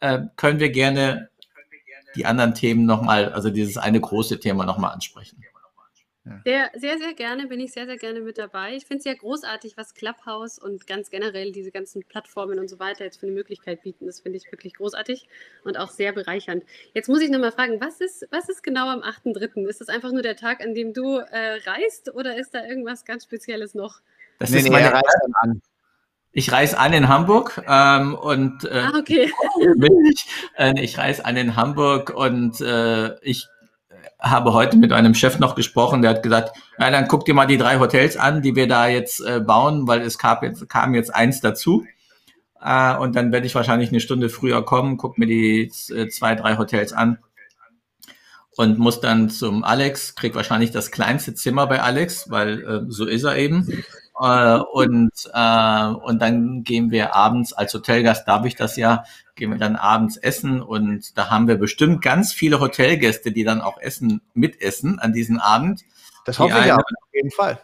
äh, 0.00 0.20
können 0.36 0.58
wir 0.58 0.70
gerne 0.70 1.30
die 2.16 2.26
anderen 2.26 2.54
Themen 2.54 2.84
nochmal, 2.84 3.32
also 3.32 3.50
dieses 3.50 3.78
eine 3.78 4.00
große 4.00 4.40
Thema 4.40 4.64
nochmal 4.64 4.92
ansprechen. 4.92 5.42
Sehr, 6.44 6.70
sehr, 6.76 6.98
sehr 6.98 7.14
gerne, 7.14 7.48
bin 7.48 7.58
ich 7.58 7.72
sehr, 7.72 7.86
sehr 7.86 7.96
gerne 7.96 8.20
mit 8.20 8.38
dabei. 8.38 8.76
Ich 8.76 8.86
finde 8.86 8.98
es 9.00 9.04
ja 9.04 9.14
großartig, 9.14 9.76
was 9.76 9.92
Clubhouse 9.92 10.56
und 10.56 10.86
ganz 10.86 11.10
generell 11.10 11.50
diese 11.50 11.72
ganzen 11.72 12.04
Plattformen 12.04 12.60
und 12.60 12.70
so 12.70 12.78
weiter 12.78 13.04
jetzt 13.04 13.18
für 13.18 13.26
eine 13.26 13.34
Möglichkeit 13.34 13.82
bieten. 13.82 14.06
Das 14.06 14.20
finde 14.20 14.38
ich 14.38 14.50
wirklich 14.52 14.74
großartig 14.74 15.26
und 15.64 15.76
auch 15.76 15.90
sehr 15.90 16.12
bereichernd. 16.12 16.62
Jetzt 16.94 17.08
muss 17.08 17.22
ich 17.22 17.30
nochmal 17.30 17.50
fragen, 17.50 17.80
was 17.80 18.00
ist, 18.00 18.28
was 18.30 18.48
ist 18.48 18.62
genau 18.62 18.88
am 18.88 19.00
8.3.? 19.00 19.66
Ist 19.68 19.80
das 19.80 19.88
einfach 19.88 20.12
nur 20.12 20.22
der 20.22 20.36
Tag, 20.36 20.62
an 20.62 20.74
dem 20.74 20.92
du 20.92 21.16
äh, 21.16 21.58
reist 21.66 22.14
oder 22.14 22.36
ist 22.36 22.54
da 22.54 22.64
irgendwas 22.64 23.04
ganz 23.04 23.24
Spezielles 23.24 23.74
noch? 23.74 24.00
Das 24.38 24.50
nee, 24.50 24.58
ist 24.58 24.64
nee, 24.64 24.70
meine 24.70 24.92
Reise 24.92 25.04
an. 25.40 25.60
Ich 26.30 26.52
reise 26.52 26.78
an 26.78 26.92
in 26.92 27.08
Hamburg 27.08 27.62
ähm, 27.68 28.14
und 28.14 28.64
äh, 28.64 28.78
ah, 28.78 28.96
okay. 28.96 29.30
ich, 30.10 30.26
äh, 30.56 30.80
ich 30.80 30.96
reise 30.96 31.24
an 31.24 31.36
in 31.36 31.56
Hamburg 31.56 32.10
und 32.10 32.60
äh, 32.60 33.18
ich 33.22 33.48
habe 34.22 34.54
heute 34.54 34.76
mit 34.76 34.92
einem 34.92 35.14
Chef 35.14 35.38
noch 35.38 35.56
gesprochen, 35.56 36.00
der 36.00 36.12
hat 36.12 36.22
gesagt, 36.22 36.56
ja, 36.78 36.90
dann 36.90 37.08
guck 37.08 37.24
dir 37.24 37.34
mal 37.34 37.46
die 37.46 37.58
drei 37.58 37.78
Hotels 37.80 38.16
an, 38.16 38.40
die 38.40 38.54
wir 38.54 38.68
da 38.68 38.86
jetzt 38.86 39.20
äh, 39.20 39.40
bauen, 39.40 39.88
weil 39.88 40.00
es 40.02 40.16
kam 40.16 40.38
jetzt, 40.42 40.68
kam 40.68 40.94
jetzt 40.94 41.14
eins 41.14 41.40
dazu. 41.40 41.84
Äh, 42.62 42.96
und 42.96 43.16
dann 43.16 43.32
werde 43.32 43.46
ich 43.46 43.54
wahrscheinlich 43.54 43.90
eine 43.90 44.00
Stunde 44.00 44.28
früher 44.28 44.64
kommen, 44.64 44.96
gucke 44.96 45.20
mir 45.20 45.26
die 45.26 45.72
äh, 45.92 46.08
zwei, 46.08 46.36
drei 46.36 46.56
Hotels 46.56 46.92
an 46.92 47.18
und 48.56 48.78
muss 48.78 49.00
dann 49.00 49.30
zum 49.30 49.64
Alex, 49.64 50.14
krieg 50.14 50.34
wahrscheinlich 50.34 50.70
das 50.70 50.90
kleinste 50.90 51.34
Zimmer 51.34 51.66
bei 51.66 51.82
Alex, 51.82 52.30
weil 52.30 52.62
äh, 52.62 52.80
so 52.88 53.06
ist 53.06 53.24
er 53.24 53.36
eben. 53.36 53.84
Äh, 54.18 54.58
und, 54.58 55.10
äh, 55.32 55.86
und 55.86 56.20
dann 56.20 56.64
gehen 56.64 56.90
wir 56.90 57.14
abends, 57.14 57.52
als 57.52 57.72
Hotelgast 57.74 58.28
darf 58.28 58.44
ich 58.44 58.56
das 58.56 58.76
ja, 58.76 59.04
gehen 59.34 59.50
wir 59.50 59.58
dann 59.58 59.76
abends 59.76 60.16
essen 60.16 60.60
und 60.60 61.16
da 61.16 61.30
haben 61.30 61.48
wir 61.48 61.56
bestimmt 61.56 62.02
ganz 62.02 62.32
viele 62.32 62.60
Hotelgäste, 62.60 63.32
die 63.32 63.44
dann 63.44 63.60
auch 63.60 63.78
essen, 63.78 64.20
mitessen 64.34 64.98
an 64.98 65.12
diesem 65.12 65.38
Abend. 65.38 65.82
Das 66.24 66.38
hoffe 66.38 66.58
ich 66.64 66.72
auch, 66.72 66.78
auf 66.78 67.14
jeden 67.14 67.30
Fall. 67.30 67.58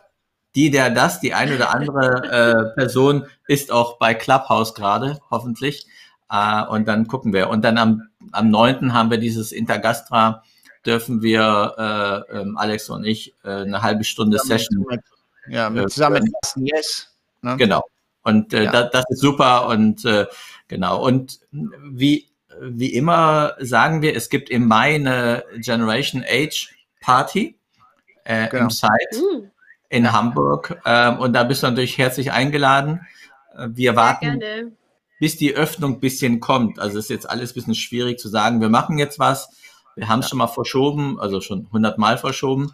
Die, 0.55 0.71
der 0.71 0.91
das, 0.91 1.21
die 1.21 1.35
eine 1.35 1.55
oder 1.55 1.75
andere 1.75 2.73
äh, 2.73 2.75
Person 2.75 3.27
ist 3.47 3.71
auch 3.71 3.99
bei 3.99 4.15
Clubhouse 4.15 4.75
gerade, 4.75 5.21
hoffentlich. 5.31 5.87
Äh, 6.31 6.65
und 6.65 6.89
dann 6.89 7.07
gucken 7.07 7.33
wir. 7.33 7.51
Und 7.51 7.63
dann 7.65 7.77
am, 7.77 8.09
am 8.33 8.51
9. 8.51 8.95
haben 8.95 9.11
wir 9.11 9.19
dieses 9.19 9.53
Intergastra 9.53 10.43
dürfen 10.87 11.23
wir, 11.23 12.27
äh, 12.31 12.39
ähm, 12.39 12.57
Alex 12.57 12.89
und 12.89 13.05
ich, 13.05 13.35
äh, 13.45 13.49
eine 13.49 13.83
halbe 13.83 14.05
Stunde 14.05 14.39
Session. 14.39 14.87
Ja, 15.51 15.71
mit, 15.71 15.85
äh, 15.85 15.89
zusammen 15.89 16.23
mit 16.23 16.73
Yes. 16.73 17.09
Ne? 17.43 17.57
Genau. 17.57 17.83
Und 18.23 18.53
äh, 18.53 18.65
ja. 18.65 18.73
das, 18.73 18.91
das 18.91 19.05
ist 19.11 19.21
super 19.21 19.69
und 19.69 20.05
äh, 20.05 20.27
genau. 20.67 21.03
Und 21.03 21.41
wie, 21.51 22.27
wie 22.61 22.95
immer 22.95 23.55
sagen 23.61 24.03
wir, 24.03 24.15
es 24.17 24.29
gibt 24.29 24.51
im 24.51 24.67
Mai 24.67 24.97
eine 24.97 25.45
Generation 25.57 26.25
Age 26.29 26.75
Party 27.01 27.57
äh, 28.25 28.49
genau. 28.49 28.65
im 28.65 28.71
Site 28.71 28.91
uh. 29.17 29.47
in 29.89 30.13
Hamburg. 30.13 30.81
Ähm, 30.85 31.19
und 31.19 31.33
da 31.33 31.45
bist 31.45 31.63
du 31.63 31.69
natürlich 31.69 31.97
herzlich 31.97 32.33
eingeladen. 32.33 33.07
Äh, 33.57 33.69
wir 33.71 33.97
warten, 33.97 34.43
bis 35.19 35.37
die 35.37 35.55
Öffnung 35.55 35.95
ein 35.95 36.01
bisschen 36.01 36.41
kommt. 36.41 36.79
Also 36.79 36.99
ist 36.99 37.11
jetzt 37.11 37.29
alles 37.29 37.53
ein 37.53 37.55
bisschen 37.55 37.75
schwierig 37.75 38.19
zu 38.19 38.29
sagen, 38.29 38.61
wir 38.61 38.69
machen 38.69 38.99
jetzt 38.99 39.19
was. 39.19 39.51
Wir 39.97 40.09
haben 40.09 40.21
es 40.21 40.27
ja. 40.27 40.31
schon 40.31 40.39
mal 40.39 40.47
verschoben, 40.49 41.19
also 41.19 41.41
schon 41.41 41.67
100 41.67 41.99
Mal 41.99 42.19
verschoben. 42.19 42.73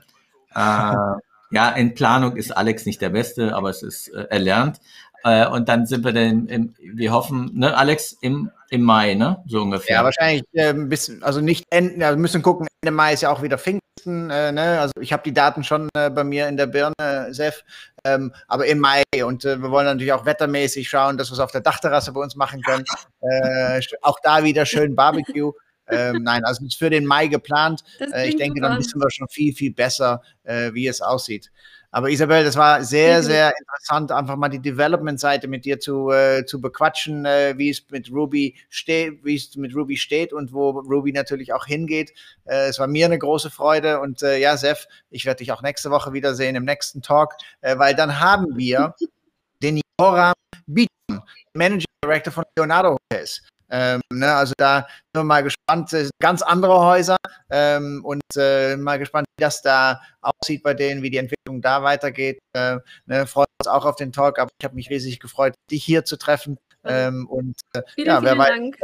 Äh, 0.55 0.95
ja, 1.51 1.71
in 1.71 1.95
Planung 1.95 2.37
ist 2.37 2.51
Alex 2.51 2.87
nicht 2.87 3.01
der 3.01 3.11
Beste, 3.11 3.55
aber 3.55 3.71
es 3.71 3.83
ist 3.83 4.09
äh, 4.09 4.27
erlernt. 4.31 4.81
Äh, 5.25 5.47
und 5.47 5.69
dann 5.71 5.87
sind 5.87 6.05
wir 6.05 6.13
dann, 6.13 6.47
im, 6.49 6.75
wir 6.79 7.13
hoffen, 7.13 7.51
ne, 7.55 7.75
Alex, 7.75 8.13
im, 8.21 8.51
im 8.69 8.83
Mai, 8.83 9.15
ne, 9.15 9.43
so 9.47 9.63
ungefähr. 9.63 9.97
Ja, 9.97 10.05
wahrscheinlich 10.05 10.45
äh, 10.53 10.69
ein 10.69 10.91
bisschen, 10.91 11.23
also 11.23 11.41
nicht 11.41 11.65
enden, 11.71 12.01
wir 12.01 12.17
müssen 12.17 12.43
gucken, 12.43 12.69
Ende 12.83 12.93
Mai 12.93 13.15
ist 13.15 13.23
ja 13.23 13.31
auch 13.31 13.41
wieder 13.41 13.57
Pfingsten, 13.57 14.29
äh, 14.31 14.53
ne, 14.53 14.81
also 14.81 14.93
ich 15.01 15.15
habe 15.15 15.23
die 15.23 15.33
Daten 15.33 15.65
schon 15.65 15.89
äh, 15.95 16.11
bei 16.11 16.25
mir 16.25 16.47
in 16.47 16.59
der 16.59 16.67
Birne, 16.67 16.93
Sef, 17.31 17.65
ähm, 18.05 18.35
aber 18.49 18.67
im 18.67 18.81
Mai 18.81 19.03
und 19.25 19.47
äh, 19.47 19.63
wir 19.63 19.71
wollen 19.71 19.87
natürlich 19.87 20.13
auch 20.13 20.27
wettermäßig 20.27 20.91
schauen, 20.91 21.17
dass 21.17 21.31
wir 21.31 21.35
es 21.35 21.41
auf 21.41 21.53
der 21.53 21.63
Dachterrasse 21.63 22.13
bei 22.13 22.21
uns 22.21 22.37
machen 22.37 22.61
können. 22.61 22.85
Äh, 23.27 23.81
auch 24.03 24.19
da 24.23 24.45
wieder 24.45 24.67
schön 24.67 24.95
Barbecue 24.95 25.53
ähm, 25.89 26.23
nein, 26.23 26.45
also 26.45 26.65
ist 26.65 26.77
für 26.77 26.91
den 26.91 27.07
Mai 27.07 27.27
geplant. 27.27 27.83
Äh, 28.15 28.29
ich 28.29 28.37
denke, 28.37 28.61
dann 28.61 28.79
wissen 28.79 29.01
wir 29.01 29.11
schon 29.11 29.29
viel, 29.29 29.55
viel 29.55 29.73
besser, 29.73 30.23
äh, 30.45 30.73
wie 30.73 30.87
es 30.87 31.01
aussieht. 31.01 31.51
Aber 31.95 32.11
Isabel, 32.11 32.43
das 32.43 32.57
war 32.57 32.83
sehr, 32.83 33.23
sehr 33.23 33.55
interessant, 33.57 34.11
einfach 34.11 34.35
mal 34.35 34.49
die 34.49 34.59
Development-Seite 34.59 35.47
mit 35.47 35.65
dir 35.65 35.79
zu, 35.79 36.11
äh, 36.11 36.45
zu 36.45 36.61
bequatschen, 36.61 37.25
äh, 37.25 37.55
wie 37.57 37.71
es 37.71 37.85
mit 37.89 38.11
Ruby 38.11 38.57
steht, 38.69 39.25
wie 39.25 39.37
es 39.37 39.55
mit 39.55 39.77
Ruby 39.77 39.97
steht 39.97 40.33
und 40.33 40.53
wo 40.53 40.71
Ruby 40.71 41.13
natürlich 41.13 41.53
auch 41.53 41.67
hingeht. 41.67 42.13
Äh, 42.47 42.67
es 42.67 42.81
war 42.81 42.89
mir 42.89 43.07
eine 43.07 43.17
große 43.17 43.49
Freude 43.49 44.01
und 44.01 44.25
äh, 44.25 44.39
ja, 44.39 44.57
Sef, 44.57 44.89
ich 45.11 45.25
werde 45.25 45.39
dich 45.39 45.53
auch 45.53 45.63
nächste 45.63 45.93
Woche 45.93 46.13
wiedersehen 46.13 46.57
im 46.57 46.65
nächsten 46.65 47.01
Talk, 47.01 47.35
äh, 47.61 47.79
weil 47.79 47.95
dann 47.95 48.19
haben 48.19 48.57
wir 48.57 48.95
den 49.63 49.81
Joram 50.01 50.35
Bieten, 50.67 51.23
Managing 51.53 51.87
Director 52.05 52.33
von 52.33 52.45
Leonardo 52.59 52.97
Hotels. 53.13 53.41
Ähm, 53.77 54.01
ne, 54.13 54.33
also 54.33 54.55
da 54.57 54.87
sind 54.87 55.23
wir 55.23 55.25
mal 55.25 55.43
gespannt. 55.43 55.91
Ganz 56.23 56.43
andere 56.43 56.79
Häuser 56.79 57.17
ähm, 57.51 58.05
und 58.05 58.23
äh, 58.37 58.77
mal 58.77 59.01
gespannt, 59.01 59.27
wie 59.37 59.43
das 59.43 59.63
da 59.63 60.01
aussieht 60.21 60.63
bei 60.63 60.75
denen, 60.75 61.03
wie 61.03 61.11
die 61.11 61.17
Entwicklung 61.17 61.61
da 61.61 61.83
weitergeht. 61.83 62.39
Äh, 62.53 62.77
ne, 63.07 63.27
freuen 63.27 63.49
uns 63.61 63.67
auch 63.67 63.85
auf 63.85 63.97
den 63.97 64.13
Talk, 64.13 64.39
aber 64.39 64.51
ich 64.61 64.65
habe 64.65 64.77
mich 64.77 64.91
riesig 64.91 65.19
gefreut, 65.19 65.55
dich 65.73 65.83
hier 65.83 66.05
zu 66.05 66.17
treffen. 66.17 66.57
Ähm, 66.85 67.27
und 67.29 67.57
äh, 67.73 67.83
vielen, 67.97 68.07
ja, 68.07 68.23
wer 68.23 68.39
weiß, 68.39 68.49
Dank. 68.51 68.79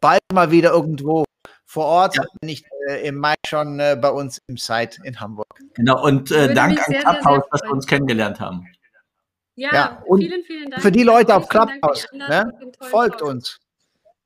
bald 0.00 0.22
mal 0.32 0.50
wieder 0.50 0.70
irgendwo 0.70 1.24
vor 1.64 1.84
Ort, 1.84 2.16
ja. 2.16 2.24
nicht 2.42 2.66
äh, 2.88 3.06
im 3.06 3.16
Mai 3.16 3.34
schon 3.46 3.78
äh, 3.78 3.96
bei 4.00 4.10
uns 4.10 4.40
im 4.48 4.56
Site 4.56 4.98
in 5.04 5.20
Hamburg. 5.20 5.46
Genau, 5.74 6.02
und 6.02 6.32
äh, 6.32 6.52
Dank 6.54 6.80
an 6.88 6.94
Clubhouse, 6.94 7.44
dass 7.52 7.62
wir 7.62 7.70
uns 7.70 7.86
kennengelernt 7.86 8.40
haben. 8.40 8.66
Ja, 9.54 9.72
ja, 9.72 10.02
und 10.06 10.20
vielen, 10.22 10.42
vielen 10.42 10.70
Dank. 10.70 10.82
Für 10.82 10.90
die 10.90 11.04
Leute 11.04 11.36
auf 11.36 11.48
Clubhouse, 11.48 12.08
ne, 12.12 12.52
folgt 12.80 13.22
uns. 13.22 13.60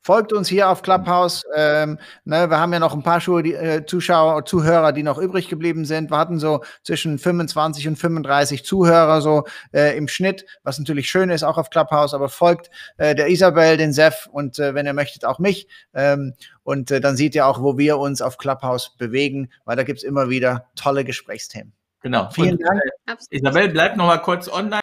Folgt 0.04 0.32
uns 0.32 0.48
hier 0.48 0.68
auf 0.68 0.82
Clubhouse. 0.82 1.44
Ähm, 1.54 1.98
ne, 2.24 2.50
wir 2.50 2.58
haben 2.58 2.72
ja 2.72 2.80
noch 2.80 2.92
ein 2.92 3.04
paar 3.04 3.20
Schuhe, 3.20 3.44
die, 3.44 3.54
äh, 3.54 3.86
Zuschauer, 3.86 4.44
Zuhörer, 4.44 4.92
die 4.92 5.04
noch 5.04 5.16
übrig 5.16 5.48
geblieben 5.48 5.84
sind. 5.84 6.10
Wir 6.10 6.18
hatten 6.18 6.40
so 6.40 6.64
zwischen 6.82 7.18
25 7.18 7.86
und 7.86 7.96
35 7.96 8.64
Zuhörer 8.64 9.20
so 9.20 9.44
äh, 9.72 9.96
im 9.96 10.08
Schnitt, 10.08 10.44
was 10.64 10.80
natürlich 10.80 11.08
schön 11.08 11.30
ist, 11.30 11.44
auch 11.44 11.56
auf 11.56 11.70
Clubhouse. 11.70 12.14
Aber 12.14 12.28
folgt 12.28 12.70
äh, 12.96 13.14
der 13.14 13.28
Isabel, 13.28 13.76
den 13.76 13.92
Sef 13.92 14.28
und 14.32 14.58
äh, 14.58 14.74
wenn 14.74 14.86
ihr 14.86 14.92
möchtet 14.92 15.24
auch 15.24 15.38
mich. 15.38 15.68
Ähm, 15.94 16.34
und 16.64 16.90
äh, 16.90 17.00
dann 17.00 17.16
seht 17.16 17.36
ihr 17.36 17.46
auch, 17.46 17.62
wo 17.62 17.78
wir 17.78 17.98
uns 17.98 18.22
auf 18.22 18.38
Clubhouse 18.38 18.96
bewegen, 18.96 19.50
weil 19.64 19.76
da 19.76 19.84
gibt's 19.84 20.02
immer 20.02 20.30
wieder 20.30 20.66
tolle 20.74 21.04
Gesprächsthemen. 21.04 21.72
Genau. 22.02 22.28
Vielen 22.30 22.56
und, 22.56 22.62
Dank. 22.62 22.80
Äh, 23.06 23.36
Isabel, 23.36 23.68
bleibt 23.68 23.96
noch 23.96 24.06
mal 24.06 24.18
kurz 24.18 24.48
online. 24.48 24.70